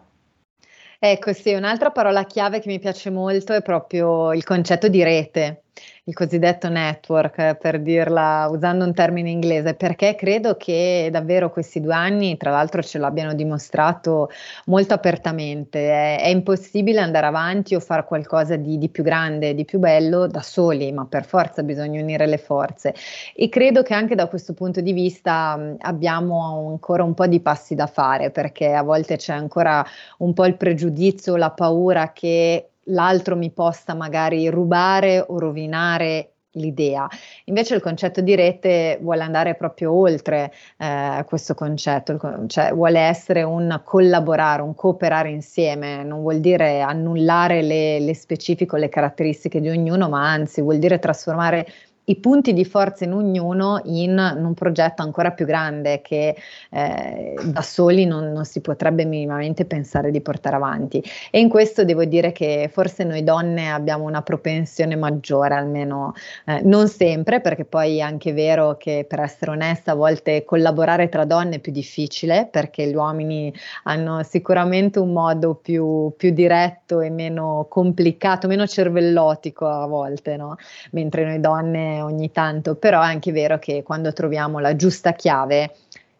Ecco, 0.99 1.33
sì, 1.33 1.53
un'altra 1.53 1.91
parola 1.91 2.23
chiave 2.25 2.59
che 2.59 2.69
mi 2.69 2.79
piace 2.79 3.09
molto 3.09 3.53
è 3.53 3.61
proprio 3.61 4.33
il 4.33 4.43
concetto 4.43 4.87
di 4.87 5.03
rete 5.03 5.64
il 6.07 6.13
cosiddetto 6.13 6.69
network, 6.69 7.55
per 7.55 7.81
dirla 7.81 8.47
usando 8.49 8.85
un 8.85 8.93
termine 8.93 9.29
inglese, 9.29 9.73
perché 9.73 10.15
credo 10.15 10.55
che 10.55 11.09
davvero 11.11 11.49
questi 11.49 11.81
due 11.81 11.93
anni, 11.93 12.37
tra 12.37 12.51
l'altro, 12.51 12.83
ce 12.83 12.99
l'abbiano 12.99 13.33
dimostrato 13.33 14.29
molto 14.65 14.93
apertamente. 14.93 15.89
È, 15.89 16.21
è 16.21 16.27
impossibile 16.27 16.99
andare 16.99 17.25
avanti 17.25 17.73
o 17.73 17.79
fare 17.79 18.05
qualcosa 18.05 18.55
di, 18.55 18.77
di, 18.77 18.89
più 18.89 19.03
grande, 19.03 19.55
di 19.55 19.65
più 19.65 19.79
bello 19.79 20.27
da 20.27 20.41
soli, 20.41 20.91
ma 20.91 21.05
per 21.05 21.25
forza 21.25 21.63
bisogna 21.63 22.01
unire 22.01 22.27
le 22.27 22.37
forze. 22.37 22.93
E 23.35 23.49
credo 23.49 23.81
che 23.81 23.93
anche 23.95 24.13
da 24.15 24.27
questo 24.27 24.53
punto 24.53 24.81
di 24.81 24.93
vista 24.93 25.75
abbiamo 25.79 26.69
ancora 26.69 27.03
un 27.03 27.15
po' 27.15 27.25
di 27.25 27.39
passi 27.39 27.73
da 27.73 27.87
fare, 27.87 28.29
perché 28.29 28.73
a 28.73 28.83
volte 28.83 29.15
c'è 29.17 29.33
ancora 29.33 29.83
un 30.19 30.33
po' 30.33 30.45
il 30.45 30.55
pregiudizio, 30.55 31.35
la 31.35 31.51
paura 31.51 32.11
che 32.11 32.69
l'altro 32.85 33.35
mi 33.35 33.51
possa 33.51 33.93
magari 33.93 34.49
rubare 34.49 35.23
o 35.25 35.39
rovinare 35.39 36.31
l'idea. 36.55 37.07
Invece 37.45 37.75
il 37.75 37.81
concetto 37.81 38.21
di 38.21 38.35
rete 38.35 38.97
vuole 39.01 39.23
andare 39.23 39.55
proprio 39.55 39.93
oltre 39.93 40.51
eh, 40.77 41.23
questo 41.27 41.53
concetto, 41.53 42.17
cioè 42.47 42.73
vuole 42.73 42.99
essere 42.99 43.43
un 43.43 43.81
collaborare, 43.83 44.61
un 44.61 44.75
cooperare 44.75 45.29
insieme, 45.29 46.03
non 46.03 46.21
vuol 46.21 46.39
dire 46.39 46.81
annullare 46.81 47.61
le, 47.61 47.99
le 47.99 48.13
specifiche, 48.13 48.77
le 48.77 48.89
caratteristiche 48.89 49.59
di 49.59 49.69
ognuno, 49.69 50.09
ma 50.09 50.29
anzi 50.31 50.61
vuol 50.61 50.77
dire 50.77 50.99
trasformare 50.99 51.65
i 52.05 52.17
punti 52.17 52.53
di 52.53 52.65
forza 52.65 53.03
in 53.03 53.13
ognuno 53.13 53.81
in, 53.85 54.17
un 54.37 54.53
progetto 54.53 55.01
ancora 55.01 55.31
più 55.31 55.45
grande 55.45 56.01
che 56.01 56.35
eh, 56.69 57.33
da 57.43 57.61
soli 57.61 58.05
non, 58.05 58.31
non, 58.31 58.45
si 58.45 58.61
potrebbe 58.61 59.05
minimamente 59.05 59.65
pensare 59.65 60.11
di 60.11 60.21
portare 60.21 60.55
avanti. 60.55 61.03
E 61.31 61.39
in 61.39 61.49
questo 61.49 61.83
devo 61.83 62.05
dire 62.05 62.31
che 62.31 62.69
forse 62.71 63.03
noi 63.03 63.23
donne 63.23 63.71
abbiamo 63.71 64.03
una 64.03 64.21
propensione 64.21 64.95
maggiore, 64.95 65.55
almeno 65.55 66.13
eh, 66.45 66.61
non 66.63 66.87
sempre, 66.87 67.41
perché 67.41 67.65
poi 67.65 67.97
è 67.97 68.01
anche 68.01 68.33
vero 68.33 68.77
che 68.77 69.05
per 69.07 69.19
essere 69.21 69.51
onesta 69.51 69.93
a 69.93 69.95
volte 69.95 70.43
collaborare 70.43 71.09
tra 71.09 71.25
donne 71.25 71.55
è 71.55 71.59
più 71.59 71.71
difficile 71.71 72.47
perché 72.51 72.87
gli 72.87 72.95
uomini 72.95 73.53
hanno 73.83 74.21
sicuramente 74.23 74.99
un 74.99 75.11
modo 75.11 75.55
più, 75.55 76.13
più 76.15 76.31
diretto 76.31 77.01
e 77.01 77.09
meno 77.09 77.65
complicato, 77.69 78.47
meno 78.47 78.67
cervellotico 78.67 79.67
a 79.67 79.87
volte, 79.87 80.37
no? 80.37 80.55
mentre 80.91 81.25
noi 81.25 81.39
donne 81.39 81.94
ogni 82.01 82.31
tanto, 82.31 82.75
però 82.75 83.01
è 83.01 83.05
anche 83.05 83.31
vero 83.31 83.59
che 83.59 83.83
quando 83.83 84.13
troviamo 84.13 84.59
la 84.59 84.75
giusta 84.75 85.13
chiave 85.13 85.75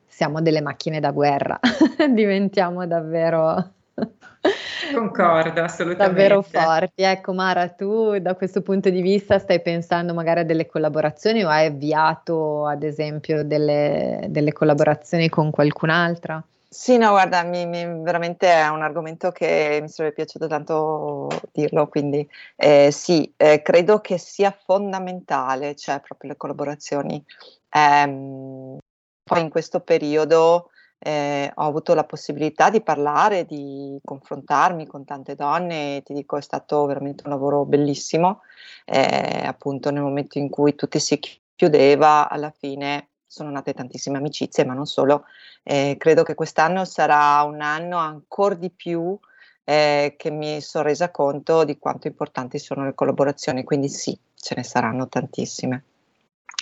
siamo 0.08 0.42
delle 0.42 0.62
macchine 0.62 1.00
da 1.00 1.12
guerra, 1.12 1.60
diventiamo 2.14 2.86
davvero... 2.88 3.72
Concordo, 4.94 5.64
assolutamente. 5.64 6.22
Davvero 6.22 6.42
forti. 6.42 7.02
Ecco, 7.02 7.34
Mara, 7.34 7.70
tu 7.70 8.20
da 8.20 8.36
questo 8.36 8.62
punto 8.62 8.90
di 8.90 9.02
vista 9.02 9.40
stai 9.40 9.62
pensando 9.62 10.14
magari 10.14 10.42
a 10.42 10.44
delle 10.44 10.68
collaborazioni 10.68 11.44
o 11.44 11.50
hai 11.50 11.66
avviato, 11.66 12.68
ad 12.68 12.84
esempio, 12.84 13.44
delle, 13.44 14.28
delle 14.30 14.54
collaborazioni 14.54 15.28
con 15.30 15.50
qualcun'altra? 15.50 16.44
Sì, 16.78 16.98
no, 16.98 17.12
guarda, 17.12 17.42
mi, 17.44 17.66
mi, 17.66 17.86
veramente 18.04 18.52
è 18.52 18.68
un 18.68 18.82
argomento 18.82 19.32
che 19.32 19.80
mi 19.82 19.88
sarebbe 19.88 20.14
piaciuto 20.16 20.46
tanto 20.48 21.30
dirlo, 21.54 21.88
quindi 21.88 22.28
eh, 22.58 22.92
sì, 22.92 23.34
eh, 23.38 23.62
credo 23.62 24.02
che 24.02 24.18
sia 24.18 24.52
fondamentale, 24.52 25.74
cioè 25.76 26.02
proprio 26.02 26.32
le 26.32 26.36
collaborazioni. 26.38 27.24
Eh, 27.70 28.78
poi 29.24 29.42
in 29.42 29.50
questo 29.50 29.80
periodo 29.80 30.70
eh, 31.00 31.50
ho 31.56 31.64
avuto 31.64 31.94
la 31.94 32.04
possibilità 32.04 32.70
di 32.70 32.82
parlare, 32.82 33.46
di 33.46 33.98
confrontarmi 34.04 34.86
con 34.86 35.06
tante 35.06 35.36
donne 35.36 35.98
e 35.98 36.02
ti 36.04 36.14
dico 36.14 36.36
è 36.36 36.42
stato 36.42 36.86
veramente 36.86 37.24
un 37.26 37.32
lavoro 37.32 37.64
bellissimo, 37.66 38.42
eh, 38.84 39.44
appunto 39.46 39.92
nel 39.92 40.04
momento 40.04 40.40
in 40.40 40.50
cui 40.50 40.76
tutto 40.76 41.00
si 41.00 41.18
chiudeva, 41.56 42.28
alla 42.30 42.52
fine 42.52 43.12
sono 43.36 43.50
nate 43.50 43.74
tantissime 43.74 44.18
amicizie, 44.18 44.64
ma 44.64 44.74
non 44.74 44.86
solo. 44.86 45.26
Eh, 45.62 45.98
credo 46.00 46.24
che 46.24 46.36
quest'anno 46.36 46.86
sarà 46.86 47.42
un 47.44 47.60
anno 47.60 47.98
ancora 47.98 48.56
di 48.56 48.70
più 48.70 49.20
eh, 49.66 50.16
che 50.18 50.32
mi 50.32 50.62
sono 50.62 50.86
resa 50.86 51.12
conto 51.12 51.66
di 51.66 51.78
quanto 51.78 52.08
importanti 52.08 52.60
sono 52.60 52.86
le 52.86 52.94
collaborazioni, 52.94 53.66
quindi 53.66 53.90
sì, 53.90 54.18
ce 54.34 54.56
ne 54.56 54.64
saranno 54.64 55.10
tantissime. 55.10 55.84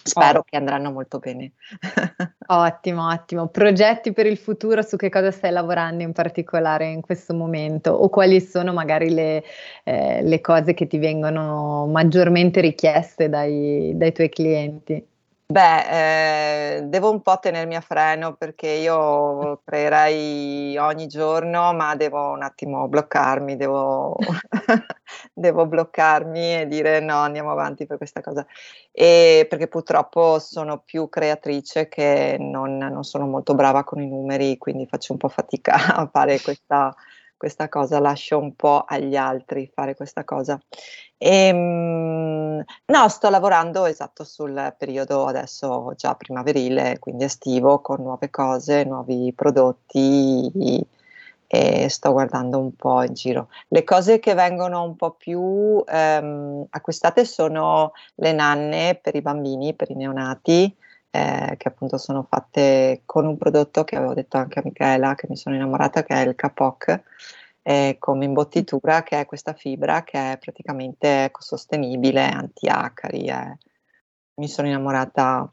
Spero 0.05 0.39
oh. 0.39 0.43
che 0.43 0.57
andranno 0.57 0.91
molto 0.91 1.19
bene. 1.19 1.51
ottimo, 2.47 3.07
ottimo. 3.07 3.47
Progetti 3.47 4.11
per 4.11 4.26
il 4.26 4.38
futuro, 4.38 4.82
su 4.82 4.97
che 4.97 5.09
cosa 5.09 5.30
stai 5.30 5.51
lavorando 5.51 6.01
in 6.01 6.11
particolare 6.11 6.88
in 6.88 7.01
questo 7.01 7.36
momento 7.36 7.91
o 7.91 8.09
quali 8.09 8.41
sono 8.41 8.74
magari 8.74 9.11
le, 9.11 9.43
eh, 9.84 10.24
le 10.24 10.41
cose 10.41 10.74
che 10.74 10.88
ti 10.88 10.97
vengono 10.97 11.86
maggiormente 11.86 12.61
richieste 12.61 13.30
dai, 13.30 13.93
dai 13.95 14.11
tuoi 14.11 14.30
clienti? 14.30 15.11
Beh, 15.54 16.78
eh, 16.78 16.82
devo 16.88 17.12
un 17.12 17.22
po' 17.22 17.38
tenermi 17.38 17.76
a 17.76 17.82
freno 17.82 18.34
perché 18.36 18.70
io 18.70 19.62
creerei 19.64 20.76
ogni 20.78 21.06
giorno, 21.06 21.72
ma 21.74 21.95
devo 21.95 22.32
un 22.32 22.41
attimo 22.41 22.88
bloccarmi, 22.88 23.56
devo, 23.56 24.16
devo 25.32 25.68
bloccarmi 25.68 26.62
e 26.62 26.66
dire 26.68 26.99
no, 27.01 27.18
andiamo 27.18 27.51
avanti 27.51 27.86
per 27.86 27.97
questa 27.97 28.22
cosa. 28.22 28.43
E 28.91 29.45
perché 29.47 29.68
purtroppo 29.68 30.39
sono 30.39 30.80
più 30.80 31.08
creatrice 31.08 31.88
che 31.88 32.36
non, 32.39 32.78
non 32.78 33.04
sono 33.04 33.28
molto 33.28 33.54
brava 33.54 33.84
con 33.84 34.01
i 34.01 34.08
numeri, 34.08 34.58
quindi 34.58 34.88
faccio 34.88 35.12
un 35.12 35.20
po' 35.20 35.30
fatica 35.30 35.76
a 35.97 36.10
fare 36.12 36.41
questa, 36.41 36.91
questa 37.44 37.68
cosa, 37.68 38.00
lascio 38.00 38.39
un 38.39 38.56
po' 38.56 38.86
agli 38.88 39.18
altri 39.18 39.70
fare 39.74 39.96
questa 39.96 40.24
cosa. 40.24 40.58
E, 41.18 41.48
ehm, 41.48 42.64
no, 42.86 43.10
sto 43.10 43.30
lavorando 43.30 43.84
esatto 43.86 44.24
sul 44.24 44.74
periodo 44.78 45.26
adesso 45.26 45.91
già 45.98 46.16
primaverile, 46.16 47.00
quindi 47.00 47.26
estivo, 47.26 47.82
con 47.82 48.02
nuove 48.02 48.30
cose, 48.30 48.86
nuovi 48.86 49.34
prodotti 49.36 50.88
e 51.48 51.89
sto 51.89 52.14
guardando 52.14 52.60
un 52.60 52.74
po' 52.78 53.04
in 53.04 53.14
giro. 53.14 53.50
Le 53.68 53.84
cose 53.84 54.20
che 54.20 54.34
vengono 54.36 54.84
un 54.84 54.96
po' 54.96 55.12
più 55.12 55.84
ehm, 55.86 56.66
acquistate 56.70 57.26
sono 57.26 57.91
le 58.16 58.32
nanne 58.32 58.98
per 59.02 59.16
i 59.16 59.22
bambini, 59.22 59.74
per 59.74 59.91
i 59.91 59.96
neonati, 59.96 60.74
eh, 61.16 61.53
che 61.57 61.68
appunto 61.68 61.99
sono 61.99 62.26
fatte 62.28 63.03
con 63.05 63.28
un 63.28 63.38
prodotto 63.38 63.84
che 63.84 63.95
avevo 63.95 64.16
detto 64.16 64.38
anche 64.38 64.57
a 64.57 64.61
Michela, 64.66 65.14
che 65.14 65.28
mi 65.30 65.38
sono 65.38 65.53
innamorata, 65.55 66.01
che 66.01 66.16
è 66.16 66.28
il 66.28 66.34
Capoc, 66.34 67.01
eh, 67.61 67.97
come 67.99 68.26
imbottitura, 68.26 69.03
che 69.03 69.20
è 69.20 69.26
questa 69.28 69.53
fibra 69.53 70.03
che 70.03 70.32
è 70.32 70.38
praticamente 70.39 71.26
ecosostenibile, 71.26 72.24
anti-acari. 72.26 73.26
Eh. 73.28 73.57
Mi 74.38 74.47
sono 74.47 74.68
innamorata 74.68 75.47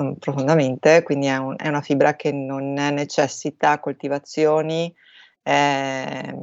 mm, 0.00 0.12
profondamente, 0.12 1.02
quindi 1.02 1.26
è, 1.26 1.38
un, 1.38 1.56
è, 1.58 1.66
una 1.66 1.80
fibra 1.82 2.14
che 2.14 2.30
non 2.30 2.72
necessita 2.72 3.80
coltivazioni. 3.80 4.94
Eh, 5.42 6.34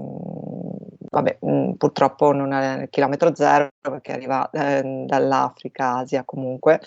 vabbè, 1.10 1.38
mh, 1.39 1.52
mm, 1.52 1.72
purtroppo 1.74 2.34
non 2.34 2.52
è 2.52 2.82
il 2.82 2.89
chilometro 2.89 3.34
zero 3.34 3.70
perché 3.80 4.12
arriva 4.12 4.49
eh, 4.49 5.06
dall'Africa, 5.06 5.99
Asia 5.99 6.24
comunque, 6.26 6.82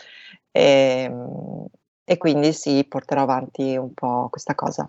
e, 0.56 1.02
ehm, 1.10 1.66
e 2.04 2.16
quindi 2.16 2.52
sì, 2.52 2.84
porterò 2.84 3.22
avanti 3.22 3.76
un 3.76 3.92
po' 3.92 4.28
questa 4.30 4.54
cosa. 4.54 4.88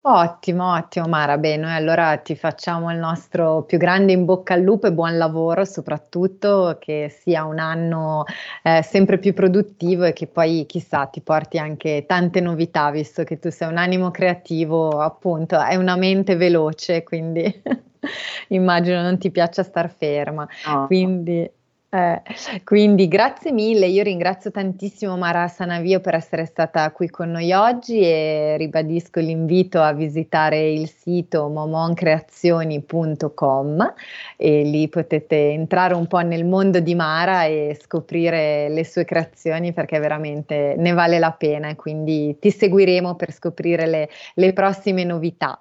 Ottimo, 0.00 0.72
ottimo 0.74 1.06
Mara, 1.06 1.36
bene, 1.38 1.74
allora 1.74 2.16
ti 2.16 2.34
facciamo 2.34 2.90
il 2.90 2.98
nostro 2.98 3.64
più 3.64 3.78
grande 3.78 4.12
in 4.12 4.24
bocca 4.24 4.54
al 4.54 4.62
lupo 4.62 4.86
e 4.86 4.92
buon 4.92 5.18
lavoro, 5.18 5.64
soprattutto 5.64 6.78
che 6.80 7.08
sia 7.10 7.44
un 7.44 7.58
anno 7.58 8.24
eh, 8.62 8.82
sempre 8.82 9.18
più 9.18 9.34
produttivo 9.34 10.04
e 10.04 10.12
che 10.14 10.26
poi 10.26 10.64
chissà 10.66 11.06
ti 11.06 11.20
porti 11.20 11.58
anche 11.58 12.04
tante 12.06 12.40
novità, 12.40 12.90
visto 12.90 13.22
che 13.24 13.38
tu 13.38 13.50
sei 13.50 13.68
un 13.68 13.76
animo 13.76 14.10
creativo, 14.10 15.00
appunto, 15.00 15.56
hai 15.56 15.76
una 15.76 15.96
mente 15.96 16.36
veloce, 16.36 17.02
quindi 17.02 17.62
immagino 18.48 19.02
non 19.02 19.18
ti 19.18 19.30
piaccia 19.30 19.62
star 19.62 19.90
ferma. 19.90 20.48
No. 20.64 20.86
Quindi 20.86 21.50
eh, 21.90 22.20
quindi 22.64 23.08
grazie 23.08 23.50
mille, 23.50 23.86
io 23.86 24.02
ringrazio 24.02 24.50
tantissimo 24.50 25.16
Mara 25.16 25.48
Sanavio 25.48 26.00
per 26.00 26.14
essere 26.14 26.44
stata 26.44 26.92
qui 26.92 27.08
con 27.08 27.30
noi 27.30 27.50
oggi 27.52 28.00
e 28.00 28.56
ribadisco 28.58 29.20
l'invito 29.20 29.80
a 29.80 29.94
visitare 29.94 30.70
il 30.70 30.86
sito 30.86 31.48
momoncreazioni.com 31.48 33.94
e 34.36 34.62
lì 34.64 34.86
potete 34.90 35.52
entrare 35.52 35.94
un 35.94 36.06
po' 36.06 36.20
nel 36.20 36.44
mondo 36.44 36.80
di 36.80 36.94
Mara 36.94 37.44
e 37.44 37.78
scoprire 37.80 38.68
le 38.68 38.84
sue 38.84 39.06
creazioni 39.06 39.72
perché 39.72 39.98
veramente 39.98 40.74
ne 40.76 40.92
vale 40.92 41.18
la 41.18 41.32
pena 41.32 41.70
e 41.70 41.76
quindi 41.76 42.36
ti 42.38 42.50
seguiremo 42.50 43.14
per 43.14 43.32
scoprire 43.32 43.86
le, 43.86 44.10
le 44.34 44.52
prossime 44.52 45.04
novità. 45.04 45.58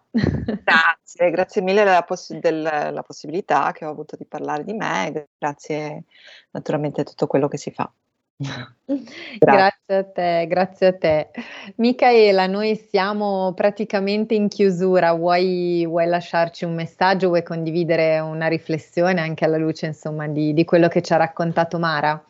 Grazie, 1.10 1.32
grazie 1.32 1.62
mille 1.62 1.86
della, 1.86 2.02
poss- 2.02 2.34
della 2.34 3.02
possibilità 3.02 3.72
che 3.72 3.86
ho 3.86 3.90
avuto 3.90 4.18
di 4.18 4.26
parlare 4.26 4.66
di 4.66 4.74
me, 4.74 5.28
grazie 5.38 6.04
naturalmente 6.52 7.00
a 7.00 7.04
tutto 7.06 7.28
quello 7.28 7.48
che 7.48 7.58
si 7.58 7.72
fa. 7.72 7.90
grazie 9.40 9.96
a 9.96 10.04
te, 10.04 10.46
grazie 10.48 10.88
a 10.88 10.98
te. 10.98 11.30
Micaela, 11.76 12.46
noi 12.48 12.76
siamo 12.76 13.54
praticamente 13.54 14.36
in 14.36 14.50
chiusura, 14.50 15.14
vuoi, 15.14 15.86
vuoi, 15.86 16.08
lasciarci 16.08 16.66
un 16.66 16.76
messaggio, 16.76 17.30
vuoi 17.30 17.42
condividere 17.42 18.20
una 18.20 18.48
riflessione 18.48 19.22
anche 19.22 19.46
alla 19.46 19.56
luce 19.56 19.86
insomma 19.86 20.28
di, 20.28 20.54
di 20.54 20.66
quello 20.66 20.90
che 20.90 21.02
ci 21.02 21.14
ha 21.14 21.18
raccontato 21.18 21.80
Mara? 21.80 22.22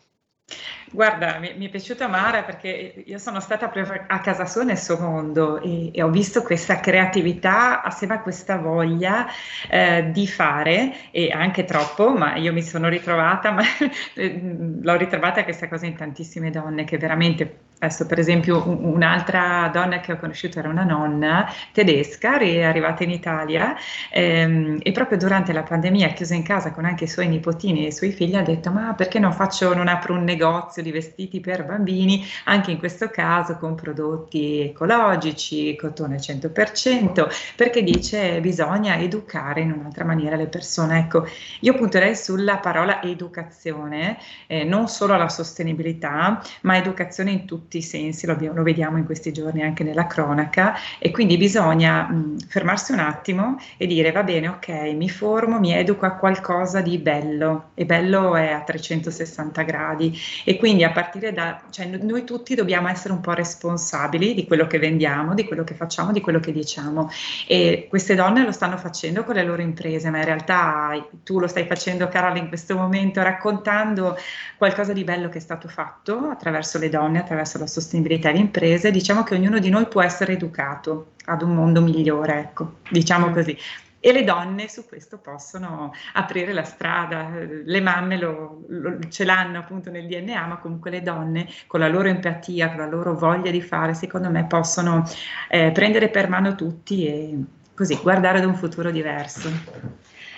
Guarda, 0.89 1.37
mi, 1.39 1.53
mi, 1.57 1.67
è 1.67 1.69
piaciuta 1.69 2.07
Mara 2.07 2.43
perché 2.43 3.03
io 3.05 3.17
sono 3.17 3.41
stata 3.41 3.69
a 4.07 4.19
casa 4.21 4.45
sua 4.45 4.63
nel 4.63 4.77
suo 4.77 4.97
mondo 4.97 5.61
e, 5.61 5.91
e 5.93 6.01
ho 6.01 6.09
visto 6.09 6.41
questa 6.43 6.79
creatività 6.79 7.81
assieme 7.83 8.13
a 8.13 8.21
questa 8.21 8.57
voglia 8.57 9.27
eh, 9.69 10.09
di 10.11 10.25
fare 10.25 11.11
e 11.11 11.29
anche 11.31 11.65
troppo, 11.65 12.15
ma 12.15 12.37
io 12.37 12.53
mi 12.53 12.63
sono 12.63 12.87
ritrovata, 12.87 13.51
ma 13.51 13.63
l'ho 14.15 14.95
ritrovata 14.95 15.43
questa 15.43 15.67
cosa 15.67 15.85
in 15.85 15.95
tantissime 15.95 16.49
donne 16.51 16.85
che 16.85 16.97
veramente 16.97 17.66
Adesso, 17.79 18.07
per 18.07 18.17
esempio, 18.17 18.67
un'altra 18.67 19.69
donna 19.71 19.99
che 19.99 20.11
ho 20.11 20.17
conosciuto 20.17 20.57
era 20.57 20.67
una 20.67 20.83
nonna 20.83 21.47
tedesca, 21.71 22.39
è 22.39 22.63
arrivata 22.63 23.03
in 23.03 23.11
Italia 23.11 23.75
ehm, 24.11 24.79
e 24.81 24.91
proprio 24.91 25.19
durante 25.19 25.53
la 25.53 25.61
pandemia, 25.61 26.07
chiusa 26.09 26.33
in 26.33 26.41
casa 26.41 26.71
con 26.71 26.85
anche 26.85 27.03
i 27.03 27.07
suoi 27.07 27.27
nipotini 27.27 27.83
e 27.83 27.89
i 27.89 27.91
suoi 27.91 28.11
figli, 28.13 28.35
ha 28.35 28.41
detto: 28.41 28.71
Ma 28.71 28.95
perché 28.95 29.19
non 29.19 29.31
faccio, 29.31 29.75
non 29.75 29.87
apro 29.89 30.13
un 30.13 30.23
negozio 30.23 30.81
di 30.81 30.89
vestiti 30.91 31.39
per 31.39 31.65
bambini, 31.65 32.25
anche 32.45 32.71
in 32.71 32.79
questo 32.79 33.09
caso 33.09 33.57
con 33.57 33.75
prodotti 33.75 34.59
ecologici, 34.61 35.75
cotone 35.75 36.17
100%, 36.17 37.27
perché 37.55 37.83
dice 37.83 38.41
bisogna 38.41 38.97
educare 38.97 39.61
in 39.61 39.71
un'altra 39.71 40.03
maniera 40.03 40.35
le 40.35 40.47
persone. 40.47 40.97
Ecco, 40.97 41.27
io 41.59 41.75
punterei 41.75 42.15
sulla 42.15 42.57
parola 42.57 43.03
educazione, 43.03 44.17
eh, 44.47 44.63
non 44.63 44.87
solo 44.87 45.13
alla 45.13 45.29
sostenibilità, 45.29 46.41
ma 46.61 46.75
educazione 46.75 47.29
in 47.29 47.45
tutto 47.45 47.65
tutti 47.67 47.79
i 47.79 47.81
sensi, 47.81 48.25
lo, 48.25 48.31
abbiamo, 48.31 48.55
lo, 48.55 48.63
vediamo 48.63 48.97
in 48.97 49.05
questi 49.05 49.33
giorni 49.33 49.61
anche 49.61 49.83
nella 49.83 50.07
cronaca, 50.07 50.73
e 50.99 51.11
quindi 51.11 51.35
bisogna 51.35 52.03
mh, 52.03 52.47
fermarsi 52.47 52.93
un 52.93 52.99
attimo 52.99 53.59
e 53.75 53.85
dire 53.85 54.11
va 54.13 54.23
bene, 54.23 54.47
ok, 54.47 54.69
mi 54.95 55.09
formo, 55.09 55.59
mi 55.59 55.73
educo 55.73 56.05
a 56.05 56.11
qualcosa 56.11 56.79
di 56.79 56.97
bello, 56.97 57.71
e 57.73 57.85
bello 57.85 58.37
è 58.37 58.51
a 58.51 58.61
360 58.61 59.61
gradi, 59.63 60.17
e 60.45 60.55
quindi 60.57 60.85
a 60.85 60.91
partire 60.91 61.33
da, 61.33 61.61
cioè 61.69 61.85
noi 61.87 62.23
tutti 62.23 62.55
dobbiamo 62.55 62.87
essere 62.87 63.13
un 63.13 63.19
po' 63.19 63.33
responsabili 63.33 64.33
di 64.33 64.47
quello 64.47 64.65
che 64.65 64.79
vendiamo, 64.79 65.33
di 65.33 65.43
quello 65.43 65.65
che 65.65 65.73
facciamo, 65.73 66.13
di 66.13 66.21
quello 66.21 66.39
che 66.39 66.53
diciamo, 66.53 67.09
e 67.47 67.87
queste 67.89 68.15
donne 68.15 68.45
lo 68.45 68.53
stanno 68.53 68.77
facendo 68.77 69.25
con 69.25 69.35
le 69.35 69.43
loro 69.43 69.61
imprese, 69.61 70.09
ma 70.09 70.19
in 70.19 70.25
realtà 70.25 71.05
tu 71.23 71.37
lo 71.39 71.47
stai 71.47 71.65
facendo, 71.65 72.07
Carola, 72.07 72.39
in 72.39 72.47
questo 72.47 72.77
momento, 72.77 73.21
raccontando 73.21 74.17
qualcosa 74.57 74.93
di 74.93 75.03
bello 75.03 75.27
che 75.27 75.39
è 75.39 75.41
stato 75.41 75.67
fatto 75.67 76.29
attraverso 76.29 76.77
le 76.79 76.87
donne, 76.87 77.19
attraverso 77.19 77.56
la 77.57 77.67
sostenibilità 77.67 78.31
di 78.31 78.39
imprese, 78.39 78.91
diciamo 78.91 79.23
che 79.23 79.35
ognuno 79.35 79.59
di 79.59 79.69
noi 79.69 79.87
può 79.87 80.01
essere 80.01 80.33
educato 80.33 81.13
ad 81.25 81.41
un 81.41 81.53
mondo 81.55 81.81
migliore, 81.81 82.39
ecco, 82.39 82.73
diciamo 82.89 83.31
così. 83.31 83.57
E 83.99 84.13
le 84.13 84.23
donne 84.23 84.69
su 84.69 84.85
questo 84.85 85.17
possono 85.17 85.91
aprire 86.13 86.53
la 86.53 86.63
strada, 86.63 87.29
le 87.39 87.81
mamme 87.81 88.17
lo, 88.17 88.63
lo, 88.67 88.99
ce 89.09 89.25
l'hanno 89.25 89.57
appunto 89.57 89.89
nel 89.89 90.07
DNA, 90.07 90.45
ma 90.45 90.57
comunque 90.57 90.91
le 90.91 91.01
donne 91.01 91.47
con 91.65 91.79
la 91.79 91.87
loro 91.87 92.07
empatia, 92.07 92.69
con 92.69 92.77
la 92.77 92.87
loro 92.87 93.15
voglia 93.15 93.49
di 93.49 93.61
fare, 93.61 93.95
secondo 93.95 94.29
me 94.29 94.45
possono 94.45 95.03
eh, 95.49 95.71
prendere 95.71 96.09
per 96.09 96.29
mano 96.29 96.55
tutti 96.55 97.07
e 97.07 97.37
così 97.73 97.95
guardare 98.01 98.37
ad 98.37 98.45
un 98.45 98.55
futuro 98.55 98.91
diverso. 98.91 99.49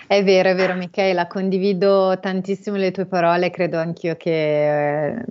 È 0.06 0.24
vero, 0.24 0.48
è 0.48 0.54
vero 0.56 0.74
Michela, 0.74 1.28
condivido 1.28 2.18
tantissimo 2.18 2.76
le 2.76 2.90
tue 2.90 3.06
parole, 3.06 3.50
credo 3.50 3.78
anch'io 3.78 4.16
che 4.16 5.10
eh, 5.12 5.24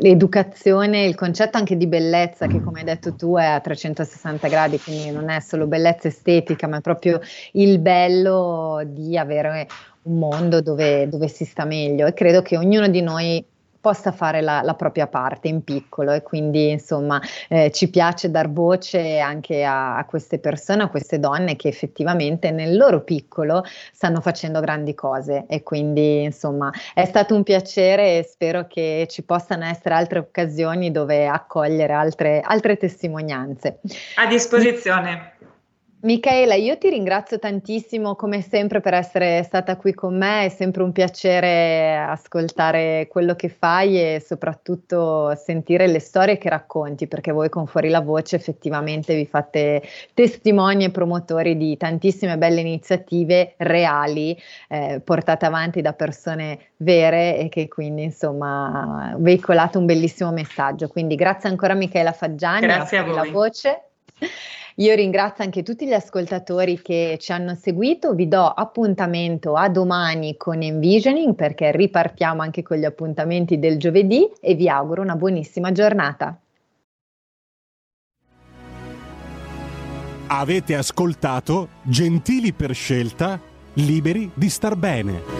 l'educazione, 0.00 1.04
il 1.04 1.14
concetto 1.14 1.58
anche 1.58 1.76
di 1.76 1.86
bellezza 1.86 2.46
che 2.46 2.60
come 2.60 2.80
hai 2.80 2.84
detto 2.84 3.14
tu 3.14 3.36
è 3.36 3.44
a 3.44 3.60
360 3.60 4.48
gradi, 4.48 4.80
quindi 4.80 5.10
non 5.10 5.28
è 5.28 5.40
solo 5.40 5.66
bellezza 5.66 6.08
estetica, 6.08 6.66
ma 6.66 6.78
è 6.78 6.80
proprio 6.80 7.20
il 7.52 7.78
bello 7.78 8.82
di 8.84 9.16
avere 9.18 9.68
un 10.02 10.18
mondo 10.18 10.60
dove, 10.62 11.08
dove 11.08 11.28
si 11.28 11.44
sta 11.44 11.64
meglio. 11.64 12.06
E 12.06 12.14
credo 12.14 12.42
che 12.42 12.56
ognuno 12.56 12.88
di 12.88 13.02
noi 13.02 13.44
possa 13.80 14.12
fare 14.12 14.40
la, 14.42 14.60
la, 14.62 14.74
propria 14.74 15.06
parte 15.06 15.48
in 15.48 15.64
piccolo 15.64 16.12
e 16.12 16.22
quindi 16.22 16.70
insomma 16.70 17.20
eh, 17.48 17.70
ci 17.70 17.88
piace 17.88 18.30
dar 18.30 18.50
voce 18.50 19.18
anche 19.18 19.64
a, 19.64 19.96
a, 19.96 20.04
queste 20.04 20.38
persone, 20.38 20.82
a 20.82 20.88
queste 20.88 21.18
donne 21.18 21.56
che 21.56 21.68
effettivamente 21.68 22.50
nel 22.50 22.76
loro 22.76 23.02
piccolo 23.02 23.64
stanno 23.92 24.20
facendo 24.20 24.60
grandi 24.60 24.94
cose 24.94 25.46
e 25.48 25.62
quindi 25.62 26.22
insomma 26.22 26.70
è 26.94 27.04
stato 27.04 27.34
un 27.34 27.42
piacere 27.42 28.18
e 28.18 28.22
spero 28.22 28.66
che 28.66 29.06
ci 29.08 29.22
possano 29.22 29.64
essere 29.64 29.94
altre 29.94 30.18
occasioni 30.18 30.90
dove 30.90 31.26
accogliere 31.26 31.92
altre, 31.92 32.40
altre 32.40 32.76
testimonianze. 32.76 33.80
A 34.16 34.26
disposizione. 34.26 35.38
Michaela, 36.02 36.54
io 36.54 36.78
ti 36.78 36.88
ringrazio 36.88 37.38
tantissimo 37.38 38.16
come 38.16 38.40
sempre 38.40 38.80
per 38.80 38.94
essere 38.94 39.42
stata 39.42 39.76
qui 39.76 39.92
con 39.92 40.16
me, 40.16 40.46
è 40.46 40.48
sempre 40.48 40.82
un 40.82 40.92
piacere 40.92 41.98
ascoltare 41.98 43.06
quello 43.06 43.34
che 43.34 43.50
fai 43.50 44.00
e 44.00 44.24
soprattutto 44.24 45.34
sentire 45.36 45.86
le 45.86 46.00
storie 46.00 46.38
che 46.38 46.48
racconti, 46.48 47.06
perché 47.06 47.32
voi 47.32 47.50
con 47.50 47.66
Fuori 47.66 47.90
la 47.90 48.00
Voce 48.00 48.36
effettivamente 48.36 49.14
vi 49.14 49.26
fate 49.26 49.82
testimoni 50.14 50.84
e 50.84 50.90
promotori 50.90 51.58
di 51.58 51.76
tantissime 51.76 52.38
belle 52.38 52.60
iniziative 52.60 53.52
reali 53.58 54.34
eh, 54.68 55.02
portate 55.04 55.44
avanti 55.44 55.82
da 55.82 55.92
persone 55.92 56.70
vere 56.78 57.36
e 57.36 57.50
che 57.50 57.68
quindi 57.68 58.04
insomma 58.04 59.14
veicolate 59.18 59.76
un 59.76 59.84
bellissimo 59.84 60.32
messaggio. 60.32 60.88
Quindi 60.88 61.14
grazie 61.14 61.50
ancora 61.50 61.74
Michaela 61.74 62.12
Faggiani, 62.12 62.66
grazie 62.66 62.96
a, 62.96 63.04
voi. 63.04 63.14
la 63.14 63.30
voce. 63.30 63.82
Io 64.80 64.94
ringrazio 64.94 65.44
anche 65.44 65.62
tutti 65.62 65.86
gli 65.86 65.92
ascoltatori 65.92 66.80
che 66.80 67.18
ci 67.20 67.32
hanno 67.32 67.54
seguito, 67.54 68.14
vi 68.14 68.28
do 68.28 68.46
appuntamento 68.46 69.54
a 69.54 69.68
domani 69.68 70.38
con 70.38 70.62
Envisioning 70.62 71.34
perché 71.34 71.70
ripartiamo 71.70 72.40
anche 72.40 72.62
con 72.62 72.78
gli 72.78 72.86
appuntamenti 72.86 73.58
del 73.58 73.76
giovedì 73.76 74.26
e 74.40 74.54
vi 74.54 74.70
auguro 74.70 75.02
una 75.02 75.16
buonissima 75.16 75.70
giornata. 75.70 76.40
Avete 80.28 80.74
ascoltato 80.74 81.68
Gentili 81.82 82.54
per 82.54 82.72
scelta, 82.72 83.38
liberi 83.74 84.30
di 84.32 84.48
star 84.48 84.76
bene. 84.76 85.39